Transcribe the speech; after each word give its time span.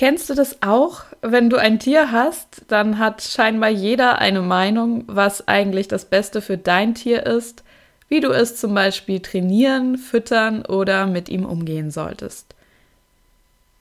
Kennst 0.00 0.30
du 0.30 0.34
das 0.34 0.62
auch? 0.62 1.02
Wenn 1.20 1.50
du 1.50 1.58
ein 1.58 1.78
Tier 1.78 2.10
hast, 2.10 2.62
dann 2.68 2.98
hat 2.98 3.20
scheinbar 3.20 3.68
jeder 3.68 4.18
eine 4.18 4.40
Meinung, 4.40 5.04
was 5.08 5.46
eigentlich 5.46 5.88
das 5.88 6.06
Beste 6.06 6.40
für 6.40 6.56
dein 6.56 6.94
Tier 6.94 7.26
ist, 7.26 7.64
wie 8.08 8.20
du 8.20 8.30
es 8.30 8.56
zum 8.56 8.74
Beispiel 8.74 9.20
trainieren, 9.20 9.98
füttern 9.98 10.64
oder 10.64 11.06
mit 11.06 11.28
ihm 11.28 11.44
umgehen 11.44 11.90
solltest. 11.90 12.54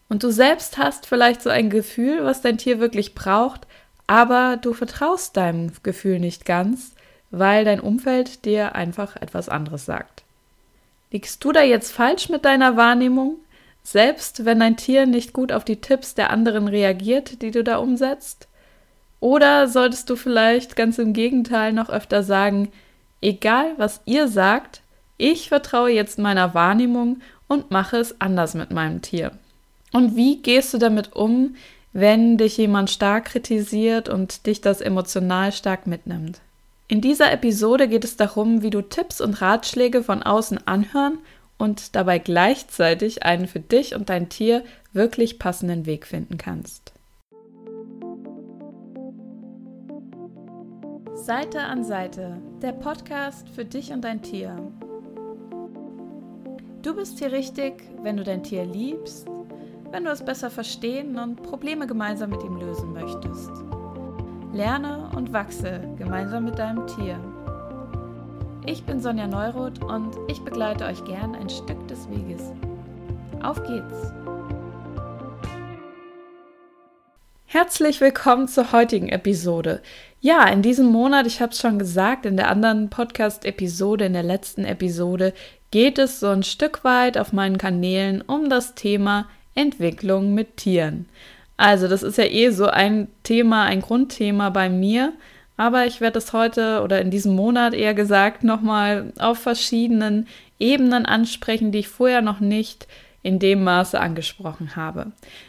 Und 0.10 0.22
du 0.22 0.30
selbst 0.30 0.78
hast 0.78 1.06
vielleicht 1.06 1.42
so 1.42 1.50
ein 1.50 1.70
Gefühl, 1.70 2.26
was 2.26 2.42
dein 2.42 2.58
Tier 2.58 2.82
wirklich 2.82 3.16
braucht, 3.16 3.66
aber 4.06 4.58
du 4.62 4.74
vertraust 4.74 5.38
deinem 5.38 5.72
Gefühl 5.84 6.20
nicht 6.20 6.44
ganz, 6.44 6.96
weil 7.32 7.64
dein 7.64 7.80
Umfeld 7.80 8.44
dir 8.44 8.76
einfach 8.76 9.16
etwas 9.16 9.48
anderes 9.48 9.86
sagt. 9.86 10.24
Liegst 11.12 11.42
du 11.46 11.54
da 11.54 11.62
jetzt 11.62 11.94
falsch 11.94 12.28
mit 12.28 12.44
deiner 12.44 12.76
Wahrnehmung? 12.76 13.38
Selbst 13.84 14.46
wenn 14.46 14.60
dein 14.60 14.78
Tier 14.78 15.06
nicht 15.06 15.34
gut 15.34 15.52
auf 15.52 15.64
die 15.64 15.82
Tipps 15.82 16.14
der 16.14 16.30
anderen 16.30 16.68
reagiert, 16.68 17.42
die 17.42 17.52
du 17.52 17.64
da 17.64 17.78
umsetzt? 17.78 18.48
Oder 19.20 19.68
solltest 19.68 20.10
du 20.10 20.16
vielleicht 20.16 20.76
ganz 20.76 20.98
im 20.98 21.14
Gegenteil 21.14 21.74
noch 21.74 21.90
öfter 21.90 22.24
sagen, 22.24 22.72
egal 23.22 23.74
was 23.78 24.02
ihr 24.06 24.28
sagt, 24.28 24.82
ich 25.18 25.50
vertraue 25.50 25.92
jetzt 25.92 26.20
meiner 26.20 26.54
Wahrnehmung 26.54 27.22
und 27.48 27.72
mache 27.72 27.98
es 27.98 28.22
anders 28.22 28.54
mit 28.54 28.72
meinem 28.72 29.02
Tier. 29.02 29.32
Und 29.92 30.16
wie 30.16 30.42
gehst 30.42 30.74
du 30.74 30.78
damit 30.78 31.14
um, 31.14 31.56
wenn 31.92 32.38
dich 32.38 32.58
jemand 32.58 32.90
stark 32.90 33.26
kritisiert 33.26 34.08
und 34.08 34.46
dich 34.46 34.62
das 34.62 34.80
emotional 34.80 35.52
stark 35.52 35.88
mitnimmt? 35.88 36.40
In 36.88 37.02
dieser 37.02 37.32
Episode 37.32 37.88
geht 37.88 38.04
es 38.04 38.16
darum, 38.16 38.62
wie 38.62 38.70
du 38.70 38.82
Tipps 38.82 39.20
und 39.20 39.42
Ratschläge 39.42 40.04
von 40.04 40.24
außen 40.24 40.66
anhören 40.68 41.18
und 41.60 41.96
dabei 41.96 42.18
gleichzeitig 42.18 43.24
einen 43.24 43.48
für 43.48 43.60
dich 43.60 43.94
und 43.94 44.10
dein 44.10 44.30
Tier 44.30 44.64
wirklich 44.94 45.38
passenden 45.38 45.86
Weg 45.86 46.08
finden 46.08 46.38
kannst. 46.40 46.94
Seite 51.14 51.60
an 51.60 51.84
Seite, 51.84 52.38
der 52.62 52.72
Podcast 52.72 53.50
für 53.50 53.66
dich 53.66 53.92
und 53.92 54.02
dein 54.02 54.24
Tier. 54.24 54.58
Du 56.82 56.96
bist 56.96 57.20
hier 57.20 57.32
richtig, 57.32 57.84
wenn 58.02 58.18
du 58.18 58.24
dein 58.24 58.42
Tier 58.42 58.66
liebst, 58.66 59.28
wenn 59.92 60.06
du 60.06 60.12
es 60.12 60.24
besser 60.24 60.50
verstehen 60.50 61.20
und 61.20 61.44
Probleme 61.44 61.86
gemeinsam 61.86 62.30
mit 62.30 62.42
ihm 62.44 62.56
lösen 62.56 62.94
möchtest. 62.94 63.52
Lerne 64.54 65.12
und 65.16 65.34
wachse 65.34 65.82
gemeinsam 65.98 66.46
mit 66.46 66.58
deinem 66.58 66.88
Tier. 66.88 67.20
Ich 68.72 68.84
bin 68.84 69.00
Sonja 69.00 69.26
Neuroth 69.26 69.84
und 69.84 70.16
ich 70.28 70.42
begleite 70.42 70.86
euch 70.86 71.04
gern 71.04 71.34
ein 71.34 71.50
Stück 71.50 71.88
des 71.88 72.08
Weges. 72.08 72.52
Auf 73.42 73.64
geht's! 73.64 74.14
Herzlich 77.48 78.00
willkommen 78.00 78.48
zur 78.48 78.72
heutigen 78.72 79.10
Episode. 79.10 79.82
Ja, 80.22 80.48
in 80.48 80.62
diesem 80.62 80.86
Monat, 80.86 81.26
ich 81.26 81.42
habe 81.42 81.52
es 81.52 81.60
schon 81.60 81.80
gesagt, 81.80 82.28
in 82.28 82.38
der 82.38 82.48
anderen 82.52 82.92
Podcast-Episode, 82.92 84.06
in 84.06 84.14
der 84.14 84.22
letzten 84.22 84.66
Episode, 84.66 85.34
geht 85.72 85.98
es 85.98 86.20
so 86.20 86.28
ein 86.28 86.44
Stück 86.44 86.84
weit 86.84 87.18
auf 87.18 87.34
meinen 87.34 87.58
Kanälen 87.58 88.22
um 88.22 88.52
das 88.52 88.76
Thema 88.76 89.28
Entwicklung 89.56 90.36
mit 90.36 90.58
Tieren. 90.58 91.10
Also, 91.58 91.88
das 91.88 92.04
ist 92.04 92.20
ja 92.20 92.26
eh 92.26 92.52
so 92.52 92.68
ein 92.68 93.08
Thema, 93.24 93.64
ein 93.64 93.82
Grundthema 93.82 94.52
bei 94.52 94.70
mir. 94.70 95.14
Aber 95.60 95.86
ich 95.86 96.00
werde 96.00 96.20
es 96.20 96.32
heute 96.32 96.82
oder 96.84 97.02
in 97.02 97.12
diesem 97.12 97.36
Monat 97.36 97.74
eher 97.74 97.94
gesagt 97.94 98.46
nochmal 98.46 99.12
auf 99.20 99.40
verschiedenen 99.40 100.26
Ebenen 100.58 101.06
ansprechen, 101.06 101.74
die 101.74 101.80
ich 101.80 101.90
vorher 101.90 102.22
noch 102.22 102.40
nicht 102.40 102.88
in 103.24 103.40
dem 103.40 103.66
Maße 103.66 104.00
angesprochen 104.00 104.78
habe. 104.78 105.08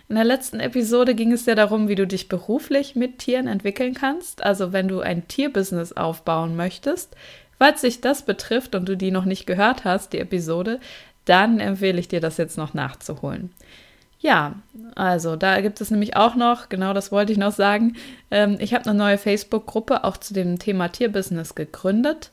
In 0.09 0.17
der 0.17 0.25
letzten 0.25 0.59
Episode 0.59 1.15
ging 1.15 1.31
es 1.31 1.47
ja 1.47 1.55
darum, 1.55 1.87
wie 1.87 1.95
du 1.95 2.09
dich 2.09 2.29
beruflich 2.29 2.97
mit 2.97 3.21
Tieren 3.21 3.47
entwickeln 3.47 3.95
kannst. 3.95 4.43
Also 4.43 4.73
wenn 4.73 4.89
du 4.89 4.99
ein 4.99 5.29
Tierbusiness 5.29 5.93
aufbauen 5.93 6.57
möchtest, 6.57 7.15
falls 7.57 7.81
sich 7.81 8.01
das 8.01 8.23
betrifft 8.23 8.75
und 8.75 8.89
du 8.89 8.97
die 8.97 9.13
noch 9.13 9.27
nicht 9.27 9.47
gehört 9.47 9.85
hast, 9.85 10.13
die 10.13 10.19
Episode, 10.19 10.81
dann 11.25 11.61
empfehle 11.61 12.01
ich 12.01 12.09
dir 12.09 12.21
das 12.21 12.37
jetzt 12.37 12.59
noch 12.59 12.75
nachzuholen. 12.75 13.51
Ja, 14.21 14.57
also 14.97 15.35
da 15.35 15.63
gibt 15.63 15.81
es 15.81 15.91
nämlich 15.91 16.15
auch 16.15 16.35
noch, 16.35 16.69
genau 16.69 16.93
das 16.93 17.11
wollte 17.11 17.33
ich 17.33 17.39
noch 17.39 17.53
sagen, 17.53 17.97
ähm, 18.31 18.59
ich 18.61 18.75
habe 18.75 18.85
eine 18.85 18.99
neue 18.99 19.17
Facebook-Gruppe 19.17 20.05
auch 20.05 20.19
zu 20.19 20.35
dem 20.35 20.59
Thema 20.59 20.89
Tierbusiness 20.89 21.55
gegründet. 21.55 22.31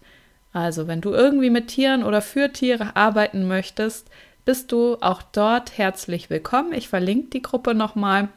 Also 0.51 0.87
wenn 0.87 0.99
du 0.99 1.11
irgendwie 1.11 1.49
mit 1.49 1.69
Tieren 1.69 2.03
oder 2.03 2.21
für 2.21 2.51
Tiere 2.51 2.97
arbeiten 2.97 3.47
möchtest, 3.47 4.09
bist 4.43 4.73
du 4.73 4.97
auch 4.99 5.21
dort 5.21 5.77
herzlich 5.77 6.29
willkommen. 6.29 6.73
Ich 6.73 6.89
verlinke 6.89 7.29
die 7.29 7.41
Gruppe 7.41 7.73
nochmal. 7.73 8.27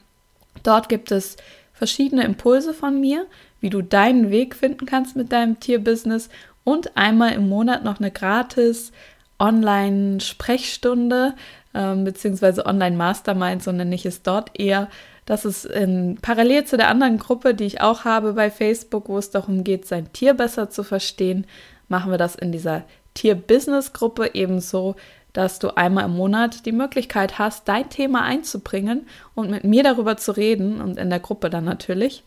Dort 0.62 0.88
gibt 0.88 1.10
es 1.10 1.36
verschiedene 1.72 2.24
Impulse 2.24 2.72
von 2.72 3.00
mir, 3.00 3.26
wie 3.60 3.70
du 3.70 3.82
deinen 3.82 4.30
Weg 4.30 4.54
finden 4.54 4.86
kannst 4.86 5.16
mit 5.16 5.32
deinem 5.32 5.58
Tierbusiness 5.58 6.28
und 6.62 6.96
einmal 6.96 7.32
im 7.32 7.48
Monat 7.48 7.82
noch 7.82 7.98
eine 7.98 8.12
gratis 8.12 8.92
Online-Sprechstunde 9.40 11.34
ähm, 11.75 12.04
beziehungsweise 12.04 12.66
Online-Mastermind, 12.66 13.62
so 13.62 13.72
nenne 13.72 13.94
ich 13.94 14.06
es 14.06 14.22
dort 14.22 14.58
eher. 14.58 14.88
Das 15.26 15.44
ist 15.44 15.64
in, 15.64 16.19
parallel 16.20 16.64
zu 16.64 16.76
der 16.76 16.88
anderen 16.88 17.19
Gruppe, 17.19 17.54
die 17.54 17.64
ich 17.64 17.81
auch 17.81 18.04
habe 18.04 18.32
bei 18.32 18.50
Facebook, 18.50 19.08
wo 19.08 19.19
es 19.19 19.31
darum 19.31 19.62
geht, 19.62 19.86
sein 19.86 20.12
Tier 20.12 20.34
besser 20.34 20.70
zu 20.70 20.82
verstehen, 20.82 21.47
machen 21.88 22.10
wir 22.10 22.19
das 22.19 22.34
in 22.34 22.53
dieser 22.53 22.84
Tier-Business-Gruppe 23.14 24.30
ebenso, 24.34 24.97
dass 25.32 25.59
du 25.59 25.76
einmal 25.76 26.06
im 26.06 26.16
Monat 26.16 26.66
die 26.66 26.72
Möglichkeit 26.72 27.38
hast, 27.38 27.69
dein 27.69 27.88
Thema 27.88 28.22
einzubringen 28.22 29.06
und 29.34 29.50
mit 29.50 29.64
mir 29.64 29.82
darüber 29.82 30.16
zu 30.16 30.32
reden 30.32 30.80
und 30.80 30.98
in 30.98 31.10
der 31.10 31.20
Gruppe 31.20 31.50
dann 31.50 31.64
natürlich. 31.64 32.25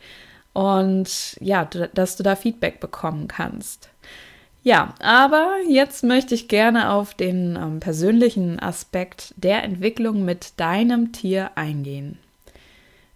Und 0.54 1.36
ja, 1.42 1.66
dass 1.66 2.16
du 2.16 2.24
da 2.24 2.36
Feedback 2.36 2.80
bekommen 2.80 3.28
kannst. 3.28 3.90
Ja, 4.64 4.94
aber 5.00 5.56
jetzt 5.68 6.06
möchte 6.06 6.34
ich 6.34 6.48
gerne 6.48 6.92
auf 6.92 7.14
den 7.14 7.58
ähm, 7.58 7.80
persönlichen 7.82 8.62
Aspekt 8.62 9.34
der 9.36 9.62
Entwicklung 9.64 10.24
mit 10.24 10.58
deinem 10.58 11.12
Tier 11.12 11.52
eingehen. 11.56 12.18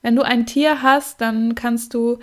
Wenn 0.02 0.18
du 0.18 0.24
ein 0.24 0.46
Tier 0.46 0.82
hast, 0.82 1.22
dann 1.22 1.56
kannst 1.56 1.94
du 1.94 2.20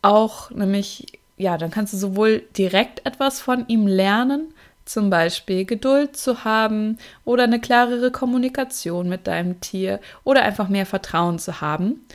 auch 0.00 0.52
nämlich, 0.52 1.06
ja, 1.36 1.58
dann 1.58 1.72
kannst 1.72 1.92
du 1.92 1.96
sowohl 1.96 2.44
direkt 2.56 3.04
etwas 3.04 3.40
von 3.40 3.66
ihm 3.66 3.88
lernen, 3.88 4.54
zum 4.84 5.10
Beispiel 5.10 5.64
Geduld 5.64 6.16
zu 6.16 6.44
haben 6.44 6.98
oder 7.24 7.44
eine 7.44 7.60
klarere 7.60 8.12
Kommunikation 8.12 9.08
mit 9.08 9.26
deinem 9.26 9.60
Tier 9.60 10.00
oder 10.22 10.42
einfach 10.42 10.68
mehr 10.68 10.86
Vertrauen 10.86 11.40
zu 11.40 11.60
haben. 11.60 12.06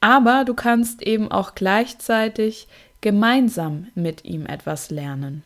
Aber 0.00 0.44
du 0.46 0.54
kannst 0.54 1.02
eben 1.02 1.30
auch 1.30 1.54
gleichzeitig 1.54 2.66
gemeinsam 3.02 3.88
mit 3.94 4.24
ihm 4.24 4.46
etwas 4.46 4.90
lernen. 4.90 5.44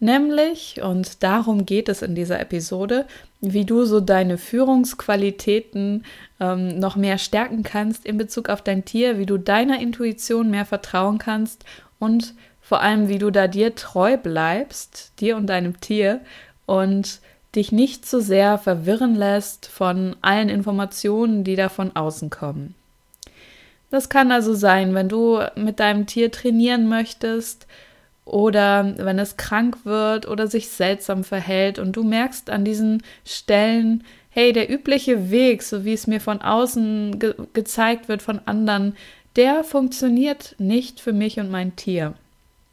Nämlich, 0.00 0.80
und 0.80 1.24
darum 1.24 1.66
geht 1.66 1.88
es 1.88 2.02
in 2.02 2.14
dieser 2.14 2.38
Episode, 2.38 3.06
wie 3.40 3.64
du 3.64 3.84
so 3.84 4.00
deine 4.00 4.38
Führungsqualitäten 4.38 6.04
ähm, 6.38 6.78
noch 6.78 6.94
mehr 6.94 7.18
stärken 7.18 7.64
kannst 7.64 8.06
in 8.06 8.16
Bezug 8.16 8.48
auf 8.48 8.62
dein 8.62 8.84
Tier, 8.84 9.18
wie 9.18 9.26
du 9.26 9.38
deiner 9.38 9.80
Intuition 9.80 10.50
mehr 10.50 10.66
vertrauen 10.66 11.18
kannst 11.18 11.64
und 11.98 12.34
vor 12.60 12.80
allem, 12.80 13.08
wie 13.08 13.18
du 13.18 13.30
da 13.30 13.48
dir 13.48 13.74
treu 13.74 14.16
bleibst, 14.16 15.12
dir 15.20 15.36
und 15.36 15.46
deinem 15.46 15.80
Tier 15.80 16.20
und 16.66 17.20
dich 17.56 17.72
nicht 17.72 18.06
zu 18.06 18.20
so 18.20 18.26
sehr 18.26 18.58
verwirren 18.58 19.14
lässt 19.14 19.66
von 19.66 20.14
allen 20.20 20.48
Informationen, 20.48 21.44
die 21.44 21.56
da 21.56 21.70
von 21.70 21.96
außen 21.96 22.30
kommen. 22.30 22.74
Das 23.90 24.10
kann 24.10 24.30
also 24.30 24.54
sein, 24.54 24.94
wenn 24.94 25.08
du 25.08 25.40
mit 25.56 25.80
deinem 25.80 26.06
Tier 26.06 26.30
trainieren 26.30 26.88
möchtest, 26.88 27.66
oder 28.28 28.94
wenn 28.98 29.18
es 29.18 29.36
krank 29.36 29.78
wird 29.84 30.28
oder 30.28 30.46
sich 30.48 30.68
seltsam 30.68 31.24
verhält 31.24 31.78
und 31.78 31.96
du 31.96 32.04
merkst 32.04 32.50
an 32.50 32.64
diesen 32.64 33.02
Stellen, 33.24 34.04
hey, 34.28 34.52
der 34.52 34.70
übliche 34.70 35.30
Weg, 35.30 35.62
so 35.62 35.84
wie 35.84 35.94
es 35.94 36.06
mir 36.06 36.20
von 36.20 36.42
außen 36.42 37.18
ge 37.18 37.34
gezeigt 37.54 38.08
wird 38.08 38.20
von 38.22 38.40
anderen, 38.44 38.94
der 39.36 39.64
funktioniert 39.64 40.54
nicht 40.58 41.00
für 41.00 41.12
mich 41.12 41.40
und 41.40 41.50
mein 41.50 41.74
Tier. 41.76 42.14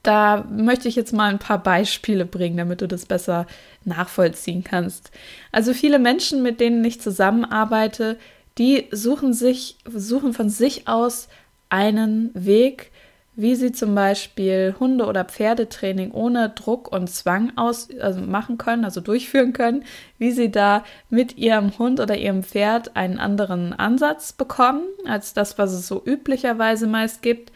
Da 0.04 0.46
möchte 0.52 0.88
ich 0.88 0.96
jetzt 0.96 1.14
mal 1.14 1.30
ein 1.30 1.40
paar 1.40 1.64
Beispiele 1.64 2.26
bringen, 2.26 2.58
damit 2.58 2.82
du 2.82 2.88
das 2.88 3.06
besser 3.06 3.48
nachvollziehen 3.86 4.64
kannst. 4.64 5.10
Also 5.52 5.74
viele 5.74 6.00
Menschen, 6.00 6.44
mit 6.44 6.60
denen 6.60 6.84
ich 6.84 7.02
zusammenarbeite, 7.02 8.18
die 8.58 8.88
suchen 8.92 9.34
sich, 9.34 9.78
suchen 9.88 10.34
von 10.34 10.50
sich 10.50 10.88
aus 10.88 11.28
einen 11.70 12.30
Weg, 12.34 12.92
wie 13.36 13.56
sie 13.56 13.72
zum 13.72 13.94
Beispiel 13.96 14.76
Hunde- 14.80 15.06
oder 15.06 15.26
Pferdetraining 15.26 16.12
ohne 16.12 16.50
Druck 16.50 16.92
und 16.92 17.10
Zwang 17.10 17.52
aus, 17.58 17.90
also 18.00 18.22
machen 18.22 18.58
können, 18.58 18.86
also 18.86 19.02
durchführen 19.02 19.54
können, 19.54 19.84
wie 20.18 20.32
sie 20.32 20.52
da 20.52 20.84
mit 21.10 21.38
ihrem 21.38 21.78
Hund 21.78 22.00
oder 22.00 22.18
ihrem 22.18 22.44
Pferd 22.44 22.96
einen 22.96 23.20
anderen 23.20 23.74
Ansatz 23.74 24.34
bekommen, 24.34 24.84
als 25.06 25.34
das, 25.34 25.58
was 25.58 25.74
es 25.74 25.88
so 25.88 26.02
üblicherweise 26.06 26.88
meist 26.88 27.22
gibt. 27.22 27.52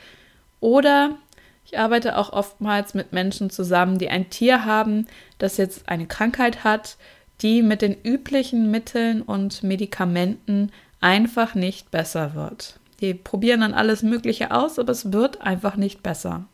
Oder 0.59 1.17
ich 1.65 1.79
arbeite 1.79 2.17
auch 2.17 2.33
oftmals 2.33 2.93
mit 2.93 3.13
Menschen 3.13 3.49
zusammen, 3.49 3.99
die 3.99 4.09
ein 4.09 4.29
Tier 4.29 4.65
haben, 4.65 5.07
das 5.37 5.57
jetzt 5.57 5.87
eine 5.87 6.07
Krankheit 6.07 6.63
hat, 6.63 6.97
die 7.41 7.61
mit 7.61 7.81
den 7.81 7.95
üblichen 8.03 8.69
Mitteln 8.69 9.21
und 9.21 9.63
Medikamenten 9.63 10.71
einfach 10.99 11.55
nicht 11.55 11.91
besser 11.91 12.35
wird. 12.35 12.79
Die 13.01 13.13
probieren 13.13 13.61
dann 13.61 13.73
alles 13.73 14.03
Mögliche 14.03 14.51
aus, 14.51 14.79
aber 14.79 14.91
es 14.91 15.13
wird 15.13 15.41
einfach 15.41 15.75
nicht 15.75 16.03
besser. 16.03 16.45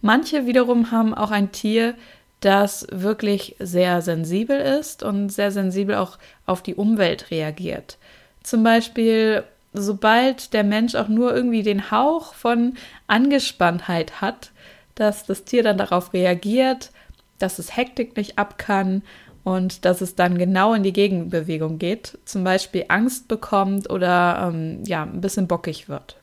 Manche 0.00 0.46
wiederum 0.46 0.90
haben 0.90 1.14
auch 1.14 1.30
ein 1.30 1.52
Tier, 1.52 1.94
das 2.40 2.86
wirklich 2.90 3.56
sehr 3.58 4.02
sensibel 4.02 4.58
ist 4.58 5.02
und 5.02 5.30
sehr 5.30 5.50
sensibel 5.50 5.96
auch 5.96 6.18
auf 6.44 6.62
die 6.62 6.74
Umwelt 6.74 7.30
reagiert. 7.30 7.98
Zum 8.42 8.62
Beispiel, 8.62 9.42
sobald 9.72 10.52
der 10.52 10.64
Mensch 10.64 10.94
auch 10.94 11.08
nur 11.08 11.34
irgendwie 11.34 11.62
den 11.62 11.90
Hauch 11.90 12.34
von 12.34 12.74
Angespanntheit 13.06 14.20
hat, 14.20 14.50
dass 14.94 15.24
das 15.24 15.44
Tier 15.44 15.62
dann 15.62 15.78
darauf 15.78 16.12
reagiert, 16.12 16.90
dass 17.38 17.58
es 17.58 17.76
Hektik 17.76 18.16
nicht 18.16 18.38
ab 18.38 18.58
kann 18.58 19.02
und 19.46 19.84
dass 19.84 20.00
es 20.00 20.16
dann 20.16 20.38
genau 20.38 20.74
in 20.74 20.82
die 20.82 20.92
Gegenbewegung 20.92 21.78
geht, 21.78 22.18
zum 22.24 22.42
Beispiel 22.42 22.86
Angst 22.88 23.28
bekommt 23.28 23.88
oder 23.88 24.50
ähm, 24.50 24.82
ja, 24.84 25.04
ein 25.04 25.20
bisschen 25.20 25.46
bockig 25.46 25.88
wird. 25.88 26.16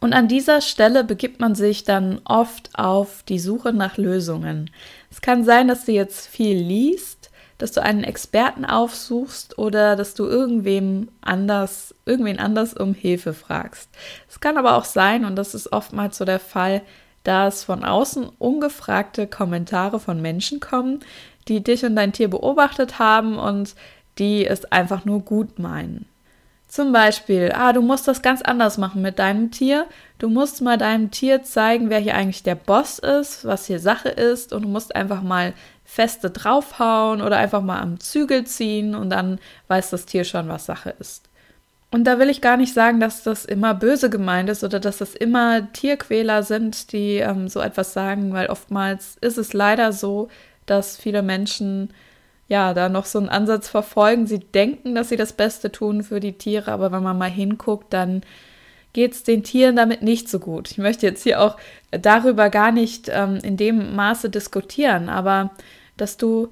Und 0.00 0.12
an 0.12 0.26
dieser 0.26 0.60
Stelle 0.60 1.04
begibt 1.04 1.38
man 1.38 1.54
sich 1.54 1.84
dann 1.84 2.20
oft 2.24 2.70
auf 2.74 3.22
die 3.28 3.38
Suche 3.38 3.72
nach 3.72 3.96
Lösungen. 3.96 4.72
Es 5.08 5.20
kann 5.20 5.44
sein, 5.44 5.68
dass 5.68 5.84
du 5.84 5.92
jetzt 5.92 6.26
viel 6.26 6.56
liest, 6.56 7.30
dass 7.58 7.70
du 7.70 7.80
einen 7.80 8.02
Experten 8.02 8.64
aufsuchst 8.64 9.56
oder 9.56 9.94
dass 9.94 10.14
du 10.14 10.24
irgendwem 10.24 11.10
anders, 11.20 11.94
irgendwen 12.06 12.40
anders 12.40 12.74
um 12.74 12.92
Hilfe 12.92 13.34
fragst. 13.34 13.88
Es 14.28 14.40
kann 14.40 14.58
aber 14.58 14.76
auch 14.76 14.84
sein, 14.84 15.24
und 15.24 15.36
das 15.36 15.54
ist 15.54 15.72
oftmals 15.72 16.18
so 16.18 16.24
der 16.24 16.40
Fall, 16.40 16.82
dass 17.22 17.62
von 17.62 17.84
außen 17.84 18.28
ungefragte 18.38 19.28
Kommentare 19.28 20.00
von 20.00 20.20
Menschen 20.20 20.58
kommen, 20.58 21.00
die 21.48 21.62
dich 21.62 21.84
und 21.84 21.96
dein 21.96 22.12
Tier 22.12 22.28
beobachtet 22.28 22.98
haben 22.98 23.38
und 23.38 23.74
die 24.18 24.46
es 24.46 24.64
einfach 24.66 25.04
nur 25.04 25.20
gut 25.20 25.58
meinen. 25.58 26.06
Zum 26.68 26.92
Beispiel, 26.92 27.52
ah, 27.54 27.72
du 27.72 27.80
musst 27.80 28.06
das 28.08 28.20
ganz 28.20 28.42
anders 28.42 28.76
machen 28.76 29.00
mit 29.00 29.18
deinem 29.18 29.50
Tier. 29.50 29.86
Du 30.18 30.28
musst 30.28 30.60
mal 30.60 30.76
deinem 30.76 31.10
Tier 31.10 31.42
zeigen, 31.42 31.88
wer 31.88 31.98
hier 31.98 32.14
eigentlich 32.14 32.42
der 32.42 32.56
Boss 32.56 32.98
ist, 32.98 33.46
was 33.46 33.66
hier 33.66 33.80
Sache 33.80 34.10
ist 34.10 34.52
und 34.52 34.62
du 34.62 34.68
musst 34.68 34.94
einfach 34.94 35.22
mal 35.22 35.54
feste 35.86 36.28
draufhauen 36.28 37.22
oder 37.22 37.38
einfach 37.38 37.62
mal 37.62 37.80
am 37.80 37.98
Zügel 38.00 38.44
ziehen 38.44 38.94
und 38.94 39.08
dann 39.08 39.38
weiß 39.68 39.88
das 39.88 40.04
Tier 40.04 40.24
schon, 40.24 40.48
was 40.48 40.66
Sache 40.66 40.94
ist. 40.98 41.24
Und 41.90 42.04
da 42.04 42.18
will 42.18 42.28
ich 42.28 42.42
gar 42.42 42.58
nicht 42.58 42.74
sagen, 42.74 43.00
dass 43.00 43.22
das 43.22 43.46
immer 43.46 43.72
böse 43.72 44.10
gemeint 44.10 44.50
ist 44.50 44.62
oder 44.62 44.78
dass 44.78 44.98
das 44.98 45.14
immer 45.14 45.72
Tierquäler 45.72 46.42
sind, 46.42 46.92
die 46.92 47.16
ähm, 47.16 47.48
so 47.48 47.60
etwas 47.60 47.94
sagen, 47.94 48.34
weil 48.34 48.48
oftmals 48.48 49.16
ist 49.22 49.38
es 49.38 49.54
leider 49.54 49.94
so, 49.94 50.28
dass 50.70 50.96
viele 50.96 51.22
Menschen 51.22 51.90
ja 52.48 52.74
da 52.74 52.88
noch 52.88 53.04
so 53.04 53.18
einen 53.18 53.28
Ansatz 53.28 53.68
verfolgen. 53.68 54.26
Sie 54.26 54.40
denken, 54.40 54.94
dass 54.94 55.10
sie 55.10 55.16
das 55.16 55.32
Beste 55.32 55.70
tun 55.70 56.02
für 56.02 56.20
die 56.20 56.32
Tiere, 56.32 56.72
aber 56.72 56.92
wenn 56.92 57.02
man 57.02 57.18
mal 57.18 57.30
hinguckt, 57.30 57.92
dann 57.92 58.22
geht 58.92 59.12
es 59.12 59.22
den 59.22 59.44
Tieren 59.44 59.76
damit 59.76 60.02
nicht 60.02 60.28
so 60.28 60.38
gut. 60.38 60.70
Ich 60.70 60.78
möchte 60.78 61.06
jetzt 61.06 61.22
hier 61.22 61.40
auch 61.40 61.56
darüber 61.90 62.50
gar 62.50 62.72
nicht 62.72 63.10
ähm, 63.12 63.38
in 63.42 63.56
dem 63.56 63.94
Maße 63.94 64.30
diskutieren, 64.30 65.08
aber 65.08 65.50
dass 65.96 66.16
du 66.16 66.48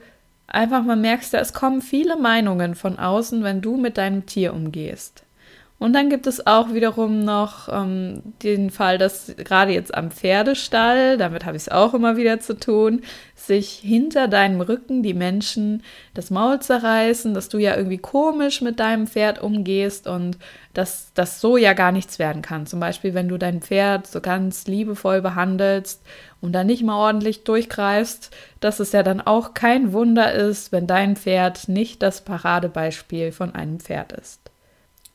einfach 0.46 0.82
mal 0.82 0.96
merkst, 0.96 1.34
da 1.34 1.38
es 1.38 1.52
kommen 1.52 1.82
viele 1.82 2.16
Meinungen 2.16 2.74
von 2.74 2.98
außen, 2.98 3.42
wenn 3.42 3.62
du 3.62 3.76
mit 3.76 3.98
deinem 3.98 4.26
Tier 4.26 4.52
umgehst. 4.52 5.25
Und 5.78 5.92
dann 5.92 6.08
gibt 6.08 6.26
es 6.26 6.46
auch 6.46 6.72
wiederum 6.72 7.22
noch 7.22 7.68
ähm, 7.70 8.22
den 8.42 8.70
Fall, 8.70 8.96
dass 8.96 9.34
gerade 9.36 9.72
jetzt 9.72 9.94
am 9.94 10.10
Pferdestall, 10.10 11.18
damit 11.18 11.44
habe 11.44 11.58
ich 11.58 11.64
es 11.64 11.68
auch 11.68 11.92
immer 11.92 12.16
wieder 12.16 12.40
zu 12.40 12.58
tun, 12.58 13.02
sich 13.34 13.72
hinter 13.72 14.26
deinem 14.26 14.62
Rücken 14.62 15.02
die 15.02 15.12
Menschen 15.12 15.82
das 16.14 16.30
Maul 16.30 16.60
zerreißen, 16.60 17.34
dass 17.34 17.50
du 17.50 17.58
ja 17.58 17.76
irgendwie 17.76 17.98
komisch 17.98 18.62
mit 18.62 18.80
deinem 18.80 19.06
Pferd 19.06 19.42
umgehst 19.42 20.06
und 20.06 20.38
dass 20.72 21.12
das 21.12 21.42
so 21.42 21.58
ja 21.58 21.74
gar 21.74 21.92
nichts 21.92 22.18
werden 22.18 22.40
kann. 22.40 22.64
Zum 22.64 22.80
Beispiel, 22.80 23.12
wenn 23.12 23.28
du 23.28 23.36
dein 23.36 23.60
Pferd 23.60 24.06
so 24.06 24.22
ganz 24.22 24.66
liebevoll 24.66 25.20
behandelst 25.20 26.02
und 26.40 26.52
dann 26.52 26.68
nicht 26.68 26.84
mal 26.84 26.96
ordentlich 26.96 27.44
durchgreifst, 27.44 28.34
dass 28.60 28.80
es 28.80 28.92
ja 28.92 29.02
dann 29.02 29.20
auch 29.20 29.52
kein 29.52 29.92
Wunder 29.92 30.32
ist, 30.32 30.72
wenn 30.72 30.86
dein 30.86 31.16
Pferd 31.16 31.68
nicht 31.68 32.02
das 32.02 32.22
Paradebeispiel 32.22 33.30
von 33.30 33.54
einem 33.54 33.78
Pferd 33.78 34.12
ist. 34.12 34.45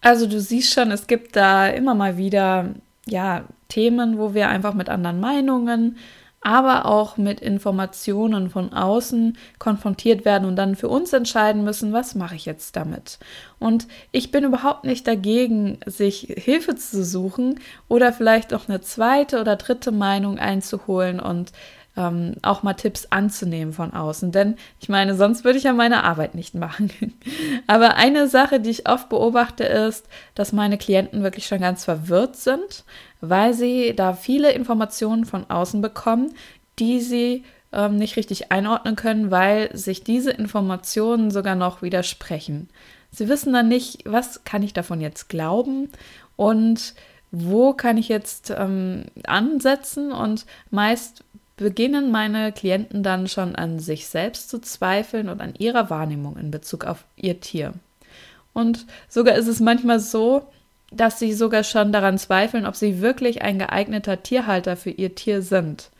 Also 0.01 0.25
du 0.25 0.39
siehst 0.39 0.73
schon, 0.73 0.91
es 0.91 1.07
gibt 1.07 1.35
da 1.35 1.67
immer 1.67 1.93
mal 1.93 2.17
wieder 2.17 2.73
ja 3.05 3.45
Themen, 3.67 4.17
wo 4.17 4.33
wir 4.33 4.49
einfach 4.49 4.73
mit 4.73 4.89
anderen 4.89 5.19
Meinungen, 5.19 5.97
aber 6.41 6.85
auch 6.87 7.17
mit 7.17 7.39
Informationen 7.39 8.49
von 8.49 8.73
außen 8.73 9.37
konfrontiert 9.59 10.25
werden 10.25 10.47
und 10.47 10.55
dann 10.55 10.75
für 10.75 10.89
uns 10.89 11.13
entscheiden 11.13 11.63
müssen, 11.63 11.93
was 11.93 12.15
mache 12.15 12.33
ich 12.35 12.45
jetzt 12.45 12.75
damit. 12.75 13.19
Und 13.59 13.87
ich 14.11 14.31
bin 14.31 14.43
überhaupt 14.43 14.83
nicht 14.83 15.05
dagegen, 15.05 15.77
sich 15.85 16.33
Hilfe 16.35 16.75
zu 16.75 17.05
suchen 17.05 17.59
oder 17.87 18.11
vielleicht 18.11 18.55
auch 18.55 18.67
eine 18.67 18.81
zweite 18.81 19.39
oder 19.39 19.55
dritte 19.55 19.91
Meinung 19.91 20.39
einzuholen 20.39 21.19
und 21.19 21.51
ähm, 21.97 22.35
auch 22.41 22.63
mal 22.63 22.73
Tipps 22.73 23.07
anzunehmen 23.09 23.73
von 23.73 23.93
außen. 23.93 24.31
Denn 24.31 24.55
ich 24.79 24.89
meine, 24.89 25.15
sonst 25.15 25.43
würde 25.43 25.57
ich 25.57 25.65
ja 25.65 25.73
meine 25.73 26.03
Arbeit 26.03 26.35
nicht 26.35 26.55
machen. 26.55 26.91
Aber 27.67 27.95
eine 27.95 28.27
Sache, 28.27 28.59
die 28.59 28.69
ich 28.69 28.87
oft 28.87 29.09
beobachte, 29.09 29.63
ist, 29.63 30.07
dass 30.35 30.53
meine 30.53 30.77
Klienten 30.77 31.23
wirklich 31.23 31.47
schon 31.47 31.59
ganz 31.59 31.83
verwirrt 31.83 32.35
sind, 32.35 32.85
weil 33.19 33.53
sie 33.53 33.93
da 33.95 34.13
viele 34.13 34.51
Informationen 34.51 35.25
von 35.25 35.49
außen 35.49 35.81
bekommen, 35.81 36.33
die 36.79 37.01
sie 37.01 37.43
ähm, 37.73 37.97
nicht 37.97 38.15
richtig 38.15 38.51
einordnen 38.51 38.95
können, 38.95 39.31
weil 39.31 39.75
sich 39.75 40.03
diese 40.03 40.31
Informationen 40.31 41.31
sogar 41.31 41.55
noch 41.55 41.81
widersprechen. 41.81 42.69
Sie 43.11 43.27
wissen 43.27 43.51
dann 43.51 43.67
nicht, 43.67 44.03
was 44.05 44.43
kann 44.45 44.63
ich 44.63 44.73
davon 44.73 45.01
jetzt 45.01 45.27
glauben 45.27 45.89
und 46.37 46.95
wo 47.31 47.73
kann 47.73 47.97
ich 47.97 48.09
jetzt 48.09 48.53
ähm, 48.55 49.05
ansetzen 49.25 50.11
und 50.11 50.45
meist 50.69 51.23
beginnen 51.61 52.11
meine 52.11 52.51
Klienten 52.51 53.03
dann 53.03 53.27
schon 53.27 53.55
an 53.55 53.79
sich 53.79 54.07
selbst 54.07 54.49
zu 54.49 54.59
zweifeln 54.59 55.29
und 55.29 55.41
an 55.41 55.53
ihrer 55.57 55.89
Wahrnehmung 55.89 56.37
in 56.37 56.49
Bezug 56.49 56.85
auf 56.85 57.05
ihr 57.15 57.39
Tier. 57.39 57.73
Und 58.53 58.85
sogar 59.07 59.35
ist 59.35 59.47
es 59.47 59.59
manchmal 59.59 59.99
so, 59.99 60.47
dass 60.91 61.19
sie 61.19 61.33
sogar 61.33 61.63
schon 61.63 61.91
daran 61.91 62.17
zweifeln, 62.17 62.65
ob 62.65 62.75
sie 62.75 62.99
wirklich 62.99 63.43
ein 63.43 63.59
geeigneter 63.59 64.23
Tierhalter 64.23 64.75
für 64.75 64.89
ihr 64.89 65.15
Tier 65.15 65.41
sind. 65.41 65.91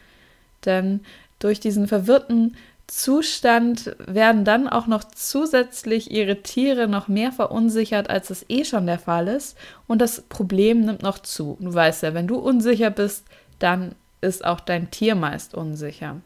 Denn 0.66 1.02
durch 1.40 1.60
diesen 1.60 1.88
verwirrten 1.88 2.58
Zustand 2.88 3.96
werden 4.00 4.44
dann 4.44 4.68
auch 4.68 4.88
noch 4.88 5.04
zusätzlich 5.04 6.12
ihre 6.12 6.42
Tiere 6.42 6.88
noch 6.88 7.08
mehr 7.08 7.32
verunsichert, 7.32 8.10
als 8.10 8.32
es 8.32 8.46
eh 8.50 8.66
schon 8.66 8.86
der 8.86 9.00
Fall 9.00 9.28
ist. 9.28 9.58
Und 9.88 10.02
das 10.02 10.22
Problem 10.22 10.82
nimmt 10.82 11.04
noch 11.04 11.20
zu. 11.20 11.58
Du 11.62 11.74
weißt 11.74 12.04
ja, 12.04 12.14
wenn 12.14 12.28
du 12.28 12.38
unsicher 12.38 12.90
bist, 12.90 13.26
dann 13.60 13.96
ist 14.22 14.46
auch 14.46 14.60
dein 14.60 14.92
Tier 14.92 15.16
meist 15.16 15.54
unsicher. 15.54 16.18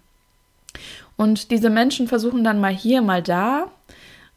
Und 1.18 1.52
diese 1.52 1.70
Menschen 1.70 2.08
versuchen 2.08 2.44
dann 2.44 2.60
mal 2.60 2.74
hier, 2.74 3.02
mal 3.02 3.24
da 3.24 3.72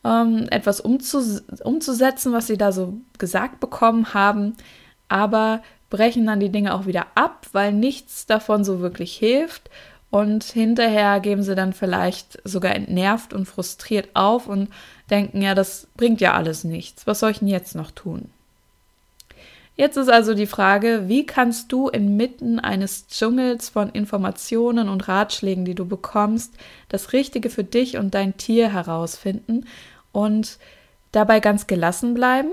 ähm, 0.05 0.47
etwas 0.51 0.81
umzus 0.81 1.43
umzusetzen, 1.65 2.33
was 2.33 2.47
sie 2.47 2.57
da 2.57 2.73
so 2.73 2.95
gesagt 3.19 3.61
bekommen 3.61 4.15
haben, 4.15 4.57
aber 5.09 5.63
brechen 5.91 6.27
dann 6.27 6.41
die 6.41 6.51
Dinge 6.51 6.75
auch 6.75 6.87
wieder 6.87 7.07
ab, 7.15 7.47
weil 7.53 7.73
nichts 7.73 8.27
davon 8.27 8.65
so 8.65 8.81
wirklich 8.81 9.17
hilft. 9.17 9.71
Und 10.11 10.45
hinterher 10.45 11.21
geben 11.21 11.43
sie 11.43 11.55
dann 11.55 11.75
vielleicht 11.75 12.39
sogar 12.45 12.75
entnervt 12.75 13.35
und 13.35 13.45
frustriert 13.45 14.09
auf 14.15 14.47
und 14.47 14.69
denken, 15.11 15.43
ja, 15.43 15.55
das 15.55 15.87
bringt 15.97 16.23
ja 16.23 16.33
alles 16.33 16.65
nichts. 16.65 17.07
Was 17.07 17.21
soll 17.21 17.33
ich 17.33 17.41
denn 17.41 17.49
jetzt 17.49 17.75
noch 17.75 17.91
tun? 17.91 18.31
Jetzt 19.79 19.97
ist 19.97 20.11
also 20.11 20.35
die 20.35 20.49
Frage, 20.49 21.05
wie 21.07 21.25
kannst 21.25 21.71
du 21.71 21.87
inmitten 21.87 22.59
eines 22.59 23.07
Dschungels 23.07 23.69
von 23.69 23.91
Informationen 23.91 24.89
und 24.89 25.07
Ratschlägen, 25.07 25.65
die 25.65 25.77
du 25.77 25.87
bekommst, 25.87 26.53
das 26.89 27.13
Richtige 27.13 27.49
für 27.49 27.63
dich 27.63 27.97
und 27.97 28.13
dein 28.13 28.37
Tier 28.37 28.73
herausfinden 28.73 29.67
und 30.11 30.59
dabei 31.13 31.39
ganz 31.39 31.69
gelassen 31.69 32.13
bleiben 32.15 32.51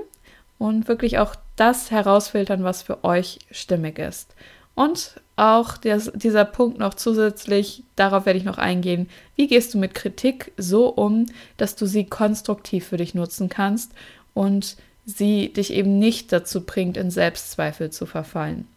und 0.60 0.88
wirklich 0.88 1.18
auch 1.18 1.34
das 1.56 1.90
herausfiltern, 1.90 2.64
was 2.64 2.84
für 2.84 3.04
euch 3.04 3.40
stimmig 3.50 3.98
ist. 3.98 4.36
Und 4.76 5.20
auch 5.36 5.78
des, 5.78 6.12
dieser 6.14 6.46
Punkt 6.46 6.78
noch 6.78 6.94
zusätzlich, 6.94 7.82
darauf 7.96 8.28
werde 8.28 8.38
ich 8.38 8.46
noch 8.46 8.60
eingehen, 8.60 9.10
wie 9.36 9.48
gehst 9.48 9.74
du 9.74 9.80
mit 9.80 9.96
Kritik 9.96 10.52
so 10.58 10.90
um, 10.90 11.26
dass 11.58 11.76
du 11.76 11.88
sie 11.88 12.06
konstruktiv 12.06 12.86
für 12.86 12.98
dich 12.98 13.16
nutzen 13.16 13.50
kannst 13.50 13.94
und 14.36 14.78
sie 15.06 15.54
dich 15.54 15.72
eben 15.72 16.00
nicht 16.00 16.32
dazu 16.32 16.62
bringt, 16.62 16.98
in 16.98 17.12
Selbstzweifel 17.12 17.92
zu 17.92 18.06
verfallen. 18.06 18.68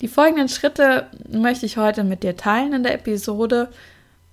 Die 0.00 0.08
folgenden 0.08 0.48
Schritte 0.48 1.06
möchte 1.28 1.66
ich 1.66 1.76
heute 1.76 2.04
mit 2.04 2.22
dir 2.22 2.36
teilen 2.36 2.72
in 2.72 2.82
der 2.82 2.94
Episode. 2.94 3.68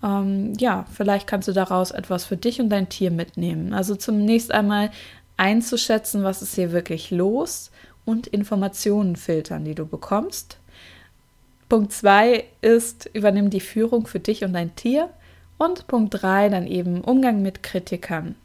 Ähm, 0.04 0.54
ja, 0.58 0.86
vielleicht 0.94 1.28
kannst 1.28 1.48
du 1.48 1.52
daraus 1.52 1.92
etwas 1.92 2.26
für 2.26 2.38
dich 2.38 2.62
und 2.62 2.70
dein 2.70 2.90
Tier 2.90 3.12
mitnehmen. 3.12 3.74
Also 3.74 3.96
zunächst 3.96 4.52
einmal 4.52 4.92
einzuschätzen, 5.38 6.24
was 6.24 6.42
ist 6.42 6.56
hier 6.56 6.72
wirklich 6.72 7.12
los 7.12 7.72
und 8.06 8.28
Informationen 8.28 9.16
filtern, 9.16 9.66
die 9.66 9.76
du 9.76 9.86
bekommst. 9.86 10.60
Punkt 11.68 11.92
2 11.92 12.46
ist, 12.62 13.10
übernimm 13.14 13.50
die 13.50 13.60
Führung 13.60 14.06
für 14.06 14.20
dich 14.20 14.44
und 14.44 14.54
dein 14.54 14.76
Tier. 14.76 15.10
Und 15.58 15.88
Punkt 15.88 16.22
3 16.22 16.50
dann 16.50 16.68
eben 16.68 17.02
Umgang 17.02 17.42
mit 17.42 17.64
Kritikern. 17.64 18.36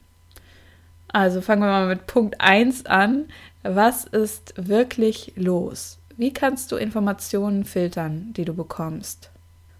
Also 1.12 1.40
fangen 1.40 1.62
wir 1.62 1.68
mal 1.68 1.88
mit 1.88 2.06
Punkt 2.06 2.40
1 2.40 2.86
an. 2.86 3.26
Was 3.62 4.04
ist 4.04 4.54
wirklich 4.56 5.32
los? 5.36 5.98
Wie 6.16 6.32
kannst 6.32 6.70
du 6.70 6.76
Informationen 6.76 7.64
filtern, 7.64 8.32
die 8.36 8.44
du 8.44 8.54
bekommst? 8.54 9.30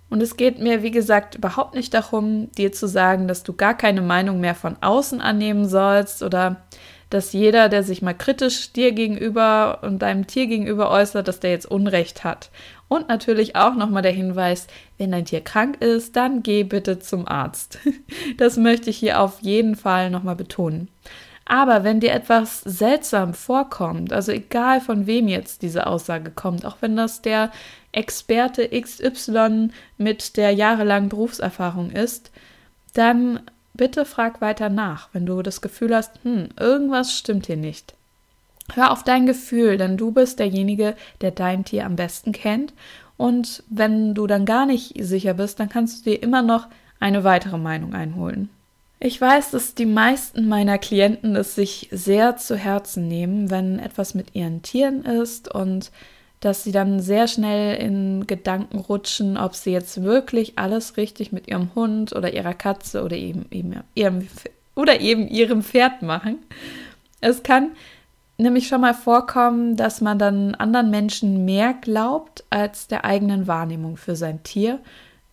Und 0.09 0.23
es 0.23 0.37
geht 0.37 0.59
mir, 0.59 0.83
wie 0.83 0.91
gesagt, 0.91 1.37
überhaupt 1.37 1.75
nicht 1.75 1.95
darum, 1.95 2.51
dir 2.53 2.73
zu 2.73 2.89
sagen, 2.89 3.29
dass 3.29 3.45
du 3.45 3.53
gar 3.53 3.77
keine 3.77 4.03
Meinung 4.03 4.41
mehr 4.41 4.57
von 4.57 4.77
außen 4.81 5.21
annehmen 5.21 5.69
sollst 5.69 6.23
oder 6.25 6.57
dass 7.11 7.33
jeder, 7.33 7.69
der 7.69 7.83
sich 7.83 8.03
mal 8.03 8.15
kritisch 8.15 8.73
dir 8.73 8.93
gegenüber 8.93 9.81
und 9.83 10.01
deinem 10.01 10.27
Tier 10.27 10.47
gegenüber 10.47 10.91
äußert, 10.91 11.29
dass 11.29 11.41
der 11.41 11.51
jetzt 11.51 11.67
Unrecht 11.67 12.25
hat. 12.25 12.51
Und 12.89 13.09
natürlich 13.09 13.55
auch 13.55 13.75
nochmal 13.75 14.03
der 14.03 14.13
Hinweis, 14.13 14.67
wenn 15.01 15.13
dein 15.13 15.25
Tier 15.25 15.41
krank 15.41 15.81
ist, 15.81 16.15
dann 16.15 16.43
geh 16.43 16.63
bitte 16.63 16.99
zum 16.99 17.27
Arzt. 17.27 17.79
Das 18.37 18.57
möchte 18.57 18.91
ich 18.91 18.99
hier 18.99 19.21
auf 19.21 19.41
jeden 19.41 19.77
Fall 19.77 20.11
nochmal 20.11 20.37
betonen. 20.37 20.89
Aber 21.47 21.85
wenn 21.85 22.01
dir 22.01 22.13
etwas 22.13 22.61
seltsam 22.61 23.35
vorkommt, 23.35 24.13
also 24.13 24.31
egal 24.31 24.81
von 24.81 25.07
wem 25.07 25.27
jetzt 25.27 25.63
diese 25.63 25.87
Aussage 25.87 26.31
kommt, 26.31 26.65
auch 26.65 26.77
wenn 26.81 26.97
das 26.97 27.23
der 27.23 27.51
Experte 27.93 28.69
XY 28.69 29.71
mit 29.99 30.37
der 30.37 30.53
jahrelangen 30.53 31.09
Berufserfahrung 31.09 31.91
ist, 31.91 32.31
dann 32.95 33.41
bitte 33.75 34.05
frag 34.05 34.41
weiter 34.41 34.69
nach, 34.69 35.09
wenn 35.13 35.27
du 35.27 35.43
das 35.43 35.61
Gefühl 35.61 35.95
hast, 35.97 36.13
hm, 36.23 36.51
irgendwas 36.59 37.17
stimmt 37.17 37.47
hier 37.47 37.57
nicht. 37.57 37.95
Hör 38.75 38.93
auf 38.93 39.03
dein 39.03 39.27
Gefühl, 39.27 39.77
denn 39.77 39.97
du 39.97 40.13
bist 40.13 40.39
derjenige, 40.39 40.95
der 41.21 41.31
dein 41.31 41.65
Tier 41.65 41.87
am 41.87 41.97
besten 41.97 42.33
kennt. 42.33 42.73
Und 43.21 43.65
wenn 43.69 44.15
du 44.15 44.27
dann 44.27 44.47
gar 44.47 44.65
nicht 44.65 44.95
sicher 44.99 45.35
bist, 45.35 45.61
dann 45.61 45.69
kannst 45.69 46.07
du 46.07 46.11
dir 46.11 46.23
immer 46.23 46.41
noch 46.41 46.69
eine 47.01 47.23
weitere 47.23 47.59
Meinung 47.59 47.93
einholen. 47.93 48.49
Ich 48.99 49.21
weiß, 49.21 49.51
dass 49.51 49.75
die 49.75 49.85
meisten 49.85 50.49
meiner 50.49 50.79
Klienten 50.79 51.37
es 51.37 51.55
sich 51.55 51.91
sehr 51.93 52.39
zu 52.39 52.57
Herzen 52.57 53.09
nehmen, 53.09 53.51
wenn 53.51 53.79
etwas 53.79 54.15
mit 54.15 54.35
ihren 54.35 54.63
Tieren 54.63 55.05
ist 55.05 55.55
und 55.55 55.91
dass 56.41 56.65
sie 56.65 56.73
dann 56.73 57.01
sehr 57.01 57.29
schnell 57.29 57.77
in 57.77 58.27
Gedanken 58.27 58.79
rutschen, 58.79 59.37
ob 59.37 59.55
sie 59.55 59.73
jetzt 59.73 60.03
wirklich 60.03 60.59
alles 60.59 60.97
richtig 60.97 61.31
mit 61.31 61.47
ihrem 61.47 61.75
Hund 61.75 62.17
oder 62.17 62.33
ihrer 62.33 62.55
Katze 62.55 63.05
oder 63.05 63.17
eben, 63.17 63.45
eben 63.51 63.75
ihrem 63.95 64.27
oder 64.75 64.99
eben 64.99 65.29
ihrem 65.29 65.63
Pferd 65.63 66.01
machen. 66.01 66.39
Es 67.21 67.43
kann 67.43 67.73
nämlich 68.41 68.69
schon 68.69 68.81
mal 68.81 68.95
vorkommen, 68.95 69.77
dass 69.77 70.01
man 70.01 70.19
dann 70.19 70.55
anderen 70.55 70.91
Menschen 70.91 71.45
mehr 71.45 71.75
glaubt 71.75 72.45
als 72.51 72.87
der 72.89 73.05
eigenen 73.05 73.47
Wahrnehmung 73.47 73.97
für 73.97 74.17
sein 74.17 74.43
Tier 74.43 74.81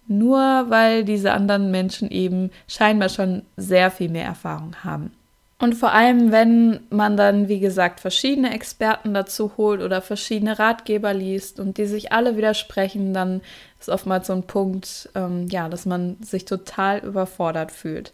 nur 0.07 0.69
weil 0.69 1.03
diese 1.03 1.33
anderen 1.33 1.69
Menschen 1.69 2.09
eben 2.09 2.49
scheinbar 2.67 3.09
schon 3.09 3.43
sehr 3.57 3.91
viel 3.91 4.09
mehr 4.09 4.25
Erfahrung 4.25 4.75
haben. 4.83 5.11
Und 5.59 5.73
vor 5.73 5.91
allem, 5.91 6.31
wenn 6.31 6.81
man 6.91 7.17
dann, 7.17 7.47
wie 7.47 7.59
gesagt, 7.59 7.99
verschiedene 7.99 8.53
Experten 8.53 9.15
dazu 9.15 9.53
holt 9.57 9.81
oder 9.81 10.03
verschiedene 10.03 10.59
Ratgeber 10.59 11.15
liest 11.15 11.59
und 11.59 11.79
die 11.79 11.87
sich 11.87 12.11
alle 12.11 12.37
widersprechen, 12.37 13.13
dann 13.13 13.41
ist 13.79 13.89
oftmals 13.89 14.27
so 14.27 14.33
ein 14.33 14.43
Punkt, 14.43 15.09
ähm, 15.15 15.47
ja, 15.49 15.67
dass 15.67 15.87
man 15.87 16.17
sich 16.21 16.45
total 16.45 16.99
überfordert 16.99 17.71
fühlt. 17.71 18.13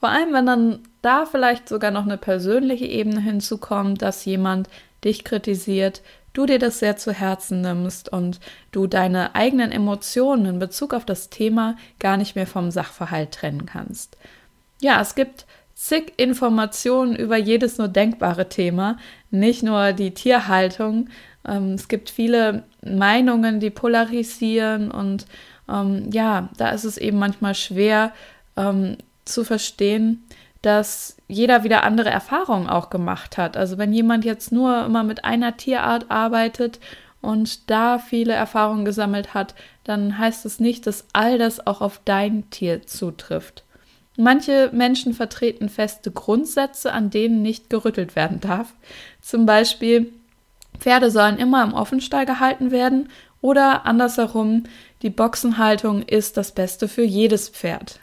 Vor 0.00 0.08
allem, 0.08 0.32
wenn 0.32 0.46
dann 0.46 0.78
da 1.02 1.26
vielleicht 1.26 1.68
sogar 1.68 1.90
noch 1.90 2.04
eine 2.04 2.16
persönliche 2.16 2.86
Ebene 2.86 3.20
hinzukommt, 3.20 4.00
dass 4.00 4.24
jemand 4.24 4.68
dich 5.04 5.24
kritisiert, 5.24 6.02
du 6.32 6.46
dir 6.46 6.58
das 6.58 6.78
sehr 6.78 6.96
zu 6.96 7.12
Herzen 7.12 7.60
nimmst 7.60 8.10
und 8.10 8.40
du 8.72 8.86
deine 8.86 9.34
eigenen 9.34 9.72
Emotionen 9.72 10.46
in 10.46 10.58
Bezug 10.58 10.94
auf 10.94 11.04
das 11.04 11.28
Thema 11.28 11.76
gar 11.98 12.16
nicht 12.16 12.34
mehr 12.34 12.46
vom 12.46 12.70
Sachverhalt 12.70 13.32
trennen 13.32 13.66
kannst. 13.66 14.16
Ja, 14.80 15.00
es 15.02 15.14
gibt 15.14 15.44
zig 15.74 16.14
Informationen 16.16 17.14
über 17.14 17.36
jedes 17.36 17.78
nur 17.78 17.88
denkbare 17.88 18.48
Thema, 18.48 18.96
nicht 19.30 19.62
nur 19.62 19.92
die 19.92 20.12
Tierhaltung. 20.12 21.08
Ähm, 21.46 21.72
es 21.72 21.88
gibt 21.88 22.08
viele 22.08 22.64
Meinungen, 22.82 23.60
die 23.60 23.70
polarisieren 23.70 24.90
und 24.90 25.26
ähm, 25.68 26.08
ja, 26.10 26.48
da 26.56 26.70
ist 26.70 26.84
es 26.84 26.96
eben 26.96 27.18
manchmal 27.18 27.54
schwer 27.54 28.12
ähm, 28.56 28.96
zu 29.30 29.44
verstehen, 29.44 30.24
dass 30.62 31.16
jeder 31.26 31.64
wieder 31.64 31.84
andere 31.84 32.10
Erfahrungen 32.10 32.68
auch 32.68 32.90
gemacht 32.90 33.38
hat. 33.38 33.56
Also 33.56 33.78
wenn 33.78 33.92
jemand 33.92 34.24
jetzt 34.24 34.52
nur 34.52 34.84
immer 34.84 35.02
mit 35.04 35.24
einer 35.24 35.56
Tierart 35.56 36.10
arbeitet 36.10 36.80
und 37.22 37.70
da 37.70 37.98
viele 37.98 38.34
Erfahrungen 38.34 38.84
gesammelt 38.84 39.32
hat, 39.32 39.54
dann 39.84 40.18
heißt 40.18 40.44
es 40.44 40.60
nicht, 40.60 40.86
dass 40.86 41.06
all 41.12 41.38
das 41.38 41.66
auch 41.66 41.80
auf 41.80 42.00
dein 42.04 42.50
Tier 42.50 42.86
zutrifft. 42.86 43.64
Manche 44.16 44.70
Menschen 44.72 45.14
vertreten 45.14 45.70
feste 45.70 46.10
Grundsätze, 46.10 46.92
an 46.92 47.08
denen 47.08 47.40
nicht 47.40 47.70
gerüttelt 47.70 48.16
werden 48.16 48.40
darf. 48.40 48.74
Zum 49.22 49.46
Beispiel, 49.46 50.12
Pferde 50.78 51.10
sollen 51.10 51.38
immer 51.38 51.62
im 51.62 51.72
Offenstall 51.72 52.26
gehalten 52.26 52.70
werden 52.70 53.08
oder 53.40 53.86
andersherum, 53.86 54.64
die 55.02 55.10
Boxenhaltung 55.10 56.02
ist 56.02 56.36
das 56.36 56.52
Beste 56.52 56.88
für 56.88 57.02
jedes 57.02 57.48
Pferd. 57.48 58.00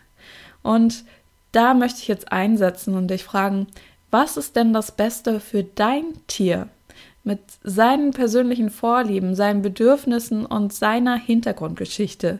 Und 0.64 1.04
da 1.52 1.74
möchte 1.74 2.02
ich 2.02 2.08
jetzt 2.08 2.32
einsetzen 2.32 2.96
und 2.96 3.08
dich 3.10 3.24
fragen, 3.24 3.68
was 4.12 4.38
ist 4.38 4.56
denn 4.56 4.74
das 4.74 4.92
Beste 4.92 5.40
für 5.40 5.64
dein 5.64 6.14
Tier? 6.28 6.70
Mit 7.24 7.40
seinen 7.62 8.12
persönlichen 8.12 8.70
Vorlieben, 8.70 9.36
seinen 9.36 9.62
Bedürfnissen 9.62 10.46
und 10.46 10.74
seiner 10.74 11.18
Hintergrundgeschichte. 11.18 12.40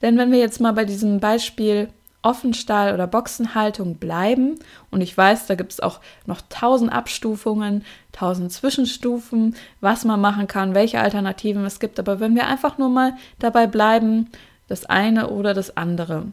Denn 0.00 0.16
wenn 0.16 0.30
wir 0.30 0.38
jetzt 0.38 0.60
mal 0.60 0.72
bei 0.72 0.84
diesem 0.84 1.18
Beispiel 1.18 1.88
Offenstall 2.22 2.94
oder 2.94 3.06
Boxenhaltung 3.06 3.96
bleiben, 3.96 4.58
und 4.90 5.00
ich 5.00 5.16
weiß, 5.16 5.46
da 5.46 5.54
gibt 5.54 5.72
es 5.72 5.80
auch 5.80 6.00
noch 6.26 6.40
tausend 6.48 6.92
Abstufungen, 6.92 7.84
tausend 8.12 8.52
Zwischenstufen, 8.52 9.56
was 9.80 10.04
man 10.04 10.20
machen 10.20 10.46
kann, 10.46 10.74
welche 10.74 11.00
Alternativen 11.00 11.64
es 11.64 11.80
gibt, 11.80 11.98
aber 11.98 12.20
wenn 12.20 12.34
wir 12.34 12.46
einfach 12.46 12.78
nur 12.78 12.88
mal 12.88 13.14
dabei 13.38 13.66
bleiben, 13.66 14.30
das 14.68 14.84
eine 14.84 15.30
oder 15.30 15.54
das 15.54 15.76
andere, 15.76 16.26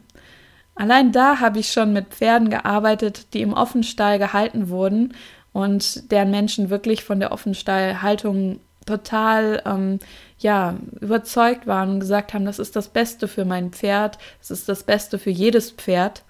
Allein 0.76 1.10
da 1.10 1.40
habe 1.40 1.58
ich 1.58 1.72
schon 1.72 1.92
mit 1.92 2.08
Pferden 2.08 2.50
gearbeitet, 2.50 3.32
die 3.32 3.40
im 3.40 3.54
Offenstall 3.54 4.18
gehalten 4.18 4.68
wurden 4.68 5.14
und 5.52 6.10
deren 6.12 6.30
Menschen 6.30 6.68
wirklich 6.68 7.02
von 7.02 7.18
der 7.18 7.32
Offenstallhaltung 7.32 8.60
total 8.84 9.62
ähm, 9.64 9.98
ja 10.38 10.76
überzeugt 11.00 11.66
waren 11.66 11.92
und 11.92 12.00
gesagt 12.00 12.34
haben, 12.34 12.44
das 12.44 12.58
ist 12.58 12.76
das 12.76 12.88
Beste 12.88 13.26
für 13.26 13.46
mein 13.46 13.72
Pferd, 13.72 14.18
das 14.38 14.50
ist 14.50 14.68
das 14.68 14.84
Beste 14.84 15.18
für 15.18 15.30
jedes 15.30 15.70
Pferd. 15.72 16.22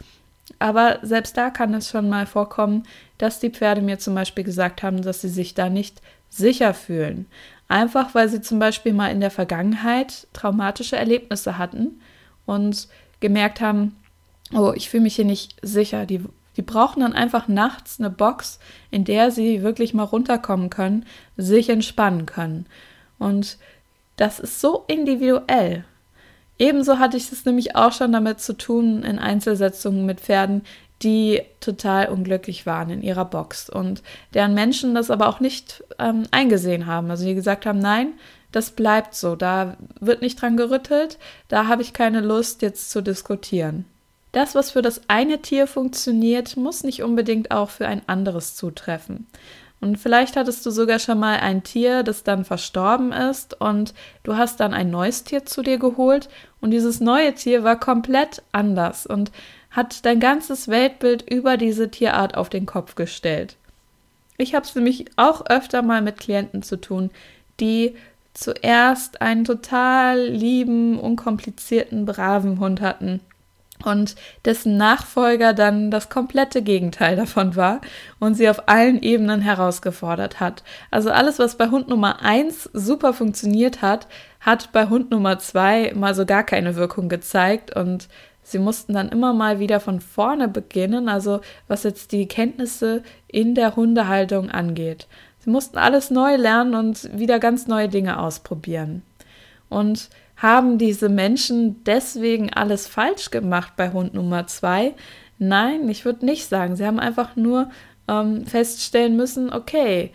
Aber 0.61 1.01
selbst 1.03 1.37
da 1.37 1.51
kann 1.51 1.75
es 1.75 1.91
schon 1.91 2.09
mal 2.09 2.25
vorkommen, 2.25 2.85
dass 3.19 3.41
die 3.41 3.51
Pferde 3.51 3.83
mir 3.83 3.99
zum 3.99 4.15
Beispiel 4.15 4.45
gesagt 4.45 4.85
haben, 4.85 5.03
dass 5.03 5.21
sie 5.21 5.29
sich 5.29 5.55
da 5.55 5.69
nicht 5.69 6.01
sicher 6.31 6.73
fühlen. 6.73 7.27
Einfach 7.67 8.15
weil 8.15 8.29
sie 8.29 8.41
zum 8.41 8.61
Beispiel 8.61 8.93
mal 8.93 9.11
in 9.11 9.21
der 9.21 9.33
Vergangenheit 9.33 10.29
traumatische 10.33 10.97
Erlebnisse 10.97 11.59
hatten 11.59 12.01
und 12.47 12.87
gemerkt 13.19 13.61
haben, 13.61 13.97
oh, 14.53 14.73
ich 14.75 14.91
fühle 14.91 15.05
mich 15.05 15.17
hier 15.17 15.25
nicht 15.25 15.57
sicher. 15.63 16.07
Die, 16.07 16.25
die 16.57 16.63
brauchen 16.63 17.01
dann 17.01 17.13
einfach 17.13 17.49
nachts 17.49 17.99
eine 17.99 18.11
Box, 18.11 18.59
in 18.91 19.05
der 19.05 19.31
sie 19.31 19.63
wirklich 19.63 19.95
mal 19.95 20.05
runterkommen 20.05 20.71
können, 20.71 21.07
sich 21.37 21.69
entspannen 21.69 22.27
können. 22.27 22.67
Und 23.19 23.59
das 24.17 24.41
ist 24.41 24.61
so 24.61 24.85
individuell. 24.87 25.85
Ebenso 26.59 26.99
hatte 26.99 27.17
ich 27.17 27.31
es 27.31 27.45
nämlich 27.45 27.77
auch 27.77 27.93
schon 27.93 28.13
damit 28.13 28.41
zu 28.41 28.57
tun 28.57 29.03
in 29.03 29.19
Einzelsetzungen 29.19 30.07
mit 30.07 30.21
Pferden, 30.21 30.63
die 31.03 31.43
total 31.61 32.09
unglücklich 32.09 32.65
waren 32.65 32.89
in 32.89 33.03
ihrer 33.03 33.27
Box 33.27 33.69
und 33.69 34.03
deren 34.33 34.55
Menschen 34.55 34.95
das 34.95 35.11
aber 35.11 35.29
auch 35.29 35.41
nicht 35.41 35.85
ähm, 35.99 36.23
eingesehen 36.31 36.87
haben. 36.87 37.11
Also 37.11 37.27
die 37.27 37.35
gesagt 37.35 37.67
haben, 37.67 37.79
nein, 37.79 38.15
das 38.53 38.71
bleibt 38.71 39.15
so, 39.15 39.37
da 39.37 39.77
wird 40.01 40.23
nicht 40.23 40.41
dran 40.41 40.57
gerüttelt, 40.57 41.19
da 41.49 41.67
habe 41.67 41.83
ich 41.83 41.93
keine 41.93 42.21
Lust 42.21 42.63
jetzt 42.63 42.91
zu 42.91 43.03
diskutieren. 43.03 43.85
Das, 44.37 44.55
was 44.55 44.73
für 44.73 44.83
das 44.83 45.01
eine 45.09 45.41
Tier 45.41 45.67
funktioniert, 45.67 46.59
muss 46.59 46.85
nicht 46.85 47.03
unbedingt 47.03 47.53
auch 47.53 47.71
für 47.71 47.89
ein 47.89 48.03
anderes 48.07 48.55
zutreffen. 48.55 49.27
Und 49.81 49.97
vielleicht 49.97 50.37
hattest 50.37 50.67
du 50.67 50.71
sogar 50.71 50.99
schon 50.99 51.19
mal 51.19 51.39
ein 51.39 51.63
Tier, 51.63 52.03
das 52.03 52.23
dann 52.23 52.45
verstorben 52.45 53.13
ist 53.13 53.59
und 53.59 53.95
du 54.25 54.37
hast 54.37 54.61
dann 54.61 54.75
ein 54.75 54.91
neues 54.91 55.25
Tier 55.25 55.47
zu 55.47 55.63
dir 55.63 55.79
geholt 55.79 56.29
und 56.61 56.71
dieses 56.73 57.01
neue 57.01 57.35
Tier 57.35 57.65
war 57.65 57.81
komplett 57.81 58.43
anders 58.53 59.07
und 59.07 59.33
hat 59.71 60.05
dein 60.05 60.21
ganzes 60.21 60.69
Weltbild 60.69 61.23
über 61.23 61.57
diese 61.57 61.91
Tierart 61.91 62.37
auf 62.37 62.51
den 62.51 62.67
Kopf 62.67 62.95
gestellt. 62.95 63.57
Ich 64.37 64.55
habe 64.55 64.67
es 64.67 64.75
nämlich 64.75 65.07
auch 65.17 65.47
öfter 65.47 65.81
mal 65.81 66.03
mit 66.03 66.19
Klienten 66.19 66.63
zu 66.63 66.79
tun, 66.79 67.11
die 67.59 67.95
zuerst 68.35 69.23
einen 69.23 69.47
total 69.47 70.27
lieben, 70.27 71.01
unkomplizierten, 71.01 72.05
braven 72.05 72.61
Hund 72.61 72.83
hatten 72.83 73.23
und 73.85 74.17
dessen 74.45 74.77
Nachfolger 74.77 75.53
dann 75.53 75.91
das 75.91 76.09
komplette 76.09 76.63
Gegenteil 76.63 77.17
davon 77.17 77.57
war 77.57 77.81
und 78.19 78.35
sie 78.35 78.49
auf 78.49 78.69
allen 78.69 79.03
Ebenen 79.03 79.41
herausgefordert 79.41 80.41
hat. 80.41 80.63
Also 80.91 81.11
alles, 81.11 81.39
was 81.39 81.57
bei 81.57 81.69
Hund 81.69 81.89
Nummer 81.89 82.23
1 82.23 82.71
super 82.73 83.13
funktioniert 83.13 83.83
hat, 83.83 84.09
hat 84.41 84.73
bei 84.73 84.89
Hund 84.89 85.11
Nummer 85.11 85.39
2 85.39 85.93
mal 85.95 86.15
so 86.15 86.25
gar 86.25 86.45
keine 86.45 86.77
Wirkung 86.77 87.09
gezeigt 87.09 87.75
und 87.75 88.09
Sie 88.49 88.61
mussten 88.61 88.93
dann 88.93 89.09
immer 89.09 89.33
mal 89.33 89.59
wieder 89.59 89.81
von 89.81 90.01
vorne 90.01 90.47
beginnen, 90.47 91.09
also 91.09 91.41
was 91.67 91.83
jetzt 91.83 92.13
die 92.13 92.29
Kenntnisse 92.29 93.03
in 93.27 93.57
der 93.57 93.75
Hundehaltung 93.75 94.53
angeht. 94.53 95.09
Sie 95.41 95.51
mussten 95.51 95.79
alles 95.79 96.11
neu 96.13 96.37
lernen 96.37 96.77
und 96.77 97.11
wieder 97.19 97.41
ganz 97.41 97.67
neue 97.67 97.89
Dinge 97.89 98.21
ausprobieren. 98.21 99.03
Und 99.69 100.11
haben 100.37 100.79
diese 100.79 101.09
Menschen 101.09 101.83
deswegen 101.85 102.53
alles 102.53 102.87
falsch 102.87 103.31
gemacht 103.31 103.73
bei 103.77 103.91
Hund 103.93 104.15
Nummer 104.15 104.47
zwei? 104.47 104.95
Nein, 105.39 105.89
ich 105.89 106.05
würde 106.05 106.27
nicht 106.27 106.49
sagen. 106.49 106.77
Sie 106.77 106.87
haben 106.87 107.01
einfach 107.01 107.37
nur 107.37 107.71
ähm, 108.09 108.47
feststellen 108.47 109.17
müssen, 109.17 109.53
okay, 109.53 110.11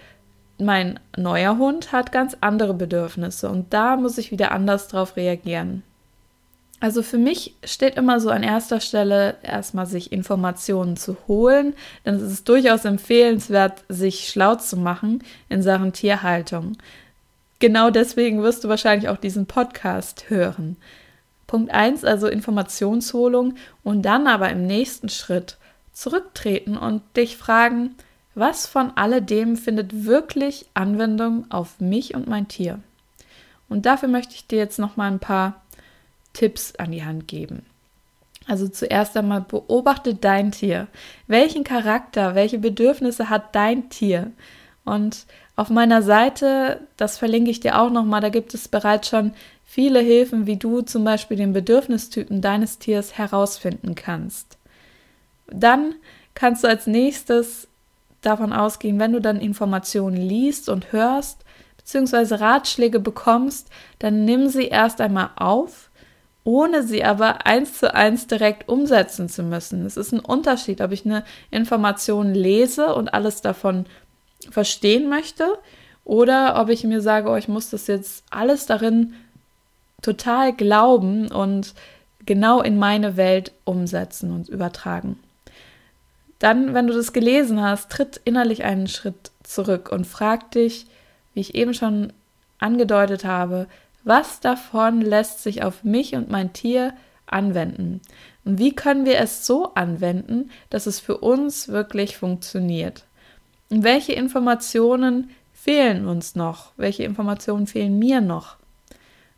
mein 0.59 0.99
neuer 1.17 1.57
Hund 1.57 1.91
hat 1.91 2.11
ganz 2.11 2.37
andere 2.39 2.73
Bedürfnisse 2.73 3.49
und 3.49 3.73
da 3.73 3.97
muss 3.97 4.17
ich 4.17 4.31
wieder 4.31 4.51
anders 4.51 4.87
drauf 4.87 5.15
reagieren. 5.15 5.83
Also 6.79 7.03
für 7.03 7.19
mich 7.19 7.55
steht 7.63 7.95
immer 7.95 8.19
so 8.19 8.31
an 8.31 8.41
erster 8.41 8.79
Stelle 8.79 9.35
erstmal 9.43 9.85
sich 9.85 10.11
Informationen 10.11 10.97
zu 10.97 11.15
holen, 11.27 11.75
denn 12.05 12.15
es 12.15 12.23
ist 12.23 12.49
durchaus 12.49 12.85
empfehlenswert, 12.85 13.83
sich 13.87 14.29
schlau 14.29 14.55
zu 14.55 14.77
machen 14.77 15.23
in 15.47 15.61
Sachen 15.61 15.93
Tierhaltung. 15.93 16.77
Genau 17.61 17.91
deswegen 17.91 18.41
wirst 18.41 18.63
du 18.63 18.69
wahrscheinlich 18.69 19.07
auch 19.07 19.17
diesen 19.17 19.45
Podcast 19.45 20.31
hören. 20.31 20.77
Punkt 21.45 21.71
1, 21.71 22.03
also 22.03 22.27
Informationsholung 22.27 23.53
und 23.83 24.01
dann 24.01 24.25
aber 24.25 24.49
im 24.49 24.65
nächsten 24.65 25.09
Schritt 25.09 25.57
zurücktreten 25.93 26.75
und 26.75 27.03
dich 27.15 27.37
fragen, 27.37 27.93
was 28.33 28.65
von 28.65 28.97
alledem 28.97 29.57
findet 29.57 30.05
wirklich 30.05 30.65
Anwendung 30.73 31.45
auf 31.51 31.79
mich 31.79 32.15
und 32.15 32.27
mein 32.27 32.47
Tier? 32.47 32.79
Und 33.69 33.85
dafür 33.85 34.09
möchte 34.09 34.33
ich 34.33 34.47
dir 34.47 34.57
jetzt 34.57 34.79
noch 34.79 34.97
mal 34.97 35.11
ein 35.11 35.19
paar 35.19 35.61
Tipps 36.33 36.73
an 36.77 36.91
die 36.91 37.05
Hand 37.05 37.27
geben. 37.27 37.63
Also 38.47 38.67
zuerst 38.69 39.15
einmal 39.15 39.41
beobachte 39.41 40.15
dein 40.15 40.51
Tier. 40.51 40.87
Welchen 41.27 41.63
Charakter, 41.63 42.33
welche 42.33 42.57
Bedürfnisse 42.57 43.29
hat 43.29 43.53
dein 43.53 43.91
Tier? 43.91 44.31
Und 44.83 45.27
auf 45.61 45.69
meiner 45.69 46.01
Seite, 46.01 46.79
das 46.97 47.19
verlinke 47.19 47.51
ich 47.51 47.59
dir 47.59 47.79
auch 47.79 47.91
nochmal, 47.91 48.19
da 48.19 48.29
gibt 48.29 48.55
es 48.55 48.67
bereits 48.67 49.09
schon 49.09 49.31
viele 49.63 49.99
Hilfen, 49.99 50.47
wie 50.47 50.57
du 50.57 50.81
zum 50.81 51.03
Beispiel 51.03 51.37
den 51.37 51.53
Bedürfnistypen 51.53 52.41
deines 52.41 52.79
Tiers 52.79 53.15
herausfinden 53.15 53.93
kannst. 53.93 54.57
Dann 55.45 55.93
kannst 56.33 56.63
du 56.63 56.67
als 56.67 56.87
nächstes 56.87 57.67
davon 58.21 58.53
ausgehen, 58.53 58.97
wenn 58.97 59.13
du 59.13 59.21
dann 59.21 59.39
Informationen 59.39 60.17
liest 60.17 60.67
und 60.67 60.91
hörst, 60.93 61.45
beziehungsweise 61.77 62.39
Ratschläge 62.39 62.99
bekommst, 62.99 63.69
dann 63.99 64.25
nimm 64.25 64.49
sie 64.49 64.65
erst 64.67 64.99
einmal 64.99 65.29
auf, 65.35 65.91
ohne 66.43 66.81
sie 66.81 67.03
aber 67.03 67.45
eins 67.45 67.77
zu 67.77 67.93
eins 67.93 68.25
direkt 68.25 68.67
umsetzen 68.67 69.29
zu 69.29 69.43
müssen. 69.43 69.85
Es 69.85 69.95
ist 69.95 70.11
ein 70.11 70.21
Unterschied, 70.21 70.81
ob 70.81 70.91
ich 70.91 71.05
eine 71.05 71.23
Information 71.51 72.33
lese 72.33 72.95
und 72.95 73.13
alles 73.13 73.43
davon 73.43 73.85
verstehen 74.49 75.09
möchte 75.09 75.57
oder 76.03 76.59
ob 76.59 76.69
ich 76.69 76.83
mir 76.83 77.01
sage, 77.01 77.29
oh, 77.29 77.35
ich 77.35 77.47
muss 77.47 77.69
das 77.69 77.87
jetzt 77.87 78.23
alles 78.29 78.65
darin 78.65 79.13
total 80.01 80.53
glauben 80.53 81.31
und 81.31 81.73
genau 82.25 82.61
in 82.61 82.77
meine 82.77 83.17
Welt 83.17 83.51
umsetzen 83.65 84.31
und 84.33 84.49
übertragen. 84.49 85.19
Dann, 86.39 86.73
wenn 86.73 86.87
du 86.87 86.93
das 86.93 87.13
gelesen 87.13 87.61
hast, 87.61 87.91
tritt 87.91 88.19
innerlich 88.23 88.63
einen 88.63 88.87
Schritt 88.87 89.31
zurück 89.43 89.91
und 89.91 90.07
frag 90.07 90.51
dich, 90.51 90.87
wie 91.33 91.41
ich 91.41 91.55
eben 91.55 91.73
schon 91.73 92.13
angedeutet 92.57 93.25
habe, 93.25 93.67
was 94.03 94.39
davon 94.39 95.01
lässt 95.01 95.43
sich 95.43 95.63
auf 95.63 95.83
mich 95.83 96.15
und 96.15 96.31
mein 96.31 96.53
Tier 96.53 96.93
anwenden? 97.27 98.01
Und 98.43 98.57
wie 98.57 98.73
können 98.73 99.05
wir 99.05 99.19
es 99.19 99.45
so 99.45 99.73
anwenden, 99.75 100.49
dass 100.71 100.87
es 100.87 100.99
für 100.99 101.17
uns 101.17 101.67
wirklich 101.67 102.17
funktioniert? 102.17 103.03
Welche 103.73 104.11
Informationen 104.11 105.29
fehlen 105.53 106.05
uns 106.05 106.35
noch? 106.35 106.73
Welche 106.75 107.03
Informationen 107.03 107.67
fehlen 107.67 107.97
mir 107.97 108.19
noch? 108.19 108.57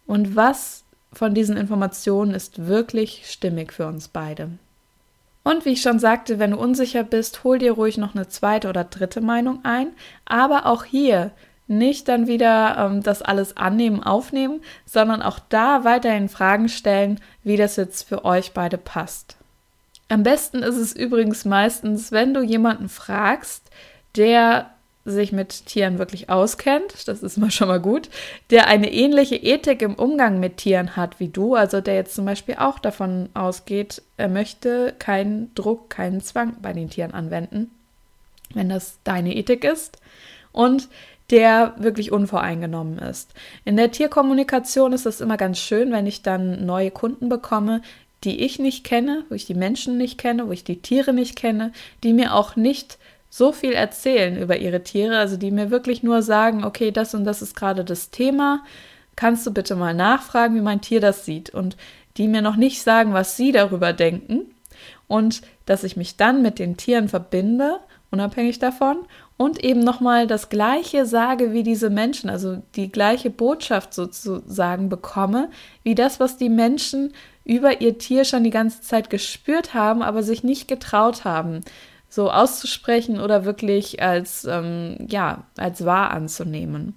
Und 0.08 0.36
was 0.36 0.84
von 1.14 1.36
diesen 1.36 1.56
Informationen 1.56 2.34
ist 2.34 2.66
wirklich 2.66 3.30
stimmig 3.30 3.72
für 3.72 3.86
uns 3.86 4.08
beide? 4.08 4.50
Und 5.44 5.66
wie 5.66 5.74
ich 5.74 5.84
schon 5.84 6.00
sagte, 6.00 6.40
wenn 6.40 6.50
du 6.50 6.58
unsicher 6.58 7.04
bist, 7.04 7.44
hol 7.44 7.60
dir 7.60 7.74
ruhig 7.74 8.00
noch 8.00 8.16
eine 8.16 8.28
zweite 8.28 8.70
oder 8.70 8.86
dritte 8.86 9.22
Meinung 9.22 9.60
ein. 9.62 9.90
Aber 10.26 10.66
auch 10.66 10.84
hier 10.84 11.30
nicht 11.68 12.08
dann 12.08 12.26
wieder 12.26 12.76
ähm, 12.80 13.04
das 13.04 13.22
alles 13.22 13.56
annehmen, 13.56 14.02
aufnehmen, 14.02 14.62
sondern 14.88 15.22
auch 15.22 15.38
da 15.38 15.84
weiterhin 15.84 16.28
Fragen 16.28 16.70
stellen, 16.70 17.20
wie 17.44 17.58
das 17.58 17.76
jetzt 17.76 18.10
für 18.10 18.26
euch 18.26 18.54
beide 18.54 18.80
passt. 18.80 19.38
Am 20.10 20.24
besten 20.24 20.64
ist 20.64 20.78
es 20.78 20.96
übrigens 20.96 21.46
meistens, 21.46 22.12
wenn 22.12 22.34
du 22.34 22.42
jemanden 22.42 22.90
fragst, 22.90 23.70
der 24.16 24.70
sich 25.06 25.34
mit 25.34 25.66
Tieren 25.66 25.98
wirklich 25.98 26.30
auskennt, 26.30 27.08
das 27.08 27.24
ist 27.24 27.38
mal 27.38 27.52
schon 27.52 27.68
mal 27.68 27.82
gut, 27.82 28.10
der 28.52 28.68
eine 28.68 28.92
ähnliche 28.92 29.36
Ethik 29.36 29.82
im 29.82 29.96
Umgang 29.96 30.40
mit 30.40 30.58
Tieren 30.58 30.96
hat 30.96 31.20
wie 31.20 31.28
du, 31.28 31.56
also 31.56 31.82
der 31.82 31.96
jetzt 31.96 32.16
zum 32.16 32.26
Beispiel 32.26 32.56
auch 32.58 32.80
davon 32.80 33.30
ausgeht, 33.34 34.02
er 34.16 34.30
möchte 34.30 34.94
keinen 35.00 35.54
Druck, 35.56 35.90
keinen 35.90 36.22
Zwang 36.22 36.56
bei 36.62 36.72
den 36.72 36.90
Tieren 36.90 37.14
anwenden, 37.14 37.70
wenn 38.54 38.70
das 38.70 38.98
deine 39.04 39.36
Ethik 39.36 39.66
ist 39.66 39.98
und 40.54 40.88
der 41.30 41.74
wirklich 41.78 42.12
unvoreingenommen 42.12 43.00
ist. 43.00 43.34
In 43.66 43.76
der 43.76 43.92
Tierkommunikation 43.92 44.94
ist 44.94 45.06
es 45.06 45.20
immer 45.20 45.38
ganz 45.38 45.60
schön, 45.60 45.92
wenn 45.92 46.08
ich 46.08 46.22
dann 46.22 46.66
neue 46.66 46.92
Kunden 46.92 47.28
bekomme, 47.28 47.82
die 48.24 48.42
ich 48.42 48.60
nicht 48.60 48.86
kenne, 48.86 49.26
wo 49.28 49.36
ich 49.36 49.46
die 49.46 49.54
Menschen 49.54 49.98
nicht 49.98 50.18
kenne, 50.18 50.48
wo 50.48 50.52
ich 50.52 50.64
die 50.64 50.82
Tiere 50.82 51.12
nicht 51.12 51.36
kenne, 51.36 51.74
die 52.04 52.14
mir 52.14 52.36
auch 52.36 52.56
nicht 52.56 52.98
so 53.36 53.52
viel 53.52 53.72
erzählen 53.72 54.38
über 54.38 54.58
ihre 54.58 54.84
Tiere, 54.84 55.18
also 55.18 55.38
die 55.38 55.50
mir 55.50 55.72
wirklich 55.72 56.04
nur 56.04 56.22
sagen, 56.22 56.64
okay, 56.64 56.92
das 56.92 57.16
und 57.16 57.26
das 57.26 57.42
ist 57.42 57.56
gerade 57.56 57.84
das 57.84 58.12
Thema, 58.12 58.64
kannst 59.16 59.48
du 59.48 59.52
bitte 59.52 59.76
mal 59.76 59.96
nachfragen, 59.96 60.54
wie 60.54 60.62
mein 60.62 60.82
Tier 60.82 61.02
das 61.02 61.26
sieht? 61.26 61.50
Und 61.50 61.76
die 62.18 62.28
mir 62.28 62.44
noch 62.44 62.58
nicht 62.58 62.84
sagen, 62.84 63.12
was 63.14 63.36
sie 63.36 63.52
darüber 63.52 63.92
denken. 63.92 64.54
Und 65.08 65.42
dass 65.66 65.84
ich 65.84 65.98
mich 65.98 66.16
dann 66.16 66.44
mit 66.44 66.60
den 66.60 66.78
Tieren 66.78 67.10
verbinde, 67.10 67.80
unabhängig 68.12 68.60
davon 68.60 68.98
und 69.36 69.64
eben 69.64 69.80
nochmal 69.80 70.28
das 70.28 70.50
gleiche 70.50 71.08
sage 71.08 71.54
wie 71.54 71.64
diese 71.64 71.90
Menschen, 71.90 72.30
also 72.30 72.62
die 72.76 72.92
gleiche 72.92 73.32
Botschaft 73.32 73.96
sozusagen 73.96 74.90
bekomme, 74.90 75.50
wie 75.82 75.96
das, 75.96 76.20
was 76.20 76.38
die 76.38 76.50
Menschen 76.50 77.14
über 77.46 77.82
ihr 77.82 77.98
Tier 77.98 78.26
schon 78.26 78.44
die 78.44 78.52
ganze 78.52 78.82
Zeit 78.82 79.10
gespürt 79.10 79.74
haben, 79.74 80.04
aber 80.04 80.22
sich 80.22 80.44
nicht 80.44 80.68
getraut 80.68 81.26
haben 81.26 81.64
so 82.14 82.30
auszusprechen 82.30 83.20
oder 83.20 83.44
wirklich 83.44 84.04
als, 84.04 84.46
ähm, 84.46 84.98
ja, 85.10 85.46
als 85.58 85.84
wahr 85.84 86.12
anzunehmen. 86.12 86.96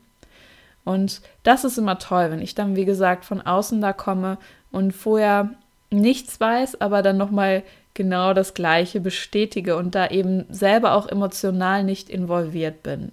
Und 0.84 1.22
das 1.42 1.64
ist 1.64 1.78
immer 1.78 1.98
toll, 1.98 2.30
wenn 2.30 2.42
ich 2.42 2.54
dann, 2.54 2.76
wie 2.76 2.84
gesagt, 2.84 3.24
von 3.24 3.40
außen 3.40 3.80
da 3.80 3.94
komme 3.94 4.36
und 4.70 4.92
vorher 4.92 5.54
nichts 5.90 6.38
weiß, 6.38 6.82
aber 6.82 7.00
dann 7.00 7.16
nochmal 7.16 7.62
genau 7.94 8.34
das 8.34 8.52
Gleiche 8.52 9.00
bestätige 9.00 9.78
und 9.78 9.94
da 9.94 10.08
eben 10.08 10.44
selber 10.50 10.92
auch 10.92 11.08
emotional 11.08 11.82
nicht 11.82 12.10
involviert 12.10 12.82
bin. 12.82 13.10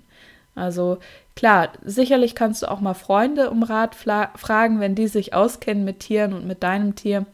Also 0.55 0.97
klar, 1.37 1.69
sicherlich 1.85 2.35
kannst 2.35 2.63
du 2.63 2.69
auch 2.69 2.81
mal 2.81 2.95
Freunde 2.95 3.49
um 3.49 3.63
Rat 3.63 3.95
fragen, 3.95 4.81
wenn 4.81 4.95
die 4.95 5.07
sich 5.07 5.33
auskennen 5.33 5.85
mit 5.85 6.01
Tieren 6.01 6.33
und 6.33 6.45
mit 6.45 6.63
deinem 6.63 6.95
Tier. 6.95 7.25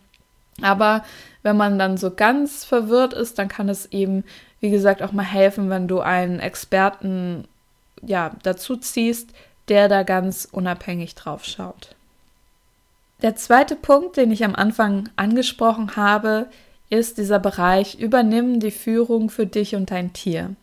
Aber 0.62 1.04
wenn 1.42 1.58
man 1.58 1.80
dann 1.80 1.98
so 1.98 2.12
ganz 2.12 2.66
verwirrt 2.66 3.14
ist, 3.14 3.40
dann 3.40 3.48
kann 3.48 3.68
es 3.68 3.88
eben 3.88 4.24
wie 4.60 4.70
gesagt, 4.70 5.02
auch 5.02 5.12
mal 5.12 5.24
helfen, 5.24 5.70
wenn 5.70 5.88
du 5.88 6.00
einen 6.00 6.40
Experten 6.40 7.46
ja, 8.02 8.32
dazu 8.44 8.78
ziehst, 8.78 9.30
der 9.68 9.88
da 9.88 10.04
ganz 10.04 10.48
unabhängig 10.52 11.16
drauf 11.16 11.46
schaut. 11.46 11.96
Der 13.22 13.36
zweite 13.36 13.76
Punkt, 13.76 14.18
den 14.18 14.32
ich 14.32 14.44
am 14.46 14.56
Anfang 14.56 15.10
angesprochen 15.16 15.96
habe, 15.96 16.48
ist 16.90 17.18
dieser 17.18 17.40
Bereich, 17.40 18.00
übernimm 18.00 18.60
die 18.60 18.72
Führung 18.72 19.30
für 19.30 19.46
dich 19.46 19.76
und 19.76 19.92
dein 19.92 20.14
Tier. 20.14 20.56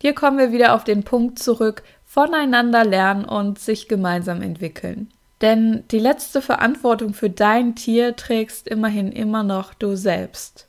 Hier 0.00 0.14
kommen 0.14 0.38
wir 0.38 0.52
wieder 0.52 0.74
auf 0.74 0.84
den 0.84 1.02
Punkt 1.02 1.38
zurück, 1.38 1.82
voneinander 2.04 2.84
lernen 2.84 3.24
und 3.24 3.58
sich 3.58 3.88
gemeinsam 3.88 4.42
entwickeln. 4.42 5.10
Denn 5.40 5.84
die 5.90 5.98
letzte 5.98 6.40
Verantwortung 6.40 7.14
für 7.14 7.30
dein 7.30 7.74
Tier 7.74 8.14
trägst 8.14 8.68
immerhin 8.68 9.10
immer 9.10 9.42
noch 9.42 9.74
du 9.74 9.96
selbst. 9.96 10.68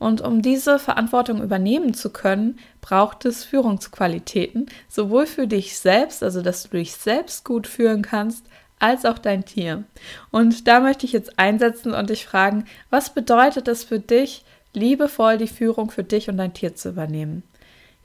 Und 0.00 0.22
um 0.22 0.40
diese 0.40 0.78
Verantwortung 0.78 1.42
übernehmen 1.42 1.92
zu 1.92 2.08
können, 2.10 2.58
braucht 2.80 3.26
es 3.26 3.44
Führungsqualitäten, 3.44 4.66
sowohl 4.88 5.26
für 5.26 5.46
dich 5.46 5.78
selbst, 5.78 6.22
also 6.22 6.40
dass 6.40 6.62
du 6.62 6.70
dich 6.70 6.94
selbst 6.94 7.44
gut 7.44 7.66
führen 7.66 8.00
kannst, 8.00 8.46
als 8.78 9.04
auch 9.04 9.18
dein 9.18 9.44
Tier. 9.44 9.84
Und 10.30 10.66
da 10.66 10.80
möchte 10.80 11.04
ich 11.04 11.12
jetzt 11.12 11.38
einsetzen 11.38 11.92
und 11.92 12.08
dich 12.08 12.24
fragen, 12.24 12.64
was 12.88 13.12
bedeutet 13.12 13.68
es 13.68 13.84
für 13.84 14.00
dich, 14.00 14.42
liebevoll 14.72 15.36
die 15.36 15.48
Führung 15.48 15.90
für 15.90 16.02
dich 16.02 16.30
und 16.30 16.38
dein 16.38 16.54
Tier 16.54 16.74
zu 16.74 16.88
übernehmen? 16.88 17.42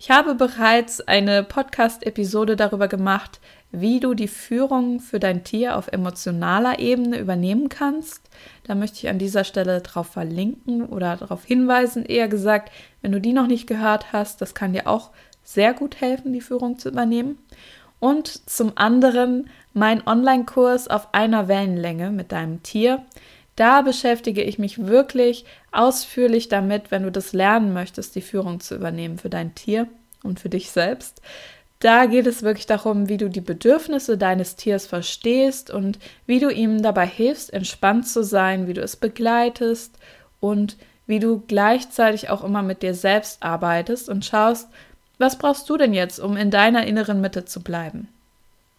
Ich 0.07 0.11
habe 0.11 0.35
bereits 0.35 1.01
eine 1.01 1.41
Podcast-Episode 1.41 2.55
darüber 2.55 2.87
gemacht, 2.87 3.39
wie 3.71 3.99
du 3.99 4.13
die 4.13 4.27
Führung 4.27 4.99
für 4.99 5.19
dein 5.19 5.43
Tier 5.43 5.75
auf 5.75 5.87
emotionaler 5.87 6.77
Ebene 6.77 7.17
übernehmen 7.17 7.69
kannst. 7.69 8.21
Da 8.65 8.75
möchte 8.75 8.99
ich 8.99 9.09
an 9.09 9.17
dieser 9.17 9.43
Stelle 9.43 9.81
darauf 9.81 10.05
verlinken 10.05 10.85
oder 10.85 11.17
darauf 11.17 11.43
hinweisen, 11.43 12.05
eher 12.05 12.27
gesagt, 12.27 12.71
wenn 13.01 13.13
du 13.13 13.19
die 13.19 13.33
noch 13.33 13.47
nicht 13.47 13.65
gehört 13.65 14.13
hast, 14.13 14.41
das 14.41 14.53
kann 14.53 14.73
dir 14.73 14.85
auch 14.85 15.09
sehr 15.43 15.73
gut 15.73 15.99
helfen, 16.01 16.33
die 16.33 16.41
Führung 16.41 16.77
zu 16.77 16.89
übernehmen. 16.89 17.39
Und 17.99 18.47
zum 18.47 18.73
anderen 18.75 19.49
mein 19.73 20.05
Online-Kurs 20.05 20.87
auf 20.87 21.15
einer 21.15 21.47
Wellenlänge 21.47 22.11
mit 22.11 22.31
deinem 22.31 22.61
Tier. 22.61 23.03
Da 23.55 23.81
beschäftige 23.81 24.43
ich 24.43 24.59
mich 24.59 24.85
wirklich 24.85 25.45
ausführlich 25.71 26.49
damit, 26.49 26.91
wenn 26.91 27.03
du 27.03 27.11
das 27.11 27.31
lernen 27.33 27.73
möchtest, 27.73 28.15
die 28.15 28.21
Führung 28.21 28.59
zu 28.59 28.75
übernehmen 28.75 29.17
für 29.17 29.29
dein 29.29 29.55
Tier 29.55 29.87
und 30.23 30.39
für 30.39 30.49
dich 30.49 30.71
selbst. 30.71 31.21
Da 31.79 32.05
geht 32.05 32.25
es 32.25 32.43
wirklich 32.43 32.65
darum, 32.65 33.09
wie 33.09 33.17
du 33.17 33.29
die 33.29 33.41
Bedürfnisse 33.41 34.17
deines 34.17 34.55
Tiers 34.55 34.87
verstehst 34.87 35.69
und 35.69 35.99
wie 36.25 36.39
du 36.39 36.49
ihm 36.49 36.81
dabei 36.81 37.05
hilfst, 37.05 37.53
entspannt 37.53 38.07
zu 38.07 38.23
sein, 38.23 38.67
wie 38.67 38.73
du 38.73 38.81
es 38.81 38.95
begleitest 38.95 39.97
und 40.39 40.77
wie 41.05 41.19
du 41.19 41.43
gleichzeitig 41.47 42.29
auch 42.29 42.43
immer 42.43 42.63
mit 42.63 42.81
dir 42.81 42.93
selbst 42.93 43.43
arbeitest 43.43 44.09
und 44.09 44.25
schaust, 44.25 44.67
was 45.17 45.37
brauchst 45.37 45.69
du 45.69 45.77
denn 45.77 45.93
jetzt, 45.93 46.19
um 46.19 46.35
in 46.35 46.51
deiner 46.51 46.87
inneren 46.87 47.21
Mitte 47.21 47.45
zu 47.45 47.61
bleiben? 47.61 48.09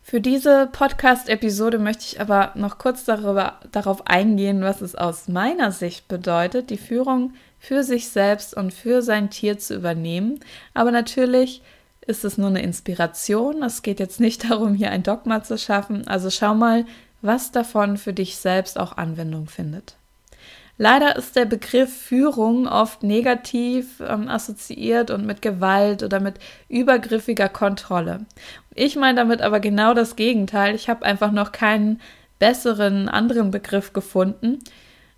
Für 0.09 0.21
diese 0.21 0.69
Podcast-Episode 0.71 1.81
möchte 1.81 2.05
ich 2.05 2.21
aber 2.21 2.53
noch 2.55 2.79
kurz 2.79 3.03
darüber, 3.03 3.59
darauf 3.73 4.07
eingehen, 4.07 4.63
was 4.63 4.81
es 4.81 4.95
aus 4.95 5.27
meiner 5.27 5.73
Sicht 5.73 6.07
bedeutet, 6.07 6.71
die 6.71 6.77
Führung 6.77 7.33
für 7.59 7.83
sich 7.83 8.09
selbst 8.09 8.57
und 8.57 8.73
für 8.73 9.03
sein 9.03 9.31
Tier 9.31 9.59
zu 9.59 9.75
übernehmen. 9.75 10.39
Aber 10.75 10.93
natürlich 10.93 11.61
ist 12.07 12.25
es 12.25 12.39
nur 12.39 12.51
eine 12.51 12.63
Inspiration. 12.63 13.65
Es 13.65 13.83
geht 13.83 13.99
jetzt 13.99 14.21
nicht 14.21 14.45
darum, 14.49 14.75
hier 14.75 14.93
ein 14.93 15.03
Dogma 15.03 15.43
zu 15.43 15.59
schaffen. 15.59 16.07
Also 16.07 16.31
schau 16.31 16.55
mal, 16.55 16.87
was 17.21 17.51
davon 17.51 17.97
für 17.97 18.13
dich 18.13 18.37
selbst 18.37 18.79
auch 18.79 18.97
Anwendung 18.97 19.49
findet. 19.49 19.96
Leider 20.79 21.17
ist 21.17 21.37
der 21.37 21.47
Begriff 21.47 21.91
Führung 21.91 22.67
oft 22.67 23.03
negativ 23.03 24.01
ähm, 24.07 24.29
assoziiert 24.29 25.11
und 25.11 25.25
mit 25.25 25.41
Gewalt 25.41 26.03
oder 26.03 26.21
mit 26.21 26.39
übergriffiger 26.69 27.49
Kontrolle. 27.49 28.27
Ich 28.75 28.97
meine 28.97 29.17
damit 29.17 29.41
aber 29.41 29.61
genau 29.61 29.95
das 29.95 30.17
Gegenteil. 30.17 30.75
Ich 30.75 30.91
habe 30.91 31.07
einfach 31.07 31.33
noch 31.33 31.53
keinen 31.53 32.01
besseren 32.39 33.09
anderen 33.09 33.51
Begriff 33.51 33.95
gefunden. 33.95 34.59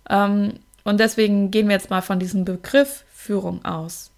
Ähm, 0.09 0.53
und 0.85 0.99
deswegen 0.99 1.51
gehen 1.51 1.67
wir 1.67 1.75
jetzt 1.75 1.89
mal 1.89 2.01
von 2.01 2.19
diesem 2.19 2.45
Begriff 2.45 3.03
Führung 3.13 3.65
aus. 3.65 4.11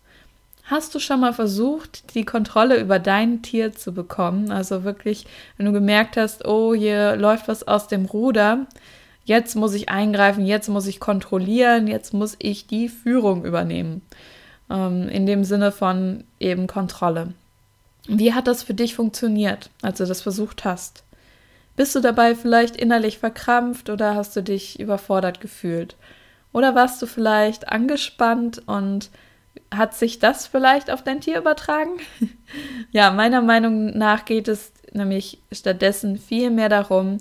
Hast 0.66 0.94
du 0.96 1.00
schon 1.00 1.20
mal 1.20 1.34
versucht, 1.34 2.14
die 2.14 2.24
Kontrolle 2.24 2.80
über 2.80 3.00
dein 3.00 3.42
Tier 3.42 3.74
zu 3.74 3.94
bekommen? 3.94 4.52
Also 4.52 4.84
wirklich, 4.84 5.26
wenn 5.58 5.66
du 5.66 5.74
gemerkt 5.74 6.18
hast, 6.18 6.46
oh, 6.46 6.74
hier 6.74 7.16
läuft 7.16 7.48
was 7.48 7.68
aus 7.68 7.88
dem 7.88 8.06
Ruder, 8.06 8.68
jetzt 9.26 9.56
muss 9.56 9.74
ich 9.74 9.90
eingreifen, 9.90 10.46
jetzt 10.46 10.70
muss 10.70 10.88
ich 10.88 11.00
kontrollieren, 11.00 11.88
jetzt 11.88 12.14
muss 12.14 12.36
ich 12.40 12.68
die 12.68 12.90
Führung 12.90 13.46
übernehmen. 13.46 14.02
Ähm, 14.70 15.10
in 15.10 15.26
dem 15.26 15.44
Sinne 15.44 15.72
von 15.72 16.24
eben 16.40 16.68
Kontrolle. 16.68 17.34
Wie 18.08 18.34
hat 18.34 18.48
das 18.48 18.64
für 18.64 18.74
dich 18.74 18.96
funktioniert, 18.96 19.70
als 19.82 20.00
du 20.00 20.06
das 20.06 20.22
versucht 20.22 20.66
hast? 20.66 21.04
Bist 21.76 21.96
du 21.96 22.00
dabei 22.00 22.36
vielleicht 22.36 22.76
innerlich 22.76 23.20
verkrampft 23.20 23.90
oder 23.90 24.16
hast 24.16 24.36
du 24.36 24.44
dich 24.44 24.80
überfordert 24.80 25.40
gefühlt? 25.40 25.96
Oder 26.54 26.76
warst 26.76 27.02
du 27.02 27.06
vielleicht 27.06 27.70
angespannt 27.70 28.62
und 28.68 29.10
hat 29.74 29.94
sich 29.94 30.20
das 30.20 30.48
vielleicht 30.48 30.92
auf 30.92 31.04
dein 31.04 31.22
Tier 31.22 31.38
übertragen? 31.38 31.92
ja, 32.92 33.12
meiner 33.12 33.42
Meinung 33.42 33.98
nach 33.98 34.26
geht 34.26 34.48
es 34.48 34.74
nämlich 34.92 35.40
stattdessen 35.52 36.18
viel 36.18 36.50
mehr 36.50 36.70
darum, 36.70 37.18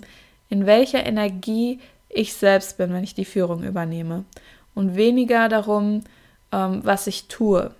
in 0.49 0.65
welcher 0.65 1.05
Energie 1.05 1.79
ich 2.13 2.33
selbst 2.33 2.77
bin, 2.77 2.93
wenn 2.93 3.03
ich 3.03 3.15
die 3.15 3.25
Führung 3.25 3.63
übernehme. 3.63 4.25
Und 4.73 4.95
weniger 4.95 5.49
darum, 5.49 6.03
ähm, 6.51 6.81
was 6.83 7.07
ich 7.07 7.27
tue. 7.27 7.71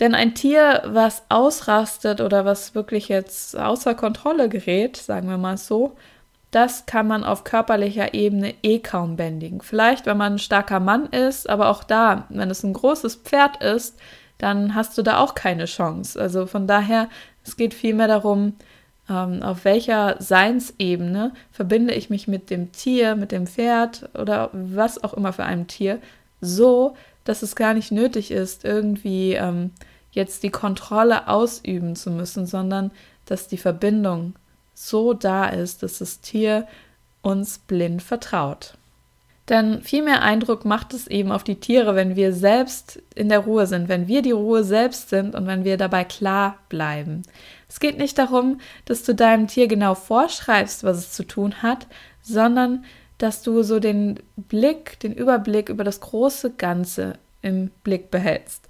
Denn 0.00 0.14
ein 0.14 0.34
Tier, 0.34 0.82
was 0.86 1.22
ausrastet 1.28 2.20
oder 2.20 2.44
was 2.44 2.74
wirklich 2.74 3.08
jetzt 3.08 3.56
außer 3.56 3.94
Kontrolle 3.94 4.48
gerät, 4.48 4.96
sagen 4.96 5.28
wir 5.28 5.38
mal 5.38 5.56
so, 5.56 5.96
das 6.50 6.86
kann 6.86 7.06
man 7.06 7.24
auf 7.24 7.44
körperlicher 7.44 8.14
Ebene 8.14 8.54
eh 8.62 8.78
kaum 8.78 9.16
bändigen. 9.16 9.60
Vielleicht, 9.60 10.06
wenn 10.06 10.16
man 10.16 10.34
ein 10.34 10.38
starker 10.38 10.80
Mann 10.80 11.06
ist, 11.06 11.48
aber 11.48 11.68
auch 11.68 11.82
da, 11.82 12.26
wenn 12.28 12.50
es 12.50 12.62
ein 12.62 12.72
großes 12.72 13.16
Pferd 13.16 13.62
ist, 13.62 13.98
dann 14.38 14.74
hast 14.74 14.96
du 14.96 15.02
da 15.02 15.18
auch 15.18 15.34
keine 15.34 15.64
Chance. 15.64 16.20
Also 16.20 16.46
von 16.46 16.66
daher, 16.66 17.08
es 17.44 17.56
geht 17.56 17.74
vielmehr 17.74 18.08
darum, 18.08 18.54
ähm, 19.08 19.42
auf 19.42 19.64
welcher 19.64 20.16
Seinsebene 20.20 21.32
verbinde 21.50 21.94
ich 21.94 22.10
mich 22.10 22.28
mit 22.28 22.50
dem 22.50 22.72
Tier, 22.72 23.16
mit 23.16 23.32
dem 23.32 23.46
Pferd 23.46 24.08
oder 24.14 24.50
was 24.52 25.02
auch 25.02 25.14
immer 25.14 25.32
für 25.32 25.44
ein 25.44 25.66
Tier, 25.66 26.00
so, 26.40 26.96
dass 27.24 27.42
es 27.42 27.56
gar 27.56 27.74
nicht 27.74 27.92
nötig 27.92 28.30
ist, 28.30 28.64
irgendwie 28.64 29.34
ähm, 29.34 29.70
jetzt 30.12 30.42
die 30.42 30.50
Kontrolle 30.50 31.28
ausüben 31.28 31.96
zu 31.96 32.10
müssen, 32.10 32.46
sondern 32.46 32.90
dass 33.26 33.48
die 33.48 33.56
Verbindung 33.56 34.34
so 34.74 35.14
da 35.14 35.48
ist, 35.48 35.82
dass 35.82 35.98
das 35.98 36.20
Tier 36.20 36.66
uns 37.22 37.58
blind 37.58 38.02
vertraut. 38.02 38.76
Denn 39.48 39.82
viel 39.82 40.02
mehr 40.02 40.22
Eindruck 40.22 40.64
macht 40.64 40.94
es 40.94 41.06
eben 41.06 41.30
auf 41.30 41.44
die 41.44 41.60
Tiere, 41.60 41.94
wenn 41.94 42.16
wir 42.16 42.32
selbst 42.32 43.02
in 43.14 43.28
der 43.28 43.40
Ruhe 43.40 43.66
sind, 43.66 43.88
wenn 43.88 44.08
wir 44.08 44.22
die 44.22 44.30
Ruhe 44.30 44.64
selbst 44.64 45.10
sind 45.10 45.34
und 45.34 45.46
wenn 45.46 45.64
wir 45.64 45.76
dabei 45.76 46.04
klar 46.04 46.58
bleiben. 46.70 47.22
Es 47.68 47.78
geht 47.78 47.98
nicht 47.98 48.16
darum, 48.18 48.60
dass 48.86 49.02
du 49.02 49.14
deinem 49.14 49.46
Tier 49.46 49.68
genau 49.68 49.94
vorschreibst, 49.94 50.82
was 50.82 50.96
es 50.98 51.12
zu 51.12 51.24
tun 51.24 51.62
hat, 51.62 51.86
sondern 52.22 52.84
dass 53.18 53.42
du 53.42 53.62
so 53.62 53.80
den 53.80 54.18
Blick, 54.36 54.98
den 55.00 55.12
Überblick 55.12 55.68
über 55.68 55.84
das 55.84 56.00
große 56.00 56.52
Ganze 56.52 57.18
im 57.42 57.70
Blick 57.82 58.10
behältst. 58.10 58.68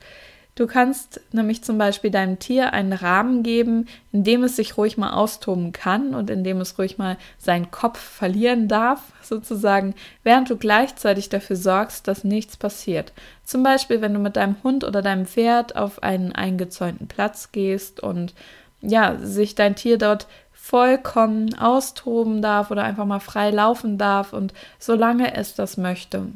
Du 0.57 0.69
kannst 0.69 1.21
nämlich 1.33 1.65
zum 1.65 1.79
Beispiel 1.79 2.13
deinem 2.13 2.39
Tier 2.39 2.73
einen 2.73 2.93
Rahmen 2.93 3.43
geben, 3.43 3.89
in 4.13 4.23
dem 4.23 4.45
es 4.45 4.55
sich 4.55 4.77
ruhig 4.77 4.97
mal 4.97 5.13
austoben 5.13 5.73
kann 5.73 6.15
und 6.15 6.31
in 6.31 6.45
dem 6.45 6.61
es 6.61 6.79
ruhig 6.79 6.97
mal 6.97 7.17
seinen 7.39 7.73
Kopf 7.73 7.99
verlieren 7.99 8.69
darf, 8.69 9.01
sozusagen, 9.21 9.95
während 10.23 10.49
du 10.51 10.57
gleichzeitig 10.57 11.29
dafür 11.29 11.57
sorgst, 11.57 12.07
dass 12.07 12.23
nichts 12.23 12.57
passiert. 12.57 13.13
Zum 13.43 13.65
Beispiel, 13.65 14.01
wenn 14.01 14.15
du 14.15 14.21
mit 14.21 14.37
deinem 14.37 14.57
Hund 14.63 14.85
oder 14.85 15.03
deinem 15.03 15.27
Pferd 15.27 15.75
auf 15.75 16.05
einen 16.05 16.31
eingezäunten 16.31 17.09
Platz 17.09 17.51
gehst 17.51 17.99
und 18.01 18.33
ja, 18.81 19.17
sich 19.19 19.57
dein 19.57 19.75
Tier 19.75 19.99
dort 19.99 20.29
vollkommen 20.53 21.59
austoben 21.59 22.43
darf 22.43 22.71
oder 22.71 22.85
einfach 22.85 23.07
mal 23.07 23.21
frei 23.21 23.51
laufen 23.51 23.99
darf 23.99 24.33
und 24.33 24.55
solange 24.79 25.35
es 25.35 25.57
das 25.57 25.77
möchte. 25.77 26.29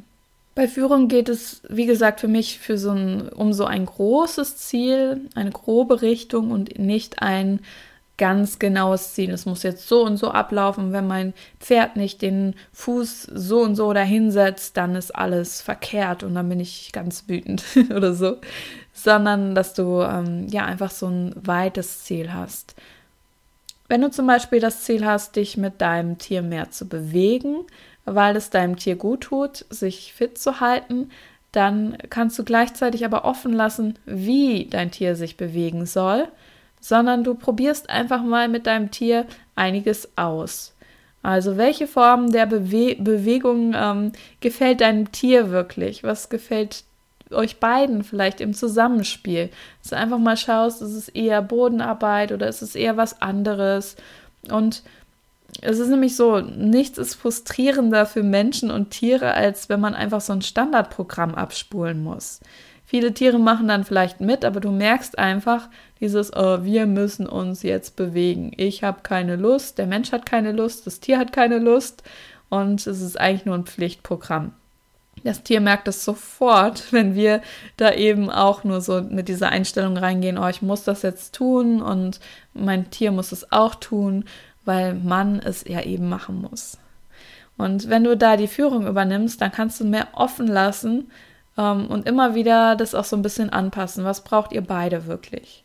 Bei 0.59 0.66
Führung 0.66 1.07
geht 1.07 1.29
es, 1.29 1.62
wie 1.68 1.87
gesagt, 1.87 2.18
für 2.18 2.27
mich 2.27 2.59
für 2.59 2.79
so 2.79 2.90
ein, 2.90 3.29
um 3.29 3.53
so 3.53 3.64
ein 3.64 3.87
großes 3.87 4.57
Ziel, 4.57 5.21
eine 5.37 5.53
grobe 5.53 6.03
Richtung 6.03 6.51
und 6.51 6.81
nicht 6.81 7.23
ein 7.23 7.61
ganz 8.16 8.59
genaues 8.59 9.14
Ziel. 9.14 9.31
Es 9.31 9.47
muss 9.47 9.62
jetzt 9.62 9.87
so 9.87 10.05
und 10.05 10.16
so 10.16 10.33
ablaufen. 10.33 10.92
Wenn 10.92 11.07
mein 11.07 11.33
Pferd 11.61 11.94
nicht 11.94 12.23
den 12.23 12.57
Fuß 12.73 13.29
so 13.33 13.61
und 13.61 13.77
so 13.77 13.92
dahinsetzt, 13.92 14.77
dann 14.77 14.97
ist 14.97 15.14
alles 15.14 15.61
verkehrt 15.61 16.25
und 16.25 16.35
dann 16.35 16.49
bin 16.49 16.59
ich 16.59 16.90
ganz 16.90 17.29
wütend 17.29 17.62
oder 17.94 18.12
so. 18.12 18.38
Sondern 18.92 19.55
dass 19.55 19.75
du 19.75 20.03
ähm, 20.03 20.49
ja 20.49 20.64
einfach 20.64 20.90
so 20.90 21.07
ein 21.07 21.37
weites 21.37 22.03
Ziel 22.03 22.33
hast. 22.35 22.75
Wenn 23.87 24.03
du 24.03 24.11
zum 24.11 24.27
Beispiel 24.27 24.59
das 24.59 24.83
Ziel 24.83 25.07
hast, 25.07 25.37
dich 25.37 25.57
mit 25.57 25.81
deinem 25.81 26.18
Tier 26.18 26.42
mehr 26.42 26.73
zu 26.73 26.88
bewegen, 26.88 27.64
weil 28.14 28.37
es 28.37 28.51
deinem 28.51 28.77
Tier 28.77 28.97
gut 28.97 29.23
tut, 29.23 29.64
sich 29.71 30.12
fit 30.12 30.38
zu 30.38 30.61
halten, 30.61 31.11
dann 31.53 31.97
kannst 32.11 32.38
du 32.38 32.44
gleichzeitig 32.44 33.05
aber 33.05 33.25
offen 33.25 33.53
lassen, 33.53 33.99
wie 34.05 34.66
dein 34.66 34.90
Tier 34.90 35.16
sich 35.16 35.37
bewegen 35.37 35.87
soll, 35.87 36.29
sondern 36.81 37.25
du 37.25 37.35
probierst 37.35 37.88
einfach 37.90 38.23
mal 38.23 38.49
mit 38.49 38.66
deinem 38.66 38.90
Tier 38.90 39.27
einiges 39.57 40.11
aus. 40.16 40.75
Also 41.23 41.57
welche 41.57 41.87
Form 41.87 42.31
der 42.31 42.47
Bewe 42.47 42.97
Bewegung 42.97 43.75
ähm, 43.75 44.12
gefällt 44.40 44.81
deinem 44.81 45.11
Tier 45.11 45.51
wirklich? 45.51 46.05
Was 46.05 46.29
gefällt 46.29 46.85
euch 47.31 47.59
beiden 47.59 48.05
vielleicht 48.05 48.40
im 48.40 48.55
Zusammenspiel? 48.55 49.51
Dass 49.83 49.90
du 49.90 49.97
einfach 49.97 50.18
mal 50.18 50.37
schaust, 50.37 50.81
ist 50.81 50.94
es 50.94 51.09
eher 51.09 51.42
Bodenarbeit 51.42 52.33
oder 52.33 52.49
ist 52.49 52.62
es 52.62 52.75
eher 52.75 52.97
was 52.97 53.21
anderes? 53.21 53.97
Und 54.51 54.83
es 55.61 55.79
ist 55.79 55.88
nämlich 55.88 56.14
so, 56.16 56.40
nichts 56.40 56.99
ist 56.99 57.14
frustrierender 57.14 58.07
für 58.07 58.23
Menschen 58.23 58.71
und 58.71 58.90
Tiere, 58.90 59.35
als 59.35 59.68
wenn 59.68 59.81
man 59.81 59.94
einfach 59.94 60.21
so 60.21 60.33
ein 60.33 60.42
Standardprogramm 60.42 61.35
abspulen 61.35 62.03
muss. 62.03 62.40
Viele 62.85 63.12
Tiere 63.12 63.38
machen 63.38 63.68
dann 63.68 63.85
vielleicht 63.85 64.21
mit, 64.21 64.44
aber 64.44 64.61
du 64.61 64.71
merkst 64.71 65.18
einfach 65.18 65.68
dieses, 66.01 66.35
oh, 66.35 66.64
wir 66.64 66.87
müssen 66.87 67.27
uns 67.27 67.62
jetzt 67.62 67.97
bewegen. 67.97 68.53
Ich 68.57 68.83
habe 68.83 69.01
keine 69.03 69.37
Lust, 69.37 69.77
der 69.77 69.87
Mensch 69.87 70.12
hat 70.12 70.25
keine 70.25 70.53
Lust, 70.53 70.87
das 70.87 71.01
Tier 71.01 71.18
hat 71.18 71.33
keine 71.33 71.59
Lust 71.59 72.03
und 72.49 72.87
es 72.87 73.03
ist 73.03 73.21
eigentlich 73.21 73.44
nur 73.44 73.57
ein 73.57 73.66
Pflichtprogramm. 73.66 74.53
Das 75.25 75.42
Tier 75.42 75.61
merkt 75.61 75.88
es 75.88 76.05
sofort, 76.05 76.85
wenn 76.92 77.14
wir 77.14 77.42
da 77.77 77.92
eben 77.92 78.31
auch 78.31 78.64
nur 78.64 78.81
so 78.81 79.03
mit 79.03 79.29
dieser 79.29 79.51
Einstellung 79.51 79.97
reingehen, 79.97 80.38
oh, 80.38 80.49
ich 80.49 80.62
muss 80.62 80.85
das 80.85 81.03
jetzt 81.03 81.35
tun 81.35 81.83
und 81.83 82.21
mein 82.55 82.90
Tier 82.90 83.12
muss 83.12 83.33
es 83.33 83.53
auch 83.53 83.75
tun, 83.75 84.25
weil 84.68 84.94
man 84.94 85.40
es 85.40 85.64
ja 85.66 85.81
eben 85.81 86.09
machen 86.11 86.42
muss. 86.42 86.76
Und 87.57 87.88
wenn 87.88 88.04
du 88.04 88.16
da 88.16 88.37
die 88.37 88.46
Führung 88.46 88.87
übernimmst, 88.87 89.40
dann 89.40 89.50
kannst 89.50 89.81
du 89.81 89.85
mehr 89.85 90.09
offen 90.12 90.46
lassen 90.46 91.11
ähm, 91.57 91.87
und 91.87 92.07
immer 92.07 92.35
wieder 92.35 92.76
das 92.76 92.94
auch 92.94 93.04
so 93.04 93.16
ein 93.16 93.22
bisschen 93.22 93.50
anpassen. 93.50 94.04
Was 94.04 94.22
braucht 94.22 94.52
ihr 94.52 94.61
beide 94.61 95.07
wirklich? 95.07 95.64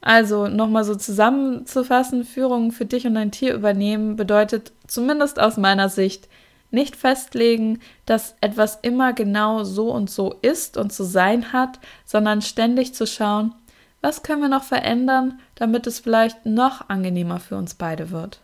Also 0.00 0.48
nochmal 0.48 0.82
so 0.82 0.96
zusammenzufassen, 0.96 2.24
Führung 2.24 2.72
für 2.72 2.84
dich 2.84 3.06
und 3.06 3.14
dein 3.14 3.30
Tier 3.30 3.54
übernehmen 3.54 4.16
bedeutet 4.16 4.72
zumindest 4.88 5.38
aus 5.40 5.56
meiner 5.56 5.88
Sicht 5.88 6.28
nicht 6.72 6.96
festlegen, 6.96 7.78
dass 8.06 8.34
etwas 8.40 8.80
immer 8.82 9.12
genau 9.12 9.62
so 9.62 9.92
und 9.92 10.10
so 10.10 10.34
ist 10.42 10.76
und 10.76 10.92
zu 10.92 11.04
sein 11.04 11.52
hat, 11.52 11.78
sondern 12.04 12.42
ständig 12.42 12.92
zu 12.92 13.06
schauen, 13.06 13.54
was 14.02 14.22
können 14.22 14.42
wir 14.42 14.48
noch 14.48 14.64
verändern, 14.64 15.40
damit 15.54 15.86
es 15.86 16.00
vielleicht 16.00 16.44
noch 16.44 16.90
angenehmer 16.90 17.40
für 17.40 17.56
uns 17.56 17.74
beide 17.74 18.10
wird. 18.10 18.40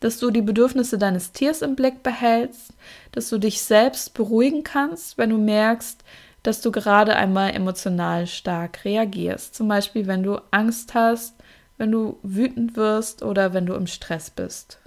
Dass 0.00 0.18
du 0.18 0.30
die 0.30 0.42
Bedürfnisse 0.42 0.98
deines 0.98 1.32
Tiers 1.32 1.62
im 1.62 1.74
Blick 1.74 2.04
behältst, 2.04 2.72
dass 3.10 3.28
du 3.30 3.38
dich 3.38 3.62
selbst 3.62 4.14
beruhigen 4.14 4.62
kannst, 4.62 5.18
wenn 5.18 5.30
du 5.30 5.38
merkst, 5.38 6.04
dass 6.44 6.60
du 6.60 6.70
gerade 6.70 7.16
einmal 7.16 7.54
emotional 7.54 8.26
stark 8.26 8.84
reagierst. 8.84 9.54
Zum 9.56 9.66
Beispiel, 9.66 10.06
wenn 10.06 10.22
du 10.22 10.40
Angst 10.52 10.94
hast, 10.94 11.34
wenn 11.78 11.90
du 11.90 12.18
wütend 12.22 12.76
wirst 12.76 13.22
oder 13.22 13.54
wenn 13.54 13.66
du 13.66 13.74
im 13.74 13.86
Stress 13.86 14.30
bist. 14.30 14.78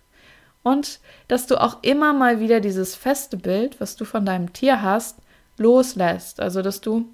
Und 0.64 1.00
dass 1.28 1.48
du 1.48 1.60
auch 1.60 1.82
immer 1.82 2.14
mal 2.14 2.40
wieder 2.40 2.60
dieses 2.60 2.96
feste 2.96 3.38
Bild, 3.38 3.82
was 3.82 3.96
du 3.96 4.06
von 4.06 4.26
deinem 4.26 4.54
Tier 4.54 4.82
hast, 4.82 5.18
loslässt. 5.58 6.40
Also, 6.40 6.62
dass 6.62 6.82
du 6.82 7.10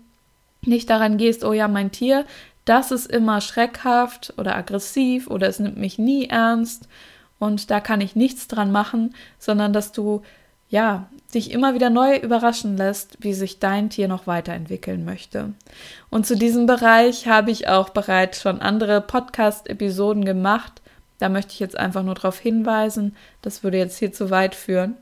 nicht 0.61 0.89
daran 0.89 1.17
gehst, 1.17 1.43
oh 1.43 1.53
ja, 1.53 1.67
mein 1.67 1.91
Tier, 1.91 2.25
das 2.65 2.91
ist 2.91 3.09
immer 3.09 3.41
schreckhaft 3.41 4.33
oder 4.37 4.55
aggressiv 4.55 5.27
oder 5.27 5.47
es 5.47 5.59
nimmt 5.59 5.77
mich 5.77 5.97
nie 5.97 6.27
ernst 6.27 6.87
und 7.39 7.71
da 7.71 7.79
kann 7.79 8.01
ich 8.01 8.15
nichts 8.15 8.47
dran 8.47 8.71
machen, 8.71 9.15
sondern 9.39 9.73
dass 9.73 9.91
du 9.91 10.21
ja 10.69 11.07
dich 11.33 11.51
immer 11.51 11.73
wieder 11.73 11.89
neu 11.89 12.17
überraschen 12.17 12.77
lässt, 12.77 13.17
wie 13.19 13.33
sich 13.33 13.59
dein 13.59 13.89
Tier 13.89 14.07
noch 14.07 14.27
weiterentwickeln 14.27 15.05
möchte. 15.05 15.53
Und 16.09 16.25
zu 16.25 16.35
diesem 16.35 16.65
Bereich 16.65 17.27
habe 17.27 17.51
ich 17.51 17.67
auch 17.67 17.89
bereits 17.89 18.41
schon 18.41 18.59
andere 18.59 19.01
Podcast-Episoden 19.01 20.25
gemacht. 20.25 20.81
Da 21.19 21.29
möchte 21.29 21.53
ich 21.53 21.59
jetzt 21.59 21.77
einfach 21.77 22.03
nur 22.03 22.15
darauf 22.15 22.39
hinweisen, 22.39 23.15
das 23.41 23.63
würde 23.63 23.77
jetzt 23.77 23.97
hier 23.97 24.11
zu 24.11 24.29
weit 24.29 24.55
führen. 24.55 24.95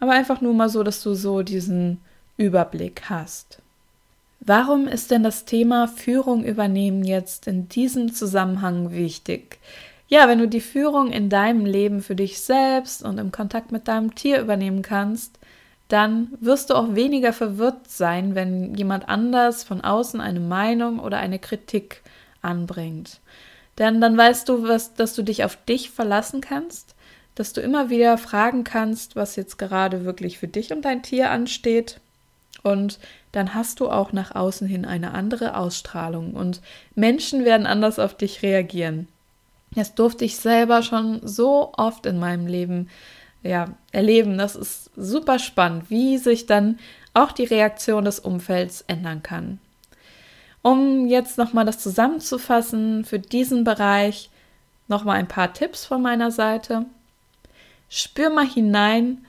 Aber 0.00 0.12
einfach 0.12 0.40
nur 0.40 0.54
mal 0.54 0.68
so, 0.68 0.82
dass 0.82 1.02
du 1.02 1.14
so 1.14 1.42
diesen 1.42 2.00
Überblick 2.36 3.02
hast. 3.10 3.60
Warum 4.48 4.88
ist 4.88 5.10
denn 5.10 5.22
das 5.22 5.44
Thema 5.44 5.88
Führung 5.88 6.42
übernehmen 6.42 7.04
jetzt 7.04 7.46
in 7.46 7.68
diesem 7.68 8.14
Zusammenhang 8.14 8.92
wichtig? 8.92 9.58
Ja, 10.08 10.26
wenn 10.26 10.38
du 10.38 10.48
die 10.48 10.62
Führung 10.62 11.12
in 11.12 11.28
deinem 11.28 11.66
Leben 11.66 12.00
für 12.00 12.14
dich 12.14 12.40
selbst 12.40 13.04
und 13.04 13.18
im 13.18 13.30
Kontakt 13.30 13.72
mit 13.72 13.88
deinem 13.88 14.14
Tier 14.14 14.40
übernehmen 14.40 14.80
kannst, 14.80 15.38
dann 15.88 16.28
wirst 16.40 16.70
du 16.70 16.76
auch 16.76 16.94
weniger 16.94 17.34
verwirrt 17.34 17.90
sein, 17.90 18.34
wenn 18.34 18.74
jemand 18.74 19.10
anders 19.10 19.64
von 19.64 19.82
außen 19.82 20.18
eine 20.18 20.40
Meinung 20.40 20.98
oder 20.98 21.18
eine 21.18 21.38
Kritik 21.38 22.00
anbringt. 22.40 23.20
Denn 23.76 24.00
dann 24.00 24.16
weißt 24.16 24.48
du, 24.48 24.66
was, 24.66 24.94
dass 24.94 25.14
du 25.14 25.22
dich 25.22 25.44
auf 25.44 25.62
dich 25.66 25.90
verlassen 25.90 26.40
kannst, 26.40 26.94
dass 27.34 27.52
du 27.52 27.60
immer 27.60 27.90
wieder 27.90 28.16
fragen 28.16 28.64
kannst, 28.64 29.14
was 29.14 29.36
jetzt 29.36 29.58
gerade 29.58 30.06
wirklich 30.06 30.38
für 30.38 30.48
dich 30.48 30.72
und 30.72 30.86
dein 30.86 31.02
Tier 31.02 31.30
ansteht. 31.30 32.00
Und 32.68 32.98
dann 33.32 33.54
hast 33.54 33.80
du 33.80 33.90
auch 33.90 34.12
nach 34.12 34.34
außen 34.34 34.66
hin 34.66 34.84
eine 34.84 35.12
andere 35.12 35.56
Ausstrahlung 35.56 36.34
und 36.34 36.60
Menschen 36.94 37.44
werden 37.44 37.66
anders 37.66 37.98
auf 37.98 38.16
dich 38.16 38.42
reagieren. 38.42 39.08
Das 39.72 39.94
durfte 39.94 40.24
ich 40.24 40.36
selber 40.36 40.82
schon 40.82 41.20
so 41.26 41.72
oft 41.76 42.06
in 42.06 42.18
meinem 42.18 42.46
Leben 42.46 42.88
ja, 43.42 43.68
erleben. 43.92 44.38
Das 44.38 44.56
ist 44.56 44.90
super 44.96 45.38
spannend, 45.38 45.90
wie 45.90 46.18
sich 46.18 46.46
dann 46.46 46.78
auch 47.14 47.32
die 47.32 47.44
Reaktion 47.44 48.04
des 48.04 48.18
Umfelds 48.18 48.82
ändern 48.86 49.22
kann. 49.22 49.58
Um 50.62 51.06
jetzt 51.06 51.38
nochmal 51.38 51.64
das 51.64 51.78
zusammenzufassen 51.78 53.04
für 53.04 53.18
diesen 53.18 53.64
Bereich, 53.64 54.30
nochmal 54.88 55.16
ein 55.16 55.28
paar 55.28 55.52
Tipps 55.52 55.84
von 55.84 56.02
meiner 56.02 56.30
Seite. 56.30 56.86
Spür 57.88 58.30
mal 58.30 58.46
hinein, 58.46 59.24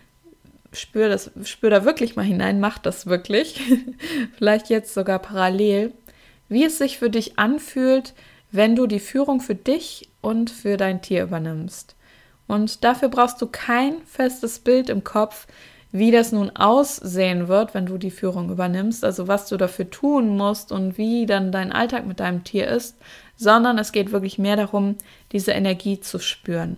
spür, 0.74 1.10
das, 1.10 1.32
spür 1.44 1.70
da 1.70 1.86
wirklich 1.86 2.16
mal 2.16 2.24
hinein, 2.24 2.60
mach 2.60 2.78
das 2.78 3.06
wirklich. 3.08 3.62
Vielleicht 4.38 4.70
jetzt 4.70 4.94
sogar 4.94 5.20
parallel, 5.20 5.94
wie 6.48 6.66
es 6.66 6.78
sich 6.78 7.00
für 7.00 7.10
dich 7.10 7.38
anfühlt, 7.40 8.14
wenn 8.52 8.76
du 8.76 8.88
die 8.88 9.00
Führung 9.00 9.42
für 9.42 9.56
dich 9.56 10.10
und 10.22 10.50
für 10.50 10.78
dein 10.78 11.02
Tier 11.02 11.24
übernimmst. 11.24 11.96
Und 12.48 12.84
dafür 12.84 13.10
brauchst 13.10 13.42
du 13.42 13.48
kein 13.48 14.02
festes 14.06 14.60
Bild 14.60 14.90
im 14.90 15.04
Kopf, 15.04 15.46
wie 15.92 16.12
das 16.12 16.32
nun 16.32 16.56
aussehen 16.56 17.48
wird, 17.48 17.74
wenn 17.74 17.86
du 17.86 17.98
die 17.98 18.12
Führung 18.12 18.50
übernimmst, 18.50 19.04
also 19.04 19.28
was 19.28 19.48
du 19.48 19.58
dafür 19.58 19.90
tun 19.90 20.36
musst 20.38 20.72
und 20.72 20.98
wie 20.98 21.26
dann 21.26 21.52
dein 21.52 21.72
Alltag 21.72 22.06
mit 22.06 22.20
deinem 22.20 22.44
Tier 22.44 22.68
ist, 22.68 22.98
sondern 23.36 23.78
es 23.80 23.92
geht 23.92 24.12
wirklich 24.12 24.38
mehr 24.38 24.56
darum, 24.56 24.98
diese 25.32 25.52
Energie 25.52 26.00
zu 26.00 26.20
spüren. 26.20 26.78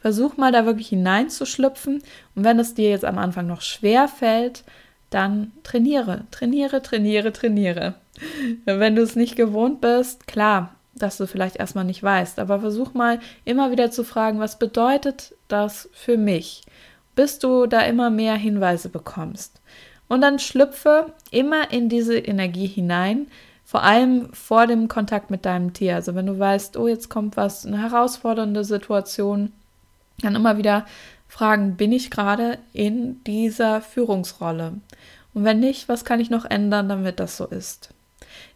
Versuch 0.00 0.36
mal 0.36 0.50
da 0.50 0.64
wirklich 0.64 0.88
hineinzuschlüpfen 0.88 2.02
und 2.34 2.44
wenn 2.44 2.58
es 2.58 2.74
dir 2.74 2.90
jetzt 2.90 3.04
am 3.04 3.18
Anfang 3.18 3.46
noch 3.46 3.60
schwer 3.60 4.08
fällt, 4.08 4.64
dann 5.10 5.52
trainiere, 5.62 6.24
trainiere, 6.30 6.82
trainiere, 6.82 7.32
trainiere. 7.32 7.94
Wenn 8.64 8.96
du 8.96 9.02
es 9.02 9.16
nicht 9.16 9.36
gewohnt 9.36 9.80
bist, 9.80 10.26
klar, 10.26 10.74
dass 10.94 11.16
du 11.16 11.26
vielleicht 11.26 11.56
erstmal 11.56 11.84
nicht 11.84 12.02
weißt, 12.02 12.38
aber 12.38 12.60
versuch 12.60 12.94
mal 12.94 13.20
immer 13.44 13.70
wieder 13.70 13.90
zu 13.90 14.04
fragen, 14.04 14.38
was 14.38 14.58
bedeutet 14.58 15.34
das 15.48 15.88
für 15.92 16.16
mich, 16.16 16.62
bis 17.14 17.38
du 17.38 17.66
da 17.66 17.80
immer 17.82 18.10
mehr 18.10 18.34
Hinweise 18.34 18.88
bekommst. 18.88 19.60
Und 20.08 20.22
dann 20.22 20.38
schlüpfe 20.38 21.12
immer 21.30 21.70
in 21.72 21.88
diese 21.88 22.18
Energie 22.18 22.66
hinein, 22.66 23.28
vor 23.64 23.84
allem 23.84 24.32
vor 24.32 24.66
dem 24.66 24.88
Kontakt 24.88 25.30
mit 25.30 25.44
deinem 25.44 25.72
Tier. 25.72 25.94
Also 25.94 26.14
wenn 26.16 26.26
du 26.26 26.38
weißt, 26.38 26.76
oh, 26.76 26.88
jetzt 26.88 27.08
kommt 27.08 27.36
was, 27.36 27.64
eine 27.64 27.80
herausfordernde 27.80 28.64
Situation, 28.64 29.52
dann 30.22 30.36
immer 30.36 30.58
wieder 30.58 30.86
fragen, 31.28 31.76
bin 31.76 31.92
ich 31.92 32.10
gerade 32.10 32.58
in 32.72 33.22
dieser 33.24 33.80
Führungsrolle? 33.80 34.74
Und 35.32 35.44
wenn 35.44 35.60
nicht, 35.60 35.88
was 35.88 36.04
kann 36.04 36.20
ich 36.20 36.30
noch 36.30 36.44
ändern, 36.44 36.88
damit 36.88 37.20
das 37.20 37.36
so 37.36 37.46
ist? 37.46 37.90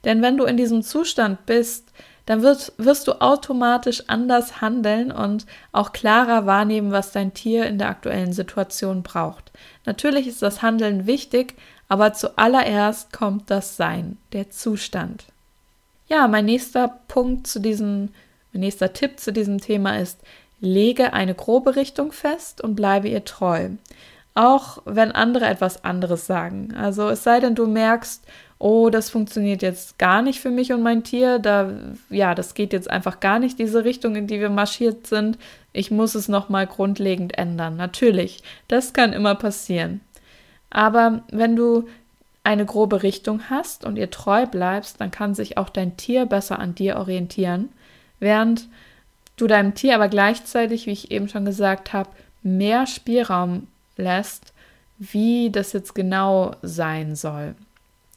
Denn 0.04 0.22
wenn 0.22 0.36
du 0.36 0.44
in 0.44 0.56
diesem 0.56 0.82
Zustand 0.82 1.46
bist, 1.46 1.92
dann 2.26 2.42
wirst, 2.42 2.72
wirst 2.78 3.06
du 3.06 3.20
automatisch 3.20 4.04
anders 4.06 4.60
handeln 4.60 5.12
und 5.12 5.46
auch 5.72 5.92
klarer 5.92 6.46
wahrnehmen, 6.46 6.90
was 6.90 7.12
dein 7.12 7.34
Tier 7.34 7.66
in 7.66 7.78
der 7.78 7.88
aktuellen 7.88 8.32
Situation 8.32 9.02
braucht. 9.02 9.52
Natürlich 9.84 10.26
ist 10.26 10.40
das 10.40 10.62
Handeln 10.62 11.06
wichtig, 11.06 11.54
aber 11.88 12.14
zuallererst 12.14 13.12
kommt 13.12 13.50
das 13.50 13.76
Sein, 13.76 14.16
der 14.32 14.50
Zustand. 14.50 15.26
Ja, 16.08 16.26
mein 16.28 16.46
nächster 16.46 16.88
Punkt 17.08 17.46
zu 17.46 17.60
diesem, 17.60 18.08
mein 18.52 18.60
nächster 18.60 18.92
Tipp 18.92 19.20
zu 19.20 19.32
diesem 19.32 19.60
Thema 19.60 19.98
ist, 19.98 20.20
lege 20.64 21.12
eine 21.12 21.34
grobe 21.34 21.76
Richtung 21.76 22.12
fest 22.12 22.60
und 22.60 22.74
bleibe 22.74 23.08
ihr 23.08 23.24
treu. 23.24 23.70
Auch 24.34 24.78
wenn 24.84 25.12
andere 25.12 25.46
etwas 25.46 25.84
anderes 25.84 26.26
sagen. 26.26 26.74
Also 26.76 27.08
es 27.08 27.22
sei 27.22 27.38
denn, 27.38 27.54
du 27.54 27.66
merkst, 27.66 28.26
oh, 28.58 28.90
das 28.90 29.10
funktioniert 29.10 29.62
jetzt 29.62 29.98
gar 29.98 30.22
nicht 30.22 30.40
für 30.40 30.50
mich 30.50 30.72
und 30.72 30.82
mein 30.82 31.04
Tier, 31.04 31.38
da, 31.38 31.70
ja, 32.10 32.34
das 32.34 32.54
geht 32.54 32.72
jetzt 32.72 32.90
einfach 32.90 33.20
gar 33.20 33.38
nicht 33.38 33.58
diese 33.58 33.84
Richtung, 33.84 34.16
in 34.16 34.26
die 34.26 34.40
wir 34.40 34.50
marschiert 34.50 35.06
sind. 35.06 35.38
Ich 35.72 35.90
muss 35.90 36.14
es 36.14 36.28
nochmal 36.28 36.66
grundlegend 36.66 37.36
ändern. 37.38 37.76
Natürlich, 37.76 38.42
das 38.66 38.92
kann 38.92 39.12
immer 39.12 39.34
passieren. 39.34 40.00
Aber 40.70 41.22
wenn 41.30 41.54
du 41.54 41.84
eine 42.42 42.66
grobe 42.66 43.02
Richtung 43.02 43.48
hast 43.50 43.84
und 43.84 43.96
ihr 43.96 44.10
treu 44.10 44.46
bleibst, 44.46 45.00
dann 45.00 45.10
kann 45.10 45.34
sich 45.34 45.56
auch 45.58 45.68
dein 45.68 45.96
Tier 45.96 46.26
besser 46.26 46.58
an 46.58 46.74
dir 46.74 46.96
orientieren, 46.96 47.70
während 48.18 48.68
du 49.36 49.46
deinem 49.46 49.74
Tier 49.74 49.94
aber 49.94 50.08
gleichzeitig, 50.08 50.86
wie 50.86 50.92
ich 50.92 51.10
eben 51.10 51.28
schon 51.28 51.44
gesagt 51.44 51.92
habe, 51.92 52.10
mehr 52.42 52.86
Spielraum 52.86 53.66
lässt, 53.96 54.52
wie 54.98 55.50
das 55.50 55.72
jetzt 55.72 55.94
genau 55.94 56.52
sein 56.62 57.16
soll. 57.16 57.54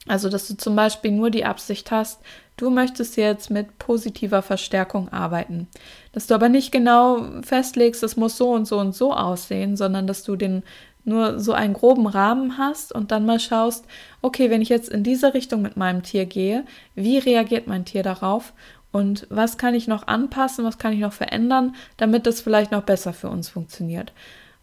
Also, 0.08 0.30
dass 0.30 0.48
du 0.48 0.56
zum 0.56 0.76
Beispiel 0.76 1.12
nur 1.12 1.30
die 1.30 1.46
Absicht 1.46 1.92
hast, 1.92 2.22
du 2.56 2.70
möchtest 2.70 3.18
jetzt 3.18 3.50
mit 3.50 3.78
positiver 3.78 4.42
Verstärkung 4.42 5.10
arbeiten. 5.10 5.68
Dass 6.14 6.28
du 6.28 6.34
aber 6.34 6.50
nicht 6.50 6.72
genau 6.72 7.42
festlegst, 7.42 8.04
es 8.04 8.16
muss 8.16 8.38
so 8.38 8.52
und 8.52 8.66
so 8.66 8.80
und 8.80 8.96
so 8.96 9.14
aussehen, 9.14 9.76
sondern 9.76 10.08
dass 10.08 10.24
du 10.24 10.36
den 10.36 10.64
nur 11.04 11.40
so 11.40 11.54
einen 11.54 11.74
groben 11.74 12.06
Rahmen 12.06 12.58
hast 12.58 12.94
und 12.94 13.12
dann 13.12 13.26
mal 13.26 13.40
schaust, 13.40 13.86
okay, 14.22 14.50
wenn 14.50 14.62
ich 14.62 14.70
jetzt 14.70 14.90
in 14.90 15.04
diese 15.04 15.34
Richtung 15.34 15.62
mit 15.62 15.78
meinem 15.78 16.04
Tier 16.04 16.26
gehe, 16.26 16.66
wie 16.96 17.18
reagiert 17.18 17.66
mein 17.66 17.86
Tier 17.86 18.04
darauf 18.04 18.54
und 18.92 19.28
was 19.30 19.58
kann 19.58 19.76
ich 19.76 19.88
noch 19.88 20.08
anpassen, 20.08 20.66
was 20.66 20.78
kann 20.78 20.94
ich 20.94 21.00
noch 21.00 21.14
verändern, 21.14 21.76
damit 21.98 22.26
das 22.26 22.42
vielleicht 22.42 22.72
noch 22.72 22.84
besser 22.84 23.14
für 23.14 23.30
uns 23.30 23.50
funktioniert. 23.50 24.14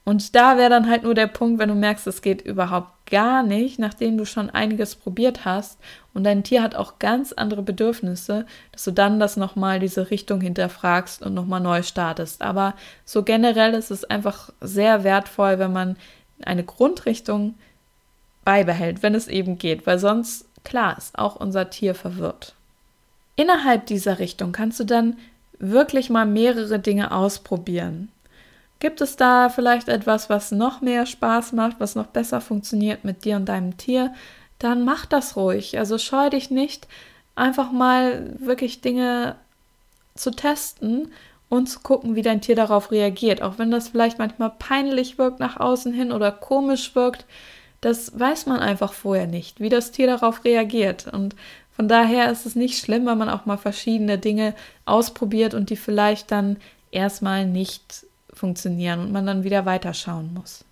Und 0.04 0.34
da 0.34 0.58
wäre 0.58 0.68
dann 0.68 0.88
halt 0.88 1.02
nur 1.02 1.14
der 1.14 1.26
Punkt, 1.26 1.58
wenn 1.58 1.70
du 1.70 1.74
merkst, 1.74 2.06
es 2.06 2.20
geht 2.20 2.42
überhaupt 2.42 2.92
gar 3.06 3.42
nicht, 3.42 3.78
nachdem 3.78 4.18
du 4.18 4.26
schon 4.26 4.50
einiges 4.50 4.96
probiert 4.96 5.46
hast 5.46 5.78
und 6.12 6.24
dein 6.24 6.44
Tier 6.44 6.62
hat 6.62 6.74
auch 6.74 6.98
ganz 6.98 7.32
andere 7.32 7.62
Bedürfnisse, 7.62 8.44
dass 8.72 8.84
du 8.84 8.90
dann 8.90 9.18
das 9.18 9.36
nochmal 9.36 9.80
diese 9.80 10.10
Richtung 10.10 10.42
hinterfragst 10.42 11.22
und 11.22 11.32
nochmal 11.32 11.60
neu 11.60 11.82
startest. 11.82 12.42
Aber 12.42 12.74
so 13.06 13.22
generell 13.22 13.72
ist 13.72 13.90
es 13.90 14.04
einfach 14.04 14.50
sehr 14.60 15.04
wertvoll, 15.04 15.58
wenn 15.58 15.72
man 15.72 15.96
eine 16.44 16.64
Grundrichtung 16.64 17.54
beibehält, 18.44 19.02
wenn 19.02 19.14
es 19.14 19.28
eben 19.28 19.56
geht, 19.56 19.86
weil 19.86 19.98
sonst, 19.98 20.46
klar, 20.64 20.98
ist 20.98 21.18
auch 21.18 21.36
unser 21.36 21.70
Tier 21.70 21.94
verwirrt. 21.94 22.54
Innerhalb 23.36 23.86
dieser 23.86 24.18
Richtung 24.18 24.52
kannst 24.52 24.78
du 24.80 24.84
dann 24.84 25.16
wirklich 25.58 26.10
mal 26.10 26.26
mehrere 26.26 26.78
Dinge 26.78 27.12
ausprobieren. 27.12 28.10
Gibt 28.80 29.00
es 29.00 29.16
da 29.16 29.48
vielleicht 29.48 29.88
etwas, 29.88 30.28
was 30.28 30.50
noch 30.50 30.80
mehr 30.80 31.06
Spaß 31.06 31.52
macht, 31.52 31.80
was 31.80 31.94
noch 31.94 32.06
besser 32.06 32.40
funktioniert 32.40 33.04
mit 33.04 33.24
dir 33.24 33.36
und 33.36 33.46
deinem 33.46 33.76
Tier? 33.76 34.12
Dann 34.58 34.84
mach 34.84 35.06
das 35.06 35.36
ruhig. 35.36 35.78
Also 35.78 35.98
scheu 35.98 36.30
dich 36.30 36.50
nicht, 36.50 36.86
einfach 37.34 37.72
mal 37.72 38.34
wirklich 38.38 38.80
Dinge 38.80 39.36
zu 40.14 40.30
testen 40.30 41.12
und 41.48 41.68
zu 41.68 41.80
gucken, 41.80 42.14
wie 42.14 42.22
dein 42.22 42.40
Tier 42.40 42.56
darauf 42.56 42.90
reagiert. 42.90 43.42
Auch 43.42 43.58
wenn 43.58 43.70
das 43.70 43.88
vielleicht 43.88 44.18
manchmal 44.18 44.52
peinlich 44.58 45.18
wirkt 45.18 45.40
nach 45.40 45.58
außen 45.58 45.92
hin 45.92 46.12
oder 46.12 46.30
komisch 46.30 46.94
wirkt, 46.94 47.24
das 47.80 48.18
weiß 48.18 48.46
man 48.46 48.60
einfach 48.60 48.92
vorher 48.92 49.26
nicht, 49.26 49.60
wie 49.60 49.68
das 49.68 49.90
Tier 49.90 50.06
darauf 50.06 50.44
reagiert. 50.44 51.06
Und 51.12 51.36
von 51.74 51.88
daher 51.88 52.30
ist 52.30 52.46
es 52.46 52.54
nicht 52.54 52.78
schlimm, 52.78 53.06
wenn 53.06 53.18
man 53.18 53.28
auch 53.28 53.46
mal 53.46 53.56
verschiedene 53.56 54.18
Dinge 54.18 54.54
ausprobiert 54.84 55.54
und 55.54 55.70
die 55.70 55.76
vielleicht 55.76 56.30
dann 56.30 56.56
erstmal 56.90 57.46
nicht 57.46 58.06
funktionieren 58.32 59.00
und 59.00 59.12
man 59.12 59.26
dann 59.26 59.44
wieder 59.44 59.66
weiterschauen 59.66 60.32
muss. 60.34 60.64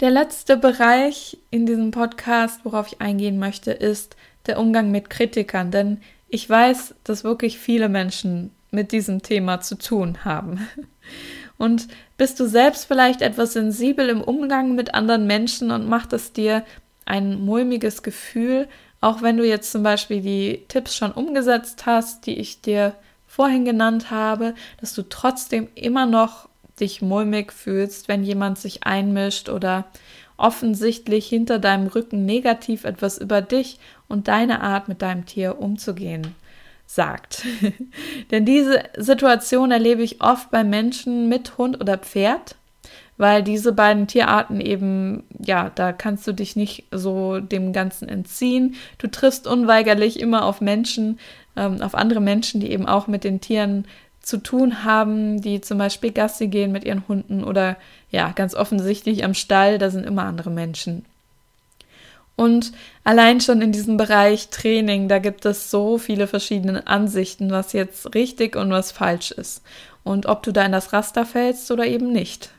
Der 0.00 0.10
letzte 0.10 0.56
Bereich 0.56 1.38
in 1.50 1.64
diesem 1.64 1.92
Podcast, 1.92 2.64
worauf 2.64 2.88
ich 2.88 3.00
eingehen 3.00 3.38
möchte, 3.38 3.70
ist 3.70 4.16
der 4.46 4.58
Umgang 4.58 4.90
mit 4.90 5.10
Kritikern, 5.10 5.70
denn 5.70 6.00
ich 6.28 6.48
weiß, 6.48 6.94
dass 7.04 7.24
wirklich 7.24 7.58
viele 7.58 7.88
Menschen 7.88 8.50
mit 8.70 8.92
diesem 8.92 9.22
Thema 9.22 9.60
zu 9.60 9.76
tun 9.76 10.24
haben. 10.24 10.66
Und 11.58 11.88
bist 12.16 12.40
du 12.40 12.46
selbst 12.46 12.86
vielleicht 12.86 13.22
etwas 13.22 13.52
sensibel 13.52 14.08
im 14.08 14.22
Umgang 14.22 14.74
mit 14.74 14.94
anderen 14.94 15.26
Menschen 15.26 15.70
und 15.70 15.88
macht 15.88 16.12
es 16.12 16.32
dir 16.32 16.64
ein 17.04 17.40
mulmiges 17.44 18.02
Gefühl, 18.02 18.68
auch 19.02 19.20
wenn 19.20 19.36
du 19.36 19.46
jetzt 19.46 19.72
zum 19.72 19.82
Beispiel 19.82 20.22
die 20.22 20.64
Tipps 20.68 20.96
schon 20.96 21.12
umgesetzt 21.12 21.84
hast, 21.84 22.24
die 22.26 22.38
ich 22.38 22.62
dir 22.62 22.94
vorhin 23.26 23.64
genannt 23.64 24.10
habe, 24.10 24.54
dass 24.80 24.94
du 24.94 25.02
trotzdem 25.02 25.68
immer 25.74 26.06
noch 26.06 26.48
dich 26.80 27.02
mulmig 27.02 27.52
fühlst, 27.52 28.08
wenn 28.08 28.24
jemand 28.24 28.58
sich 28.58 28.84
einmischt 28.84 29.48
oder 29.48 29.86
offensichtlich 30.36 31.28
hinter 31.28 31.58
deinem 31.58 31.88
Rücken 31.88 32.24
negativ 32.24 32.84
etwas 32.84 33.18
über 33.18 33.42
dich 33.42 33.78
und 34.08 34.28
deine 34.28 34.60
Art 34.62 34.88
mit 34.88 35.02
deinem 35.02 35.26
Tier 35.26 35.58
umzugehen 35.58 36.34
sagt. 36.86 37.44
Denn 38.30 38.44
diese 38.44 38.84
Situation 38.96 39.72
erlebe 39.72 40.02
ich 40.02 40.20
oft 40.20 40.50
bei 40.50 40.62
Menschen 40.62 41.28
mit 41.28 41.58
Hund 41.58 41.80
oder 41.80 41.98
Pferd, 41.98 42.56
weil 43.22 43.44
diese 43.44 43.72
beiden 43.72 44.08
Tierarten 44.08 44.60
eben, 44.60 45.22
ja, 45.38 45.70
da 45.72 45.92
kannst 45.92 46.26
du 46.26 46.32
dich 46.32 46.56
nicht 46.56 46.86
so 46.90 47.38
dem 47.38 47.72
Ganzen 47.72 48.08
entziehen. 48.08 48.74
Du 48.98 49.06
triffst 49.06 49.46
unweigerlich 49.46 50.18
immer 50.18 50.44
auf 50.44 50.60
Menschen, 50.60 51.20
ähm, 51.56 51.80
auf 51.82 51.94
andere 51.94 52.20
Menschen, 52.20 52.60
die 52.60 52.72
eben 52.72 52.84
auch 52.84 53.06
mit 53.06 53.22
den 53.22 53.40
Tieren 53.40 53.84
zu 54.22 54.38
tun 54.38 54.82
haben, 54.82 55.40
die 55.40 55.60
zum 55.60 55.78
Beispiel 55.78 56.10
Gassi 56.10 56.48
gehen 56.48 56.72
mit 56.72 56.82
ihren 56.82 57.06
Hunden 57.06 57.44
oder 57.44 57.76
ja, 58.10 58.32
ganz 58.32 58.56
offensichtlich 58.56 59.22
am 59.22 59.34
Stall, 59.34 59.78
da 59.78 59.88
sind 59.90 60.04
immer 60.04 60.24
andere 60.24 60.50
Menschen. 60.50 61.04
Und 62.34 62.72
allein 63.04 63.40
schon 63.40 63.62
in 63.62 63.70
diesem 63.70 63.98
Bereich 63.98 64.48
Training, 64.48 65.06
da 65.06 65.20
gibt 65.20 65.44
es 65.44 65.70
so 65.70 65.96
viele 65.96 66.26
verschiedene 66.26 66.88
Ansichten, 66.88 67.52
was 67.52 67.72
jetzt 67.72 68.16
richtig 68.16 68.56
und 68.56 68.72
was 68.72 68.90
falsch 68.90 69.30
ist. 69.30 69.62
Und 70.02 70.26
ob 70.26 70.42
du 70.42 70.50
da 70.50 70.66
in 70.66 70.72
das 70.72 70.92
Raster 70.92 71.24
fällst 71.24 71.70
oder 71.70 71.86
eben 71.86 72.10
nicht. 72.10 72.50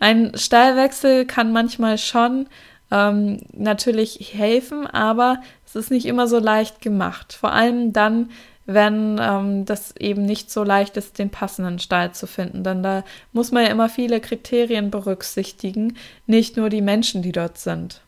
Ein 0.00 0.32
Stallwechsel 0.36 1.26
kann 1.26 1.52
manchmal 1.52 1.98
schon 1.98 2.46
ähm, 2.90 3.40
natürlich 3.52 4.32
helfen, 4.34 4.86
aber 4.86 5.42
es 5.66 5.76
ist 5.76 5.90
nicht 5.90 6.06
immer 6.06 6.26
so 6.26 6.38
leicht 6.38 6.80
gemacht. 6.80 7.32
Vor 7.32 7.52
allem 7.52 7.92
dann, 7.92 8.30
wenn 8.64 9.18
ähm, 9.20 9.64
das 9.64 9.96
eben 9.96 10.24
nicht 10.24 10.50
so 10.50 10.62
leicht 10.62 10.96
ist, 10.96 11.18
den 11.18 11.30
passenden 11.30 11.78
Stall 11.78 12.12
zu 12.12 12.26
finden. 12.26 12.64
Denn 12.64 12.82
da 12.82 13.04
muss 13.32 13.50
man 13.50 13.64
ja 13.64 13.70
immer 13.70 13.88
viele 13.88 14.20
Kriterien 14.20 14.90
berücksichtigen, 14.90 15.96
nicht 16.26 16.56
nur 16.56 16.70
die 16.70 16.82
Menschen, 16.82 17.22
die 17.22 17.32
dort 17.32 17.58
sind. 17.58 18.00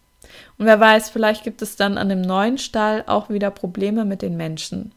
Und 0.59 0.67
wer 0.67 0.79
weiß, 0.79 1.11
vielleicht 1.11 1.45
gibt 1.45 1.61
es 1.61 1.77
dann 1.77 1.99
an 1.99 2.09
dem 2.09 2.21
neuen 2.21 2.59
Stall 2.59 3.05
auch 3.07 3.31
wieder 3.31 3.51
Probleme 3.51 4.05
mit 4.05 4.23
den 4.23 4.37
Menschen. 4.37 4.93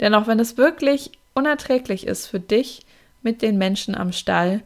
Denn 0.00 0.14
auch 0.14 0.26
wenn 0.26 0.40
es 0.40 0.56
wirklich 0.56 1.12
unerträglich 1.34 2.06
ist 2.06 2.26
für 2.26 2.40
dich 2.40 2.84
mit 3.22 3.42
den 3.42 3.58
Menschen 3.58 3.94
am 3.94 4.12
Stall, 4.12 4.62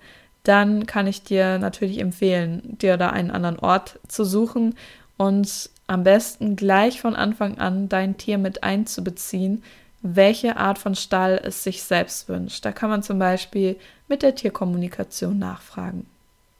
dann 0.48 0.86
kann 0.86 1.06
ich 1.06 1.22
dir 1.22 1.58
natürlich 1.58 1.98
empfehlen, 1.98 2.78
dir 2.78 2.96
da 2.96 3.10
einen 3.10 3.30
anderen 3.30 3.58
Ort 3.58 4.00
zu 4.08 4.24
suchen 4.24 4.74
und 5.18 5.70
am 5.86 6.04
besten 6.04 6.56
gleich 6.56 7.00
von 7.00 7.14
Anfang 7.14 7.58
an 7.58 7.88
dein 7.88 8.16
Tier 8.16 8.38
mit 8.38 8.62
einzubeziehen, 8.62 9.62
welche 10.00 10.56
Art 10.56 10.78
von 10.78 10.94
Stall 10.94 11.40
es 11.44 11.64
sich 11.64 11.82
selbst 11.82 12.28
wünscht. 12.28 12.64
Da 12.64 12.72
kann 12.72 12.88
man 12.88 13.02
zum 13.02 13.18
Beispiel 13.18 13.76
mit 14.06 14.22
der 14.22 14.34
Tierkommunikation 14.34 15.38
nachfragen. 15.38 16.06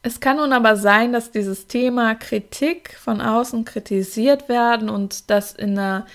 Es 0.01 0.19
kann 0.19 0.37
nun 0.37 0.53
aber 0.53 0.75
sein, 0.75 1.11
dass 1.11 1.31
dieses 1.31 1.67
Thema 1.67 2.15
Kritik 2.15 2.95
von 2.99 3.21
außen 3.21 3.65
kritisiert 3.65 4.49
werden 4.49 4.89
und 4.89 5.29
das 5.29 5.51
in 5.51 5.77
einer 5.77 6.05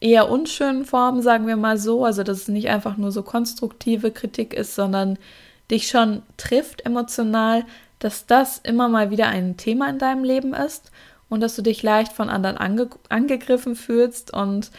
eher 0.00 0.30
unschönen 0.30 0.84
Form, 0.84 1.20
sagen 1.20 1.46
wir 1.46 1.56
mal 1.56 1.78
so, 1.78 2.04
also 2.04 2.22
dass 2.22 2.38
es 2.38 2.48
nicht 2.48 2.68
einfach 2.68 2.96
nur 2.96 3.10
so 3.10 3.22
konstruktive 3.22 4.12
Kritik 4.12 4.54
ist, 4.54 4.74
sondern 4.74 5.18
dich 5.70 5.88
schon 5.88 6.22
trifft 6.36 6.84
emotional, 6.86 7.64
dass 7.98 8.26
das 8.26 8.58
immer 8.58 8.88
mal 8.88 9.10
wieder 9.10 9.28
ein 9.28 9.56
Thema 9.56 9.88
in 9.88 9.98
deinem 9.98 10.24
Leben 10.24 10.54
ist 10.54 10.90
und 11.28 11.40
dass 11.40 11.56
du 11.56 11.62
dich 11.62 11.82
leicht 11.82 12.12
von 12.12 12.30
anderen 12.30 12.56
ange 12.56 12.88
angegriffen 13.08 13.76
fühlst 13.76 14.32
und 14.32 14.70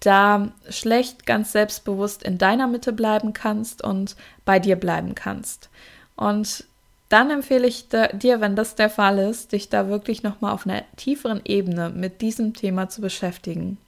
da 0.00 0.50
schlecht 0.70 1.26
ganz 1.26 1.52
selbstbewusst 1.52 2.22
in 2.22 2.38
deiner 2.38 2.66
Mitte 2.66 2.92
bleiben 2.92 3.32
kannst 3.32 3.84
und 3.84 4.16
bei 4.44 4.58
dir 4.58 4.76
bleiben 4.76 5.14
kannst. 5.14 5.68
Und 6.16 6.64
dann 7.10 7.30
empfehle 7.30 7.66
ich 7.66 7.88
dir, 7.88 8.40
wenn 8.40 8.56
das 8.56 8.76
der 8.76 8.88
Fall 8.88 9.18
ist, 9.18 9.52
dich 9.52 9.68
da 9.68 9.88
wirklich 9.88 10.22
nochmal 10.22 10.52
auf 10.52 10.64
einer 10.64 10.82
tieferen 10.96 11.42
Ebene 11.44 11.90
mit 11.90 12.22
diesem 12.22 12.54
Thema 12.54 12.88
zu 12.88 13.00
beschäftigen. 13.00 13.78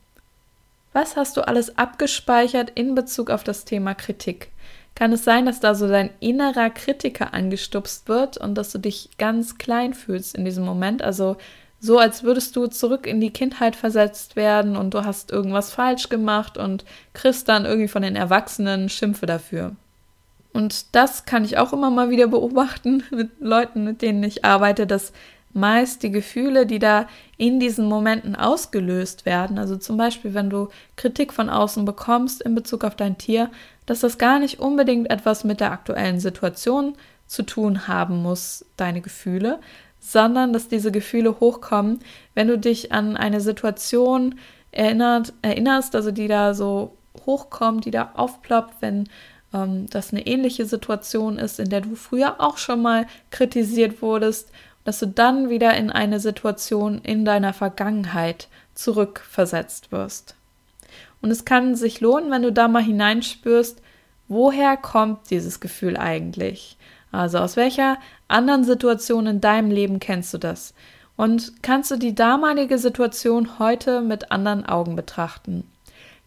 Was 0.93 1.17
hast 1.17 1.37
du 1.37 1.47
alles 1.47 1.79
abgespeichert 1.79 2.71
in 2.75 2.95
Bezug 2.95 3.31
auf 3.31 3.45
das 3.45 3.65
Thema 3.65 3.95
Kritik? 3.95 4.51
Kann 4.95 5.13
es 5.13 5.25
sein, 5.25 5.47
dass 5.47 5.61
da 5.61 5.75
so 5.75 5.89
dein 5.89 6.11
innerer 6.21 6.71
Kritiker 6.71 7.33
angestupst 7.33 8.09
wird 8.09 8.37
und 8.37 8.55
dass 8.55 8.73
du 8.73 8.79
dich 8.79 9.11
ganz 9.19 9.59
klein 9.59 9.95
fühlst 9.95 10.35
in 10.35 10.45
diesem 10.45 10.65
Moment? 10.65 11.03
Also 11.03 11.37
so 11.81 11.99
als 11.99 12.23
würdest 12.23 12.55
du 12.55 12.69
zurück 12.69 13.07
in 13.07 13.21
die 13.21 13.33
Kindheit 13.33 13.75
versetzt 13.75 14.37
werden 14.37 14.77
und 14.77 14.95
du 14.95 15.05
hast 15.05 15.33
irgendwas 15.33 15.73
falsch 15.73 16.09
gemacht 16.09 16.57
und 16.57 16.85
kriegst 17.13 17.49
dann 17.49 17.65
irgendwie 17.65 17.89
von 17.89 18.03
den 18.03 18.15
Erwachsenen 18.15 18.89
Schimpfe 18.89 19.27
dafür. 19.27 19.75
Und 20.53 20.95
das 20.95 21.25
kann 21.25 21.45
ich 21.45 21.59
auch 21.59 21.73
immer 21.73 21.91
mal 21.91 22.11
wieder 22.11 22.29
beobachten 22.29 23.03
mit 23.11 23.31
Leuten, 23.41 23.85
mit 23.85 24.03
denen 24.03 24.23
ich 24.23 24.45
arbeite, 24.45 24.87
dass 24.87 25.13
meist 25.55 26.03
die 26.03 26.11
Gefühle, 26.11 26.67
die 26.67 26.79
da 26.79 27.07
in 27.37 27.61
diesen 27.61 27.87
Momenten 27.87 28.37
ausgelöst 28.37 29.27
werden, 29.27 29.59
also 29.59 29.77
zum 29.77 29.97
Beispiel, 29.97 30.33
wenn 30.35 30.49
du 30.49 30.69
Kritik 30.97 31.33
von 31.33 31.51
außen 31.51 31.85
bekommst 31.85 32.43
in 32.43 32.55
Bezug 32.55 32.85
auf 32.85 32.97
dein 32.97 33.19
Tier, 33.19 33.51
dass 33.87 34.01
das 34.01 34.19
gar 34.19 34.39
nicht 34.39 34.61
unbedingt 34.61 35.11
etwas 35.11 35.45
mit 35.45 35.61
der 35.61 35.73
aktuellen 35.73 36.21
Situation 36.21 36.95
zu 37.27 37.43
tun 37.43 37.89
haben 37.89 38.23
muss, 38.23 38.65
deine 38.77 39.01
Gefühle, 39.01 39.59
sondern 39.99 40.53
dass 40.53 40.69
diese 40.69 40.93
Gefühle 40.93 41.41
hochkommen, 41.41 42.01
wenn 42.35 42.49
du 42.49 42.59
dich 42.59 42.93
an 42.93 43.17
eine 43.17 43.41
Situation 43.41 44.37
erinnert, 44.71 45.33
erinnerst, 45.43 45.95
also 45.95 46.11
die 46.11 46.29
da 46.29 46.55
so 46.55 46.97
hochkommt, 47.27 47.85
die 47.85 47.91
da 47.91 48.11
aufploppt, 48.15 48.77
wenn 48.81 49.09
ähm, 49.55 49.87
das 49.91 50.13
eine 50.13 50.27
ähnliche 50.27 50.67
Situation 50.67 51.39
ist, 51.39 51.61
in 51.61 51.69
der 51.69 51.83
du 51.83 51.95
früher 51.95 52.41
auch 52.41 52.59
schon 52.59 52.83
mal 52.83 53.07
kritisiert 53.31 54.03
wurdest, 54.03 54.51
dass 54.85 54.99
du 54.99 55.07
dann 55.07 55.49
wieder 55.49 55.77
in 55.77 55.91
eine 55.91 56.21
Situation 56.21 56.99
in 56.99 57.25
deiner 57.25 57.53
Vergangenheit 57.53 58.49
zurückversetzt 58.75 59.93
wirst. 59.93 60.35
Und 61.23 61.31
es 61.31 61.45
kann 61.45 61.75
sich 61.75 62.01
lohnen, 62.01 62.31
wenn 62.31 62.43
du 62.43 62.53
da 62.53 62.69
mal 62.69 62.83
hineinspürst, 62.83 63.81
woher 64.29 64.77
kommt 64.77 65.31
dieses 65.31 65.61
Gefühl 65.61 65.97
eigentlich? 65.97 66.77
Also 67.13 67.39
aus 67.39 67.57
welcher 67.57 67.99
anderen 68.29 68.65
Situation 68.65 69.27
in 69.27 69.41
deinem 69.41 69.71
Leben 69.71 70.01
kennst 70.01 70.35
du 70.35 70.39
das? 70.39 70.75
Und 71.17 71.63
kannst 71.63 71.91
du 71.91 71.97
die 71.97 72.15
damalige 72.15 72.79
Situation 72.79 73.59
heute 73.59 74.01
mit 74.01 74.33
anderen 74.33 74.67
Augen 74.67 74.97
betrachten? 74.97 75.65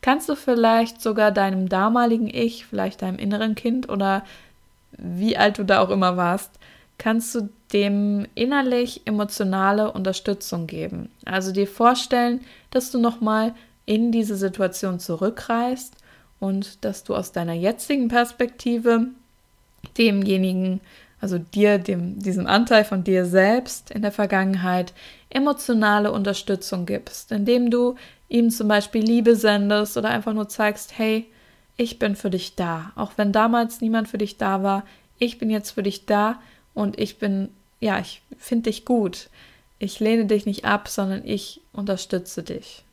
Kannst 0.02 0.30
du 0.30 0.36
vielleicht 0.36 1.02
sogar 1.02 1.32
deinem 1.32 1.68
damaligen 1.68 2.28
Ich, 2.28 2.68
vielleicht 2.68 3.02
deinem 3.02 3.18
inneren 3.18 3.56
Kind 3.56 3.90
oder 3.90 4.24
wie 4.98 5.36
alt 5.36 5.58
du 5.58 5.64
da 5.64 5.82
auch 5.82 5.90
immer 5.90 6.16
warst, 6.16 6.52
kannst 6.98 7.34
du 7.36 7.50
dem 7.74 8.28
innerlich 8.36 9.02
emotionale 9.06 9.92
Unterstützung 9.92 10.68
geben. 10.68 11.10
Also 11.26 11.52
dir 11.52 11.68
vorstellen, 11.68 12.42
dass 12.70 12.92
du 12.92 13.00
nochmal 13.00 13.54
in 13.86 14.12
diese 14.12 14.36
Situation 14.36 15.00
zurückreist 15.00 15.96
und 16.40 16.84
dass 16.84 17.04
du 17.04 17.16
aus 17.16 17.32
deiner 17.32 17.54
jetzigen 17.54 18.08
Perspektive 18.08 19.08
demjenigen, 19.98 20.82
also 21.22 21.38
dir, 21.38 21.78
dem, 21.78 22.20
diesem 22.20 22.48
Anteil 22.48 22.84
von 22.84 23.04
dir 23.04 23.26
selbst 23.26 23.92
in 23.92 24.02
der 24.02 24.12
Vergangenheit 24.12 24.94
emotionale 25.30 26.12
Unterstützung 26.12 26.86
gibst, 26.86 27.32
indem 27.32 27.70
du 27.70 27.96
ihm 28.28 28.50
zum 28.50 28.68
Beispiel 28.68 29.04
Liebe 29.04 29.36
sendest 29.36 29.98
oder 29.98 30.10
einfach 30.10 30.34
nur 30.34 30.50
zeigst, 30.50 30.98
hey, 30.98 31.26
ich 31.78 32.00
bin 32.00 32.16
für 32.16 32.30
dich 32.30 32.56
da. 32.56 32.92
Auch 32.96 33.14
wenn 33.18 33.32
damals 33.32 33.82
niemand 33.82 34.08
für 34.08 34.18
dich 34.18 34.38
da 34.38 34.64
war, 34.64 34.86
ich 35.20 35.38
bin 35.38 35.50
jetzt 35.50 35.72
für 35.72 35.84
dich 35.84 36.06
da 36.06 36.42
und 36.74 37.00
ich 37.00 37.18
bin, 37.18 37.50
ja, 37.80 38.00
ich 38.00 38.22
finde 38.38 38.70
dich 38.70 38.86
gut. 38.86 39.30
Ich 39.78 40.00
lehne 40.00 40.26
dich 40.26 40.46
nicht 40.46 40.66
ab, 40.66 40.88
sondern 40.88 41.26
ich 41.26 41.62
unterstütze 41.74 42.44
dich. 42.44 42.84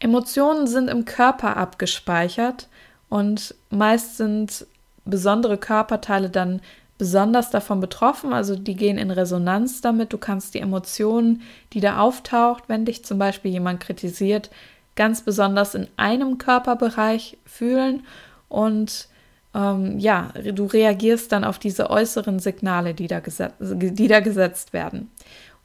Emotionen 0.00 0.66
sind 0.66 0.88
im 0.88 1.04
Körper 1.04 1.56
abgespeichert 1.56 2.68
und 3.08 3.54
meist 3.70 4.16
sind 4.16 4.66
besondere 5.04 5.58
Körperteile 5.58 6.30
dann 6.30 6.60
besonders 6.98 7.50
davon 7.50 7.80
betroffen, 7.80 8.32
also 8.32 8.56
die 8.56 8.74
gehen 8.74 8.98
in 8.98 9.10
Resonanz 9.10 9.80
damit. 9.80 10.12
Du 10.12 10.18
kannst 10.18 10.54
die 10.54 10.60
Emotionen, 10.60 11.42
die 11.72 11.80
da 11.80 11.98
auftaucht, 11.98 12.64
wenn 12.66 12.84
dich 12.84 13.04
zum 13.04 13.18
Beispiel 13.18 13.52
jemand 13.52 13.80
kritisiert, 13.80 14.50
ganz 14.96 15.22
besonders 15.22 15.76
in 15.76 15.86
einem 15.96 16.38
Körperbereich 16.38 17.38
fühlen 17.44 18.04
und 18.48 19.08
ähm, 19.54 19.98
ja, 19.98 20.32
du 20.34 20.66
reagierst 20.66 21.32
dann 21.32 21.44
auf 21.44 21.58
diese 21.58 21.88
äußeren 21.88 22.40
Signale, 22.40 22.94
die 22.94 23.06
da, 23.06 23.20
die 23.60 24.08
da 24.08 24.20
gesetzt 24.20 24.72
werden. 24.72 25.10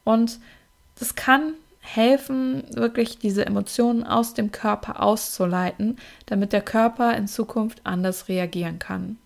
Und 0.04 0.40
das 1.00 1.16
kann 1.16 1.54
helfen, 1.84 2.64
wirklich 2.72 3.20
diese 3.20 3.46
Emotionen 3.46 4.04
aus 4.04 4.34
dem 4.34 4.52
Körper 4.52 5.04
auszuleiten, 5.04 5.98
damit 6.26 6.54
der 6.54 6.62
Körper 6.62 7.16
in 7.16 7.28
Zukunft 7.28 7.82
anders 7.84 8.30
reagieren 8.30 8.80
kann. 8.80 9.18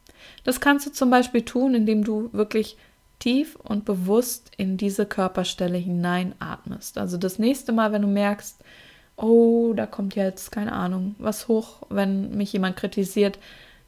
Das 0.43 0.60
kannst 0.60 0.88
du 0.88 0.91
zum 0.91 1.10
Beispiel 1.10 1.43
tun, 1.43 1.76
indem 1.76 2.03
du 2.03 2.30
wirklich 2.34 2.78
tief 3.20 3.55
und 3.55 3.86
bewusst 3.86 4.51
in 4.58 4.76
diese 4.78 5.05
Körperstelle 5.05 5.78
hineinatmest. 5.78 6.97
Also 6.97 7.18
das 7.18 7.39
nächste 7.39 7.72
Mal, 7.72 7.91
wenn 7.91 8.01
du 8.01 8.08
merkst, 8.08 8.58
oh, 9.18 9.74
da 9.76 9.86
kommt 9.86 10.16
jetzt, 10.16 10.51
keine 10.51 10.74
Ahnung, 10.74 11.16
was 11.20 11.47
hoch, 11.47 11.84
wenn 11.89 12.36
mich 12.36 12.53
jemand 12.53 12.76
kritisiert, 12.76 13.39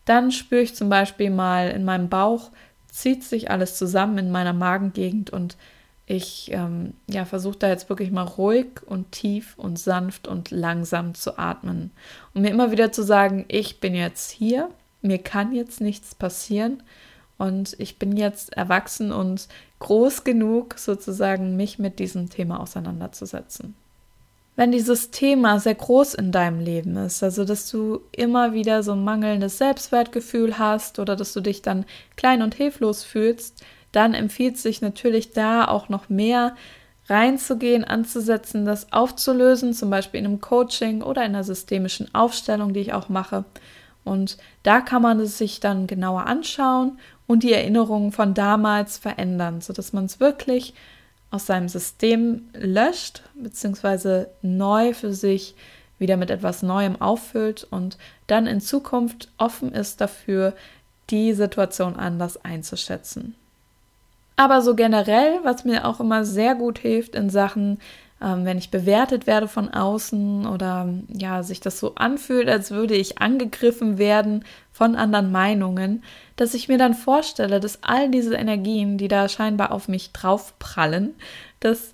dann 0.05 0.31
spüre 0.31 0.61
ich 0.61 0.75
zum 0.75 0.89
Beispiel 0.89 1.29
mal 1.31 1.69
in 1.69 1.85
meinem 1.85 2.09
Bauch, 2.09 2.51
zieht 2.87 3.23
sich 3.23 3.51
alles 3.51 3.77
zusammen 3.77 4.17
in 4.17 4.31
meiner 4.31 4.53
Magengegend 4.53 5.29
und 5.31 5.57
ich 6.09 6.49
ähm, 6.51 6.93
ja, 7.07 7.23
versuche 7.23 7.59
da 7.59 7.69
jetzt 7.69 7.87
wirklich 7.87 8.09
mal 8.09 8.23
ruhig 8.23 8.81
und 8.87 9.11
tief 9.11 9.53
und 9.57 9.77
sanft 9.77 10.27
und 10.27 10.49
langsam 10.49 11.13
zu 11.13 11.37
atmen. 11.37 11.91
Und 12.33 12.41
mir 12.41 12.49
immer 12.49 12.71
wieder 12.71 12.91
zu 12.91 13.03
sagen, 13.03 13.45
ich 13.47 13.79
bin 13.79 13.93
jetzt 13.93 14.31
hier, 14.31 14.71
mir 15.03 15.19
kann 15.19 15.53
jetzt 15.53 15.81
nichts 15.81 16.15
passieren 16.15 16.81
und 17.37 17.75
ich 17.77 17.99
bin 17.99 18.17
jetzt 18.17 18.53
erwachsen 18.53 19.11
und 19.11 19.47
groß 19.77 20.23
genug, 20.23 20.79
sozusagen 20.79 21.55
mich 21.55 21.77
mit 21.77 21.99
diesem 21.99 22.31
Thema 22.31 22.59
auseinanderzusetzen 22.59 23.75
wenn 24.55 24.73
dieses 24.73 25.09
Thema 25.09 25.57
sehr 25.57 25.75
groß 25.75 26.15
in 26.15 26.33
deinem 26.33 26.59
Leben 26.59 26.97
ist, 26.97 27.23
also 27.23 27.45
dass 27.45 27.71
du 27.71 28.01
immer 28.11 28.51
wieder 28.51 28.83
so 28.83 28.91
ein 28.91 29.05
mangelndes 29.05 29.57
Selbstwertgefühl 29.57 30.59
hast 30.59 30.99
oder 30.99 31.15
dass 31.15 31.31
du 31.31 31.39
dich 31.39 31.61
dann 31.61 31.85
klein 32.17 32.41
und 32.41 32.55
hilflos 32.55 33.05
fühlst, 33.05 33.63
dann 33.91 34.13
empfiehlt 34.13 34.57
sich 34.57 34.81
natürlich 34.81 35.31
da 35.31 35.67
auch 35.67 35.89
noch 35.89 36.09
mehr 36.09 36.55
reinzugehen, 37.07 37.83
anzusetzen, 37.83 38.65
das 38.65 38.93
aufzulösen, 38.93 39.73
zum 39.73 39.89
Beispiel 39.89 40.19
in 40.19 40.27
einem 40.27 40.41
Coaching 40.41 41.01
oder 41.01 41.25
in 41.25 41.33
einer 41.33 41.43
systemischen 41.43 42.13
Aufstellung, 42.13 42.73
die 42.73 42.81
ich 42.81 42.93
auch 42.93 43.09
mache. 43.09 43.45
Und 44.03 44.37
da 44.63 44.81
kann 44.81 45.01
man 45.01 45.19
es 45.19 45.37
sich 45.37 45.59
dann 45.59 45.87
genauer 45.87 46.27
anschauen 46.27 46.99
und 47.27 47.43
die 47.43 47.53
Erinnerungen 47.53 48.11
von 48.11 48.33
damals 48.33 48.97
verändern, 48.97 49.61
sodass 49.61 49.93
man 49.93 50.05
es 50.05 50.19
wirklich 50.19 50.73
aus 51.31 51.45
seinem 51.45 51.69
System 51.69 52.49
löscht, 52.53 53.23
beziehungsweise 53.35 54.29
neu 54.41 54.93
für 54.93 55.13
sich 55.13 55.55
wieder 55.99 56.17
mit 56.17 56.31
etwas 56.31 56.63
Neuem 56.63 56.99
auffüllt 57.01 57.67
und 57.69 57.97
dann 58.27 58.47
in 58.47 58.61
Zukunft 58.61 59.31
offen 59.37 59.73
ist 59.73 60.01
dafür, 60.01 60.53
die 61.09 61.33
Situation 61.33 61.95
anders 61.95 62.43
einzuschätzen. 62.43 63.35
Aber 64.39 64.61
so 64.61 64.73
generell, 64.73 65.39
was 65.43 65.65
mir 65.65 65.85
auch 65.85 65.99
immer 65.99 66.23
sehr 66.23 66.55
gut 66.55 66.79
hilft 66.79 67.13
in 67.13 67.29
Sachen 67.29 67.79
ähm, 68.21 68.43
wenn 68.45 68.57
ich 68.57 68.69
bewertet 68.69 69.27
werde 69.27 69.47
von 69.47 69.69
außen 69.69 70.45
oder 70.45 70.89
ja, 71.07 71.41
sich 71.43 71.61
das 71.61 71.79
so 71.79 71.95
anfühlt, 71.95 72.49
als 72.49 72.71
würde 72.71 72.95
ich 72.95 73.19
angegriffen 73.19 73.97
werden 73.97 74.43
von 74.73 74.95
anderen 74.95 75.31
Meinungen, 75.31 76.03
dass 76.35 76.53
ich 76.53 76.67
mir 76.67 76.77
dann 76.77 76.93
vorstelle, 76.93 77.59
dass 77.59 77.83
all 77.83 78.09
diese 78.09 78.35
Energien, 78.35 78.97
die 78.97 79.07
da 79.07 79.29
scheinbar 79.29 79.71
auf 79.71 79.87
mich 79.87 80.11
draufprallen, 80.11 81.13
dass 81.61 81.93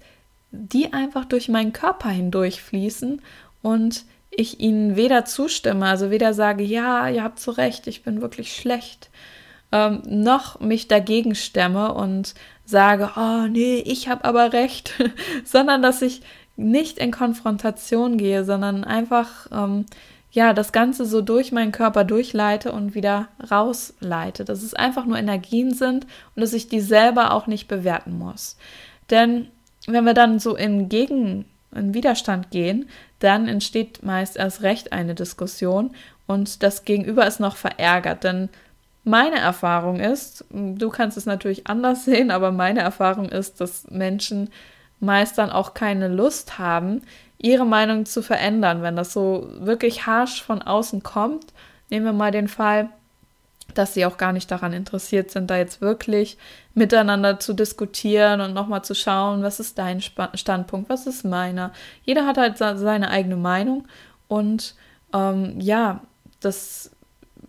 die 0.51 0.93
einfach 0.93 1.25
durch 1.25 1.47
meinen 1.47 1.73
Körper 1.73 2.09
hindurch 2.09 2.61
fließen 2.61 3.21
und 3.61 4.05
ich 4.31 4.59
ihnen 4.59 4.95
weder 4.95 5.25
zustimme, 5.25 5.85
also 5.85 6.09
weder 6.09 6.33
sage, 6.33 6.63
ja, 6.63 7.07
ihr 7.07 7.23
habt 7.23 7.39
zu 7.39 7.51
Recht, 7.51 7.87
ich 7.87 8.03
bin 8.03 8.21
wirklich 8.21 8.55
schlecht, 8.55 9.09
ähm, 9.71 10.01
noch 10.05 10.59
mich 10.59 10.87
dagegen 10.87 11.35
stemme 11.35 11.93
und 11.93 12.33
sage, 12.65 13.11
oh 13.15 13.47
nee, 13.47 13.77
ich 13.85 14.07
habe 14.07 14.25
aber 14.25 14.53
recht, 14.53 14.93
sondern 15.43 15.81
dass 15.81 16.01
ich 16.01 16.21
nicht 16.57 16.97
in 16.97 17.11
Konfrontation 17.11 18.17
gehe, 18.17 18.45
sondern 18.45 18.83
einfach 18.83 19.47
ähm, 19.51 19.85
ja 20.31 20.53
das 20.53 20.71
Ganze 20.71 21.05
so 21.05 21.21
durch 21.21 21.51
meinen 21.51 21.71
Körper 21.71 22.03
durchleite 22.03 22.71
und 22.71 22.95
wieder 22.95 23.27
rausleite, 23.51 24.45
dass 24.45 24.63
es 24.63 24.73
einfach 24.73 25.05
nur 25.05 25.17
Energien 25.17 25.73
sind 25.73 26.05
und 26.35 26.41
dass 26.41 26.53
ich 26.53 26.67
die 26.67 26.81
selber 26.81 27.33
auch 27.33 27.47
nicht 27.47 27.67
bewerten 27.67 28.17
muss. 28.17 28.57
Denn 29.09 29.47
wenn 29.87 30.05
wir 30.05 30.13
dann 30.13 30.39
so 30.39 30.55
in 30.55 30.89
Gegen 30.89 31.45
in 31.73 31.93
Widerstand 31.93 32.51
gehen, 32.51 32.87
dann 33.19 33.47
entsteht 33.47 34.01
meist 34.03 34.37
erst 34.37 34.61
recht 34.61 34.93
eine 34.93 35.13
Diskussion 35.13 35.91
und 36.25 36.63
das 36.63 36.85
Gegenüber 36.85 37.27
ist 37.27 37.39
noch 37.39 37.57
verärgert, 37.57 38.23
denn 38.23 38.49
meine 39.05 39.37
Erfahrung 39.37 39.99
ist, 39.99 40.43
du 40.49 40.89
kannst 40.89 41.15
es 41.15 41.25
natürlich 41.25 41.67
anders 41.67 42.05
sehen, 42.05 42.31
aber 42.31 42.51
meine 42.51 42.81
Erfahrung 42.81 43.29
ist, 43.29 43.61
dass 43.61 43.89
Menschen 43.89 44.49
meist 44.99 45.37
dann 45.37 45.51
auch 45.51 45.73
keine 45.73 46.07
Lust 46.07 46.57
haben, 46.57 47.01
ihre 47.37 47.65
Meinung 47.65 48.05
zu 48.05 48.21
verändern, 48.21 48.81
wenn 48.81 48.95
das 48.95 49.13
so 49.13 49.47
wirklich 49.59 50.05
harsch 50.05 50.41
von 50.41 50.61
außen 50.61 51.03
kommt. 51.03 51.53
Nehmen 51.89 52.05
wir 52.05 52.13
mal 52.13 52.31
den 52.31 52.47
Fall, 52.47 52.89
dass 53.73 53.93
sie 53.93 54.05
auch 54.05 54.17
gar 54.17 54.31
nicht 54.31 54.49
daran 54.49 54.73
interessiert 54.73 55.31
sind, 55.31 55.49
da 55.49 55.57
jetzt 55.57 55.81
wirklich 55.81 56.37
miteinander 56.73 57.39
zu 57.39 57.53
diskutieren 57.53 58.41
und 58.41 58.53
nochmal 58.53 58.83
zu 58.83 58.95
schauen, 58.95 59.43
was 59.43 59.59
ist 59.59 59.77
dein 59.77 60.01
Standpunkt, 60.01 60.89
was 60.89 61.07
ist 61.07 61.25
meiner. 61.25 61.71
Jeder 62.03 62.25
hat 62.25 62.37
halt 62.37 62.57
seine 62.57 63.09
eigene 63.09 63.35
Meinung 63.35 63.87
und 64.27 64.75
ähm, 65.13 65.59
ja, 65.59 66.01
das 66.39 66.94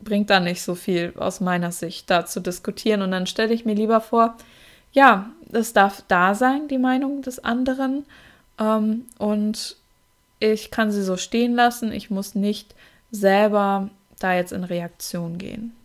bringt 0.07 0.31
da 0.31 0.41
nicht 0.41 0.63
so 0.63 0.75
viel 0.75 1.13
aus 1.17 1.41
meiner 1.41 1.73
Sicht 1.73 2.09
da 2.09 2.25
zu 2.25 2.41
diskutieren. 2.41 3.03
Und 3.03 3.11
dann 3.11 3.27
stelle 3.27 3.53
ich 3.53 3.67
mir 3.67 3.75
lieber 3.75 4.01
vor, 4.01 4.37
ja, 4.93 5.29
es 5.53 5.75
darf 5.75 6.03
da 6.09 6.35
sein, 6.35 6.69
die 6.69 6.79
Meinung 6.79 7.21
des 7.21 7.45
anderen. 7.45 8.07
Ähm, 8.59 9.05
und 9.19 9.77
ich 10.41 10.71
kann 10.71 10.91
sie 10.91 11.03
so 11.03 11.19
stehen 11.19 11.55
lassen. 11.55 11.93
Ich 11.93 12.09
muss 12.09 12.35
nicht 12.35 12.75
selber 13.11 13.91
da 14.19 14.35
jetzt 14.35 14.53
in 14.53 14.65
Reaktion 14.65 15.37
gehen. 15.37 15.77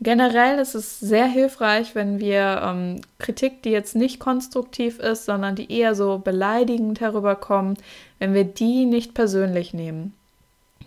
Generell 0.00 0.60
ist 0.60 0.74
es 0.74 1.00
sehr 1.00 1.26
hilfreich, 1.26 1.94
wenn 1.96 2.20
wir 2.20 2.62
ähm, 2.64 3.00
Kritik, 3.18 3.62
die 3.62 3.70
jetzt 3.70 3.96
nicht 3.96 4.20
konstruktiv 4.20 5.00
ist, 5.00 5.24
sondern 5.24 5.56
die 5.56 5.72
eher 5.72 5.96
so 5.96 6.18
beleidigend 6.18 7.00
herüberkommt, 7.00 7.80
wenn 8.20 8.32
wir 8.32 8.44
die 8.44 8.86
nicht 8.86 9.14
persönlich 9.14 9.74
nehmen. 9.74 10.14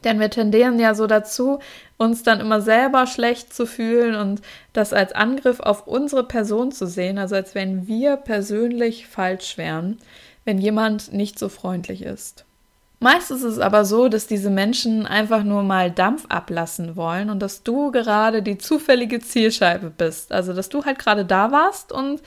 Denn 0.05 0.19
wir 0.19 0.29
tendieren 0.29 0.79
ja 0.79 0.95
so 0.95 1.07
dazu, 1.07 1.59
uns 2.01 2.23
dann 2.23 2.39
immer 2.39 2.61
selber 2.61 3.05
schlecht 3.05 3.53
zu 3.53 3.67
fühlen 3.67 4.15
und 4.15 4.41
das 4.73 4.91
als 4.91 5.13
Angriff 5.13 5.59
auf 5.59 5.85
unsere 5.85 6.23
Person 6.23 6.71
zu 6.71 6.87
sehen, 6.87 7.19
also 7.19 7.35
als 7.35 7.53
wenn 7.53 7.87
wir 7.87 8.17
persönlich 8.17 9.05
falsch 9.05 9.59
wären, 9.59 9.99
wenn 10.43 10.57
jemand 10.57 11.13
nicht 11.13 11.37
so 11.37 11.47
freundlich 11.47 12.01
ist. 12.01 12.43
Meist 12.99 13.29
ist 13.29 13.43
es 13.43 13.59
aber 13.59 13.85
so, 13.85 14.09
dass 14.09 14.25
diese 14.25 14.49
Menschen 14.49 15.05
einfach 15.05 15.43
nur 15.43 15.61
mal 15.61 15.91
Dampf 15.91 16.25
ablassen 16.29 16.95
wollen 16.95 17.29
und 17.29 17.39
dass 17.39 17.61
du 17.61 17.91
gerade 17.91 18.41
die 18.41 18.57
zufällige 18.57 19.19
Zielscheibe 19.19 19.91
bist. 19.95 20.31
Also, 20.31 20.53
dass 20.53 20.69
du 20.69 20.83
halt 20.83 20.97
gerade 20.97 21.25
da 21.25 21.51
warst 21.51 21.91
und 21.91 22.21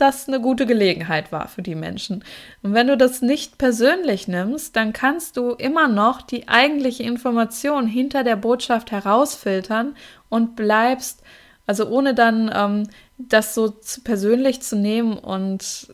das 0.00 0.28
eine 0.28 0.40
gute 0.40 0.66
Gelegenheit 0.66 1.32
war 1.32 1.48
für 1.48 1.62
die 1.62 1.74
Menschen. 1.74 2.24
Und 2.62 2.74
wenn 2.74 2.86
du 2.86 2.96
das 2.96 3.22
nicht 3.22 3.58
persönlich 3.58 4.28
nimmst, 4.28 4.76
dann 4.76 4.92
kannst 4.92 5.36
du 5.36 5.52
immer 5.52 5.88
noch 5.88 6.22
die 6.22 6.48
eigentliche 6.48 7.02
Information 7.02 7.86
hinter 7.86 8.24
der 8.24 8.36
Botschaft 8.36 8.90
herausfiltern 8.90 9.94
und 10.28 10.56
bleibst 10.56 11.22
Also 11.66 11.86
ohne 11.88 12.14
dann 12.14 12.50
ähm, 12.52 12.88
das 13.16 13.54
so 13.54 13.68
zu 13.68 14.00
persönlich 14.02 14.60
zu 14.62 14.76
nehmen 14.76 15.16
und 15.16 15.88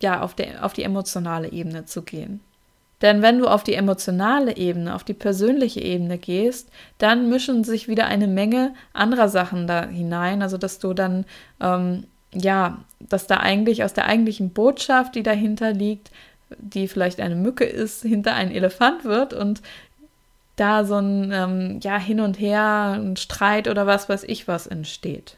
ja, 0.00 0.20
auf, 0.22 0.34
der, 0.34 0.64
auf 0.64 0.72
die 0.74 0.84
emotionale 0.84 1.50
Ebene 1.50 1.86
zu 1.86 2.02
gehen. 2.02 2.40
Denn 3.02 3.22
wenn 3.22 3.38
du 3.38 3.46
auf 3.46 3.62
die 3.62 3.74
emotionale 3.74 4.56
Ebene, 4.56 4.94
auf 4.94 5.04
die 5.04 5.14
persönliche 5.14 5.80
Ebene 5.80 6.18
gehst, 6.18 6.70
dann 6.98 7.28
mischen 7.28 7.64
sich 7.64 7.88
wieder 7.88 8.06
eine 8.06 8.26
Menge 8.26 8.74
anderer 8.92 9.28
Sachen 9.28 9.66
da 9.66 9.86
hinein. 9.86 10.42
Also 10.42 10.58
dass 10.58 10.78
du 10.78 10.94
dann, 10.94 11.24
ähm, 11.60 12.04
ja, 12.34 12.78
dass 13.00 13.26
da 13.26 13.38
eigentlich 13.38 13.84
aus 13.84 13.94
der 13.94 14.06
eigentlichen 14.06 14.50
Botschaft, 14.50 15.14
die 15.14 15.22
dahinter 15.22 15.72
liegt, 15.72 16.10
die 16.56 16.88
vielleicht 16.88 17.20
eine 17.20 17.36
Mücke 17.36 17.64
ist, 17.64 18.02
hinter 18.02 18.34
ein 18.34 18.50
Elefant 18.50 19.04
wird 19.04 19.34
und 19.34 19.62
da 20.56 20.84
so 20.84 20.96
ein 20.96 21.30
ähm, 21.32 21.80
ja 21.82 21.98
hin 21.98 22.20
und 22.20 22.38
her, 22.40 22.98
ein 22.98 23.16
Streit 23.16 23.68
oder 23.68 23.86
was 23.86 24.08
weiß 24.08 24.24
ich 24.24 24.48
was 24.48 24.66
entsteht. 24.66 25.36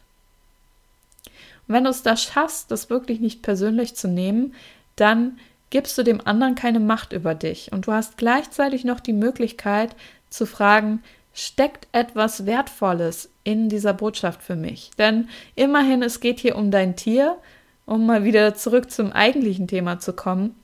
Und 1.67 1.75
wenn 1.75 1.83
du 1.83 1.89
es 1.89 2.03
da 2.03 2.17
schaffst, 2.17 2.71
das 2.71 2.89
wirklich 2.89 3.19
nicht 3.19 3.41
persönlich 3.41 3.95
zu 3.95 4.07
nehmen, 4.07 4.55
dann 4.95 5.37
gibst 5.69 5.97
du 5.97 6.03
dem 6.03 6.25
anderen 6.25 6.55
keine 6.55 6.79
Macht 6.79 7.13
über 7.13 7.35
dich 7.35 7.71
und 7.71 7.87
du 7.87 7.93
hast 7.93 8.17
gleichzeitig 8.17 8.83
noch 8.83 8.99
die 8.99 9.13
Möglichkeit 9.13 9.95
zu 10.29 10.45
fragen, 10.45 11.03
steckt 11.33 11.87
etwas 11.91 12.45
Wertvolles 12.45 13.29
in 13.43 13.69
dieser 13.69 13.93
Botschaft 13.93 14.41
für 14.41 14.55
mich? 14.55 14.91
Denn 14.97 15.29
immerhin, 15.55 16.03
es 16.03 16.19
geht 16.19 16.39
hier 16.39 16.55
um 16.55 16.71
dein 16.71 16.95
Tier, 16.95 17.37
um 17.85 18.05
mal 18.05 18.23
wieder 18.23 18.55
zurück 18.55 18.91
zum 18.91 19.11
eigentlichen 19.11 19.67
Thema 19.67 19.99
zu 19.99 20.13
kommen. 20.13 20.55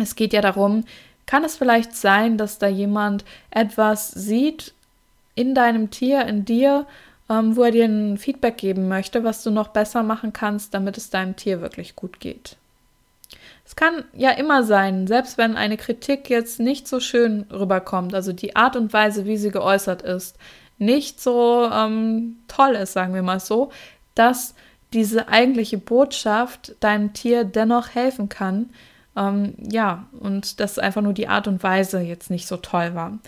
Es 0.00 0.14
geht 0.16 0.32
ja 0.32 0.40
darum, 0.40 0.84
kann 1.26 1.44
es 1.44 1.56
vielleicht 1.56 1.94
sein, 1.94 2.36
dass 2.36 2.58
da 2.58 2.68
jemand 2.68 3.24
etwas 3.50 4.10
sieht 4.10 4.74
in 5.34 5.54
deinem 5.54 5.90
Tier, 5.90 6.26
in 6.26 6.44
dir, 6.44 6.86
ähm, 7.30 7.56
wo 7.56 7.62
er 7.62 7.70
dir 7.70 7.84
ein 7.84 8.18
Feedback 8.18 8.58
geben 8.58 8.88
möchte, 8.88 9.24
was 9.24 9.42
du 9.42 9.50
noch 9.50 9.68
besser 9.68 10.02
machen 10.02 10.32
kannst, 10.32 10.74
damit 10.74 10.96
es 10.96 11.10
deinem 11.10 11.36
Tier 11.36 11.60
wirklich 11.60 11.96
gut 11.96 12.20
geht. 12.20 12.56
Es 13.64 13.76
kann 13.76 14.04
ja 14.12 14.30
immer 14.30 14.64
sein, 14.64 15.06
selbst 15.06 15.38
wenn 15.38 15.56
eine 15.56 15.76
Kritik 15.76 16.28
jetzt 16.28 16.60
nicht 16.60 16.88
so 16.88 17.00
schön 17.00 17.46
rüberkommt, 17.50 18.14
also 18.14 18.32
die 18.32 18.56
Art 18.56 18.76
und 18.76 18.92
Weise, 18.92 19.24
wie 19.24 19.36
sie 19.36 19.50
geäußert 19.50 20.02
ist, 20.02 20.36
nicht 20.78 21.20
so 21.20 21.70
ähm, 21.72 22.38
toll 22.48 22.72
ist, 22.72 22.92
sagen 22.92 23.14
wir 23.14 23.22
mal 23.22 23.40
so, 23.40 23.70
dass 24.14 24.54
diese 24.92 25.28
eigentliche 25.28 25.78
Botschaft 25.78 26.74
deinem 26.80 27.12
Tier 27.12 27.44
dennoch 27.44 27.94
helfen 27.94 28.28
kann, 28.28 28.70
ähm, 29.16 29.54
ja, 29.58 30.06
und 30.18 30.60
dass 30.60 30.78
einfach 30.78 31.02
nur 31.02 31.12
die 31.12 31.28
Art 31.28 31.46
und 31.46 31.62
Weise 31.62 32.00
jetzt 32.00 32.30
nicht 32.30 32.46
so 32.46 32.56
toll 32.56 32.94
war. 32.94 33.18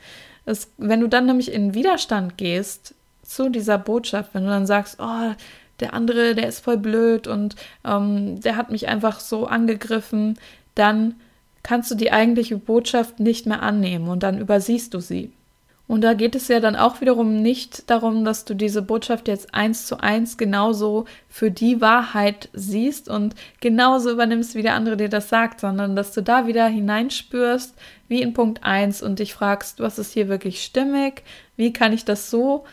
Es, 0.47 0.70
wenn 0.76 1.01
du 1.01 1.09
dann 1.09 1.26
nämlich 1.26 1.53
in 1.53 1.74
Widerstand 1.74 2.37
gehst 2.37 2.95
zu 3.22 3.49
dieser 3.49 3.78
Botschaft, 3.78 4.35
wenn 4.35 4.45
du 4.45 4.51
dann 4.51 4.66
sagst, 4.66 4.97
oh, 4.99 5.32
der 5.81 5.95
andere, 5.95 6.35
der 6.35 6.49
ist 6.49 6.61
voll 6.61 6.79
blöd 6.79 7.27
und 7.27 7.57
ähm, 7.85 8.41
der 8.41 8.57
hat 8.57 8.70
mich 8.70 8.89
einfach 8.89 9.20
so 9.20 9.47
angegriffen, 9.47 10.39
dann 10.75 11.16
kannst 11.62 11.91
du 11.91 11.95
die 11.95 12.12
eigentliche 12.12 12.59
Botschaft 12.59 13.20
nicht 13.20 13.47
mehr 13.47 13.62
annehmen 13.62 14.09
und 14.09 14.22
dann 14.22 14.39
übersiehst 14.39 14.95
du 14.95 15.01
sie. 15.01 15.33
Und 15.87 16.01
da 16.01 16.14
geht 16.14 16.35
es 16.35 16.49
ja 16.49 16.61
dann 16.61 16.77
auch 16.77 17.03
wiederum 17.03 17.43
nicht 17.43 17.91
darum, 17.91 18.25
dass 18.25 18.47
du 18.47 18.55
diese 18.55 18.81
Botschaft 18.81 19.29
jetzt 19.29 19.53
eins 19.53 19.87
zu 19.87 20.01
eins 20.01 20.39
genauso 20.39 21.05
für 21.29 21.51
die 21.51 21.83
Wahrheit 21.83 22.49
siehst 22.55 23.11
und 23.11 23.35
genauso 23.61 24.11
übernimmst, 24.11 24.55
wie 24.55 24.62
der 24.62 24.75
andere 24.75 24.97
dir 24.97 25.11
das 25.11 25.29
sagt, 25.29 25.61
sondern 25.61 25.95
dass 25.95 26.12
du 26.12 26.22
da 26.22 26.47
wieder 26.47 26.66
hineinspürst, 26.68 27.75
wie 28.09 28.22
in 28.22 28.33
Punkt 28.33 28.64
1 28.64 29.03
und 29.03 29.18
dich 29.18 29.35
fragst, 29.35 29.81
was 29.81 29.99
ist 29.99 30.14
hier 30.14 30.29
wirklich 30.29 30.64
stimmig? 30.64 31.22
Wie 31.57 31.75
kann 31.75 31.93
ich 31.93 32.07
das 32.07 32.31
so 32.31 32.64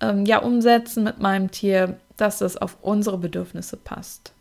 ähm, 0.00 0.26
ja 0.26 0.38
umsetzen 0.38 1.04
mit 1.04 1.20
meinem 1.20 1.52
Tier, 1.52 1.98
dass 2.18 2.42
es 2.42 2.56
auf 2.56 2.76
unsere 2.82 3.16
Bedürfnisse 3.16 3.76
passt? 3.76 4.32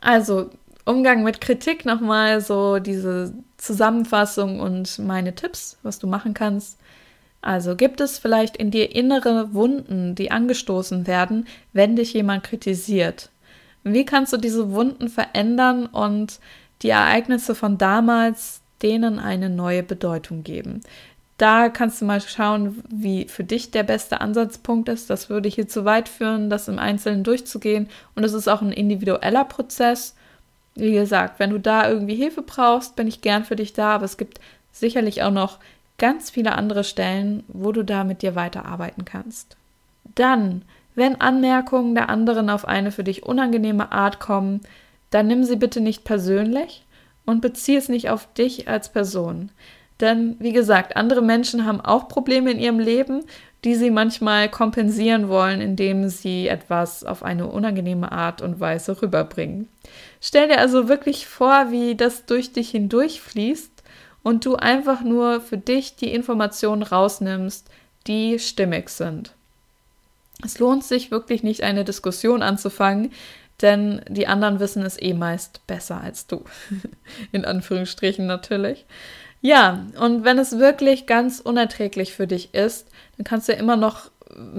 Also 0.00 0.50
Umgang 0.84 1.22
mit 1.22 1.40
Kritik 1.40 1.84
nochmal 1.84 2.40
so 2.40 2.78
diese 2.78 3.32
Zusammenfassung 3.56 4.60
und 4.60 4.98
meine 4.98 5.34
Tipps, 5.34 5.78
was 5.82 5.98
du 5.98 6.06
machen 6.06 6.34
kannst. 6.34 6.78
Also 7.42 7.76
gibt 7.76 8.00
es 8.00 8.18
vielleicht 8.18 8.56
in 8.56 8.70
dir 8.70 8.94
innere 8.94 9.54
Wunden, 9.54 10.14
die 10.14 10.30
angestoßen 10.30 11.06
werden, 11.06 11.46
wenn 11.72 11.96
dich 11.96 12.12
jemand 12.12 12.44
kritisiert? 12.44 13.30
Wie 13.82 14.04
kannst 14.04 14.32
du 14.32 14.36
diese 14.36 14.72
Wunden 14.72 15.08
verändern 15.08 15.86
und 15.86 16.38
die 16.82 16.90
Ereignisse 16.90 17.54
von 17.54 17.78
damals 17.78 18.60
denen 18.82 19.18
eine 19.18 19.48
neue 19.48 19.82
Bedeutung 19.82 20.42
geben? 20.42 20.80
Da 21.40 21.70
kannst 21.70 22.02
du 22.02 22.04
mal 22.04 22.20
schauen, 22.20 22.84
wie 22.90 23.24
für 23.26 23.44
dich 23.44 23.70
der 23.70 23.82
beste 23.82 24.20
Ansatzpunkt 24.20 24.90
ist. 24.90 25.08
Das 25.08 25.30
würde 25.30 25.48
hier 25.48 25.66
zu 25.66 25.86
weit 25.86 26.06
führen, 26.10 26.50
das 26.50 26.68
im 26.68 26.78
Einzelnen 26.78 27.24
durchzugehen. 27.24 27.88
Und 28.14 28.24
es 28.24 28.34
ist 28.34 28.46
auch 28.46 28.60
ein 28.60 28.72
individueller 28.72 29.46
Prozess. 29.46 30.14
Wie 30.74 30.92
gesagt, 30.92 31.38
wenn 31.38 31.48
du 31.48 31.58
da 31.58 31.88
irgendwie 31.88 32.14
Hilfe 32.14 32.42
brauchst, 32.42 32.94
bin 32.94 33.08
ich 33.08 33.22
gern 33.22 33.46
für 33.46 33.56
dich 33.56 33.72
da. 33.72 33.94
Aber 33.94 34.04
es 34.04 34.18
gibt 34.18 34.38
sicherlich 34.70 35.22
auch 35.22 35.30
noch 35.30 35.56
ganz 35.96 36.28
viele 36.28 36.52
andere 36.52 36.84
Stellen, 36.84 37.42
wo 37.48 37.72
du 37.72 37.84
da 37.86 38.04
mit 38.04 38.20
dir 38.20 38.34
weiterarbeiten 38.34 39.06
kannst. 39.06 39.56
Dann, 40.14 40.60
wenn 40.94 41.22
Anmerkungen 41.22 41.94
der 41.94 42.10
anderen 42.10 42.50
auf 42.50 42.68
eine 42.68 42.92
für 42.92 43.02
dich 43.02 43.22
unangenehme 43.22 43.92
Art 43.92 44.20
kommen, 44.20 44.60
dann 45.08 45.26
nimm 45.26 45.44
sie 45.44 45.56
bitte 45.56 45.80
nicht 45.80 46.04
persönlich 46.04 46.84
und 47.24 47.40
beziehe 47.40 47.78
es 47.78 47.88
nicht 47.88 48.10
auf 48.10 48.30
dich 48.34 48.68
als 48.68 48.92
Person. 48.92 49.50
Denn, 50.00 50.36
wie 50.38 50.52
gesagt, 50.52 50.96
andere 50.96 51.22
Menschen 51.22 51.66
haben 51.66 51.80
auch 51.80 52.08
Probleme 52.08 52.50
in 52.50 52.58
ihrem 52.58 52.78
Leben, 52.78 53.24
die 53.64 53.74
sie 53.74 53.90
manchmal 53.90 54.48
kompensieren 54.48 55.28
wollen, 55.28 55.60
indem 55.60 56.08
sie 56.08 56.48
etwas 56.48 57.04
auf 57.04 57.22
eine 57.22 57.46
unangenehme 57.46 58.10
Art 58.10 58.40
und 58.40 58.58
Weise 58.58 59.02
rüberbringen. 59.02 59.68
Stell 60.20 60.48
dir 60.48 60.58
also 60.58 60.88
wirklich 60.88 61.26
vor, 61.26 61.70
wie 61.70 61.94
das 61.94 62.24
durch 62.24 62.52
dich 62.52 62.70
hindurchfließt 62.70 63.70
und 64.22 64.46
du 64.46 64.56
einfach 64.56 65.02
nur 65.02 65.40
für 65.42 65.58
dich 65.58 65.96
die 65.96 66.12
Informationen 66.12 66.82
rausnimmst, 66.82 67.68
die 68.06 68.38
stimmig 68.38 68.88
sind. 68.88 69.32
Es 70.42 70.58
lohnt 70.58 70.84
sich 70.84 71.10
wirklich 71.10 71.42
nicht, 71.42 71.62
eine 71.62 71.84
Diskussion 71.84 72.42
anzufangen, 72.42 73.12
denn 73.60 74.00
die 74.08 74.26
anderen 74.26 74.58
wissen 74.58 74.82
es 74.82 75.00
eh 75.00 75.12
meist 75.12 75.66
besser 75.66 76.00
als 76.00 76.26
du. 76.26 76.44
In 77.32 77.44
Anführungsstrichen 77.44 78.26
natürlich. 78.26 78.86
Ja, 79.42 79.86
und 79.98 80.24
wenn 80.24 80.38
es 80.38 80.58
wirklich 80.58 81.06
ganz 81.06 81.40
unerträglich 81.40 82.12
für 82.12 82.26
dich 82.26 82.54
ist, 82.54 82.88
dann 83.16 83.24
kannst 83.24 83.48
du 83.48 83.52
ja 83.52 83.58
immer 83.58 83.76
noch 83.76 84.10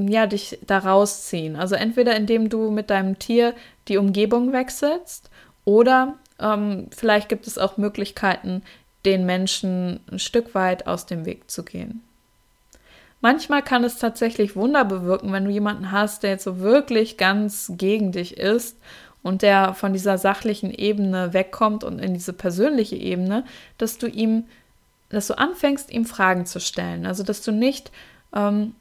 ja, 0.07 0.27
dich 0.27 0.59
da 0.65 0.79
rausziehen. 0.79 1.55
Also 1.55 1.75
entweder 1.75 2.15
indem 2.15 2.49
du 2.49 2.71
mit 2.71 2.89
deinem 2.89 3.19
Tier 3.19 3.53
die 3.87 3.97
Umgebung 3.97 4.53
wechselst 4.53 5.29
oder 5.65 6.15
ähm, 6.39 6.87
vielleicht 6.91 7.29
gibt 7.29 7.47
es 7.47 7.57
auch 7.57 7.77
Möglichkeiten, 7.77 8.63
den 9.05 9.25
Menschen 9.25 9.99
ein 10.11 10.19
Stück 10.19 10.53
weit 10.53 10.87
aus 10.87 11.05
dem 11.05 11.25
Weg 11.25 11.49
zu 11.49 11.63
gehen. 11.63 12.03
Manchmal 13.21 13.61
kann 13.61 13.83
es 13.83 13.97
tatsächlich 13.97 14.55
Wunder 14.55 14.83
bewirken, 14.83 15.31
wenn 15.31 15.45
du 15.45 15.51
jemanden 15.51 15.91
hast, 15.91 16.23
der 16.23 16.31
jetzt 16.31 16.43
so 16.43 16.59
wirklich 16.59 17.17
ganz 17.17 17.71
gegen 17.75 18.11
dich 18.11 18.37
ist 18.37 18.77
und 19.21 19.43
der 19.43 19.75
von 19.75 19.93
dieser 19.93 20.17
sachlichen 20.17 20.71
Ebene 20.71 21.33
wegkommt 21.33 21.83
und 21.83 21.99
in 21.99 22.15
diese 22.15 22.33
persönliche 22.33 22.95
Ebene, 22.95 23.45
dass 23.77 23.99
du 23.99 24.07
ihm, 24.07 24.45
dass 25.11 25.27
du 25.27 25.37
anfängst, 25.37 25.91
ihm 25.91 26.05
Fragen 26.05 26.45
zu 26.45 26.59
stellen. 26.59 27.05
Also 27.05 27.23
dass 27.23 27.41
du 27.41 27.51
nicht 27.51 27.91
ähm, 28.35 28.75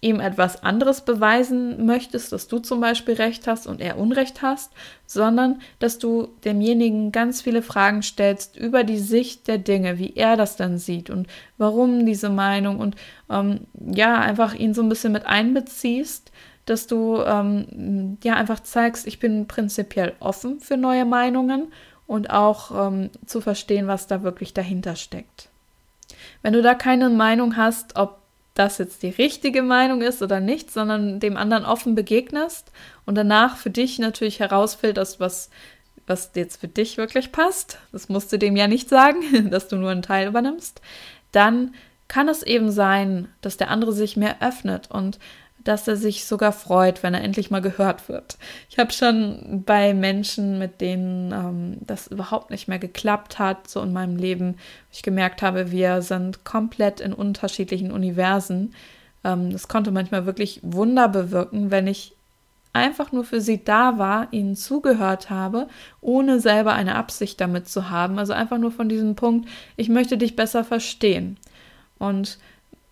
ihm 0.00 0.20
etwas 0.20 0.62
anderes 0.62 1.00
beweisen 1.00 1.84
möchtest, 1.84 2.32
dass 2.32 2.46
du 2.46 2.60
zum 2.60 2.80
Beispiel 2.80 3.14
Recht 3.14 3.48
hast 3.48 3.66
und 3.66 3.80
er 3.80 3.98
Unrecht 3.98 4.42
hast, 4.42 4.72
sondern 5.06 5.60
dass 5.80 5.98
du 5.98 6.28
demjenigen 6.44 7.10
ganz 7.10 7.42
viele 7.42 7.62
Fragen 7.62 8.02
stellst 8.02 8.56
über 8.56 8.84
die 8.84 8.98
Sicht 8.98 9.48
der 9.48 9.58
Dinge, 9.58 9.98
wie 9.98 10.14
er 10.14 10.36
das 10.36 10.56
dann 10.56 10.78
sieht 10.78 11.10
und 11.10 11.26
warum 11.56 12.06
diese 12.06 12.30
Meinung 12.30 12.78
und 12.78 12.94
ähm, 13.28 13.62
ja, 13.74 14.20
einfach 14.20 14.54
ihn 14.54 14.72
so 14.72 14.82
ein 14.82 14.88
bisschen 14.88 15.12
mit 15.12 15.26
einbeziehst, 15.26 16.30
dass 16.64 16.86
du 16.86 17.20
ähm, 17.22 18.18
ja 18.22 18.34
einfach 18.34 18.60
zeigst, 18.60 19.06
ich 19.06 19.18
bin 19.18 19.48
prinzipiell 19.48 20.12
offen 20.20 20.60
für 20.60 20.76
neue 20.76 21.06
Meinungen 21.06 21.72
und 22.06 22.30
auch 22.30 22.88
ähm, 22.88 23.10
zu 23.26 23.40
verstehen, 23.40 23.88
was 23.88 24.06
da 24.06 24.22
wirklich 24.22 24.54
dahinter 24.54 24.94
steckt. 24.94 25.50
Wenn 26.42 26.52
du 26.52 26.62
da 26.62 26.74
keine 26.74 27.10
Meinung 27.10 27.56
hast, 27.56 27.96
ob 27.96 28.18
das 28.54 28.78
jetzt 28.78 29.02
die 29.02 29.10
richtige 29.10 29.62
Meinung 29.62 30.02
ist 30.02 30.20
oder 30.20 30.40
nicht, 30.40 30.70
sondern 30.72 31.20
dem 31.20 31.36
anderen 31.36 31.64
offen 31.64 31.94
begegnest 31.94 32.72
und 33.06 33.14
danach 33.14 33.56
für 33.56 33.70
dich 33.70 33.98
natürlich 33.98 34.40
herausfilterst, 34.40 35.20
was, 35.20 35.50
was 36.06 36.32
jetzt 36.34 36.60
für 36.60 36.68
dich 36.68 36.96
wirklich 36.96 37.30
passt. 37.30 37.78
Das 37.92 38.08
musst 38.08 38.32
du 38.32 38.38
dem 38.38 38.56
ja 38.56 38.66
nicht 38.66 38.88
sagen, 38.88 39.50
dass 39.50 39.68
du 39.68 39.76
nur 39.76 39.90
einen 39.90 40.02
Teil 40.02 40.28
übernimmst. 40.28 40.80
Dann 41.30 41.74
kann 42.08 42.28
es 42.28 42.42
eben 42.42 42.70
sein, 42.72 43.28
dass 43.42 43.58
der 43.58 43.70
andere 43.70 43.92
sich 43.92 44.16
mehr 44.16 44.42
öffnet 44.42 44.90
und 44.90 45.18
dass 45.68 45.86
er 45.86 45.96
sich 45.96 46.24
sogar 46.24 46.52
freut, 46.52 47.02
wenn 47.02 47.12
er 47.12 47.22
endlich 47.22 47.50
mal 47.50 47.60
gehört 47.60 48.08
wird. 48.08 48.38
Ich 48.70 48.78
habe 48.78 48.90
schon 48.90 49.64
bei 49.66 49.92
Menschen, 49.92 50.58
mit 50.58 50.80
denen 50.80 51.30
ähm, 51.30 51.76
das 51.80 52.06
überhaupt 52.06 52.50
nicht 52.50 52.68
mehr 52.68 52.78
geklappt 52.78 53.38
hat, 53.38 53.68
so 53.68 53.82
in 53.82 53.92
meinem 53.92 54.16
Leben, 54.16 54.56
ich 54.90 55.02
gemerkt 55.02 55.42
habe, 55.42 55.70
wir 55.70 56.00
sind 56.00 56.42
komplett 56.44 57.00
in 57.00 57.12
unterschiedlichen 57.12 57.92
Universen. 57.92 58.74
Ähm, 59.24 59.52
das 59.52 59.68
konnte 59.68 59.90
manchmal 59.90 60.24
wirklich 60.24 60.60
Wunder 60.62 61.06
bewirken, 61.06 61.70
wenn 61.70 61.86
ich 61.86 62.14
einfach 62.72 63.12
nur 63.12 63.24
für 63.24 63.42
sie 63.42 63.62
da 63.62 63.98
war, 63.98 64.28
ihnen 64.30 64.56
zugehört 64.56 65.28
habe, 65.28 65.68
ohne 66.00 66.40
selber 66.40 66.72
eine 66.72 66.94
Absicht 66.94 67.42
damit 67.42 67.68
zu 67.68 67.90
haben. 67.90 68.18
Also 68.18 68.32
einfach 68.32 68.56
nur 68.56 68.72
von 68.72 68.88
diesem 68.88 69.16
Punkt, 69.16 69.46
ich 69.76 69.90
möchte 69.90 70.16
dich 70.16 70.34
besser 70.34 70.64
verstehen. 70.64 71.36
Und 71.98 72.38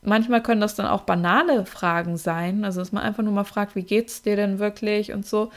manchmal 0.07 0.43
können 0.43 0.61
das 0.61 0.75
dann 0.75 0.87
auch 0.87 1.03
banale 1.03 1.67
Fragen 1.67 2.17
sein, 2.17 2.65
also 2.65 2.81
dass 2.81 2.93
man 2.93 3.03
einfach 3.03 3.23
nur 3.23 3.33
mal 3.33 3.45
fragt, 3.45 3.75
wie 3.75 3.83
geht's 3.83 4.23
dir 4.23 4.37
denn 4.37 4.59
wirklich 4.59 5.13
und 5.13 5.27
so. 5.27 5.51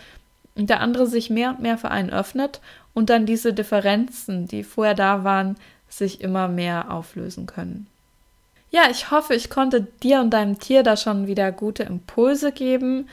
Und 0.56 0.70
der 0.70 0.82
andere 0.82 1.08
sich 1.08 1.30
mehr 1.30 1.52
und 1.52 1.62
mehr 1.62 1.78
für 1.78 1.92
einen 1.92 2.10
öffnet 2.10 2.60
und 2.94 3.10
dann 3.10 3.26
diese 3.26 3.54
Differenzen, 3.54 4.48
die 4.48 4.64
vorher 4.64 4.96
da 4.96 5.24
waren, 5.24 5.56
sich 5.88 6.22
immer 6.22 6.48
mehr 6.48 6.92
auflösen 6.92 7.46
können. 7.46 7.88
Ja, 8.72 8.84
ich 8.92 9.10
hoffe, 9.10 9.34
ich 9.34 9.50
konnte 9.50 9.88
dir 10.04 10.20
und 10.20 10.32
deinem 10.32 10.60
Tier 10.60 10.84
da 10.84 10.96
schon 10.96 11.28
wieder 11.28 11.52
gute 11.52 11.84
Impulse 11.84 12.52
geben. 12.52 13.08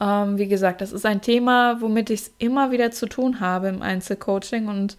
Ähm, 0.00 0.38
wie 0.38 0.46
gesagt, 0.46 0.80
das 0.80 0.92
ist 0.92 1.06
ein 1.06 1.20
Thema, 1.20 1.80
womit 1.80 2.10
ich 2.10 2.20
es 2.20 2.32
immer 2.38 2.70
wieder 2.70 2.90
zu 2.90 3.06
tun 3.06 3.40
habe 3.40 3.68
im 3.68 3.82
Einzelcoaching 3.82 4.68
und 4.68 4.96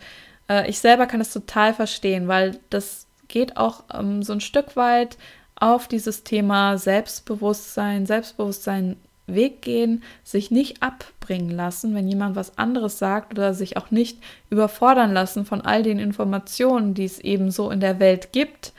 äh, 0.49 0.69
ich 0.69 0.79
selber 0.79 1.07
kann 1.07 1.21
es 1.21 1.31
total 1.31 1.73
verstehen, 1.73 2.27
weil 2.27 2.59
das 2.69 3.07
geht 3.27 3.57
auch 3.57 3.83
ähm, 3.93 4.21
so 4.21 4.33
ein 4.33 4.41
Stück 4.41 4.75
weit 4.75 5.17
auf 5.61 5.87
dieses 5.87 6.23
Thema 6.23 6.77
Selbstbewusstsein, 6.77 8.05
Selbstbewusstsein 8.05 8.97
Weg 9.27 9.61
gehen, 9.61 10.03
sich 10.23 10.51
nicht 10.51 10.81
abbringen 10.81 11.51
lassen, 11.51 11.93
wenn 11.95 12.07
jemand 12.07 12.35
was 12.35 12.57
anderes 12.57 12.97
sagt 12.97 13.31
oder 13.31 13.53
sich 13.53 13.77
auch 13.77 13.91
nicht 13.91 14.17
überfordern 14.49 15.13
lassen 15.13 15.45
von 15.45 15.61
all 15.61 15.83
den 15.83 15.99
Informationen, 15.99 16.93
die 16.93 17.05
es 17.05 17.19
eben 17.19 17.51
so 17.51 17.69
in 17.69 17.79
der 17.79 17.99
Welt 17.99 18.31
gibt, 18.31 18.73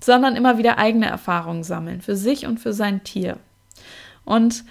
sondern 0.00 0.36
immer 0.36 0.58
wieder 0.58 0.78
eigene 0.78 1.06
Erfahrungen 1.06 1.64
sammeln 1.64 2.02
für 2.02 2.16
sich 2.16 2.46
und 2.46 2.60
für 2.60 2.72
sein 2.72 3.02
Tier. 3.02 3.38
Und 4.24 4.64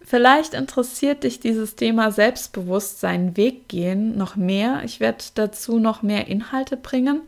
vielleicht 0.00 0.54
interessiert 0.54 1.24
dich 1.24 1.40
dieses 1.40 1.74
Thema 1.74 2.12
Selbstbewusstsein, 2.12 3.36
Weg 3.36 3.68
gehen 3.68 4.16
noch 4.16 4.36
mehr. 4.36 4.82
Ich 4.84 5.00
werde 5.00 5.24
dazu 5.34 5.80
noch 5.80 6.02
mehr 6.02 6.28
Inhalte 6.28 6.76
bringen. 6.76 7.22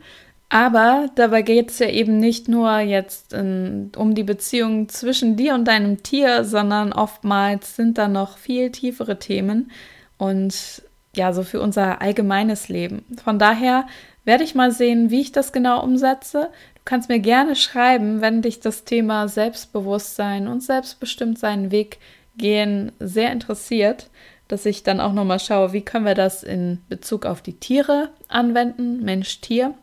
Aber 0.53 1.09
dabei 1.15 1.43
geht 1.43 1.71
es 1.71 1.79
ja 1.79 1.87
eben 1.87 2.17
nicht 2.17 2.49
nur 2.49 2.79
jetzt 2.79 3.31
in, 3.31 3.89
um 3.95 4.15
die 4.15 4.25
Beziehung 4.25 4.89
zwischen 4.89 5.37
dir 5.37 5.53
und 5.53 5.65
deinem 5.65 6.03
Tier, 6.03 6.43
sondern 6.43 6.91
oftmals 6.91 7.77
sind 7.77 7.97
da 7.97 8.09
noch 8.09 8.37
viel 8.37 8.69
tiefere 8.69 9.17
Themen 9.17 9.71
und 10.17 10.83
ja, 11.15 11.31
so 11.31 11.43
für 11.43 11.61
unser 11.61 12.01
allgemeines 12.01 12.67
Leben. 12.67 13.05
Von 13.23 13.39
daher 13.39 13.87
werde 14.25 14.43
ich 14.43 14.53
mal 14.53 14.73
sehen, 14.73 15.09
wie 15.09 15.21
ich 15.21 15.31
das 15.31 15.53
genau 15.53 15.81
umsetze. 15.81 16.49
Du 16.75 16.81
kannst 16.83 17.07
mir 17.07 17.19
gerne 17.19 17.55
schreiben, 17.55 18.19
wenn 18.19 18.41
dich 18.41 18.59
das 18.59 18.83
Thema 18.83 19.29
Selbstbewusstsein 19.29 20.49
und 20.49 20.61
selbstbestimmt 20.61 21.39
seinen 21.39 21.71
Weg 21.71 21.97
gehen 22.35 22.91
sehr 22.99 23.31
interessiert, 23.31 24.09
dass 24.49 24.65
ich 24.65 24.83
dann 24.83 24.99
auch 24.99 25.13
nochmal 25.13 25.39
schaue, 25.39 25.71
wie 25.71 25.81
können 25.81 26.05
wir 26.05 26.15
das 26.15 26.43
in 26.43 26.81
Bezug 26.89 27.25
auf 27.25 27.41
die 27.41 27.57
Tiere 27.57 28.09
anwenden, 28.27 29.01
Mensch-Tier. 29.01 29.75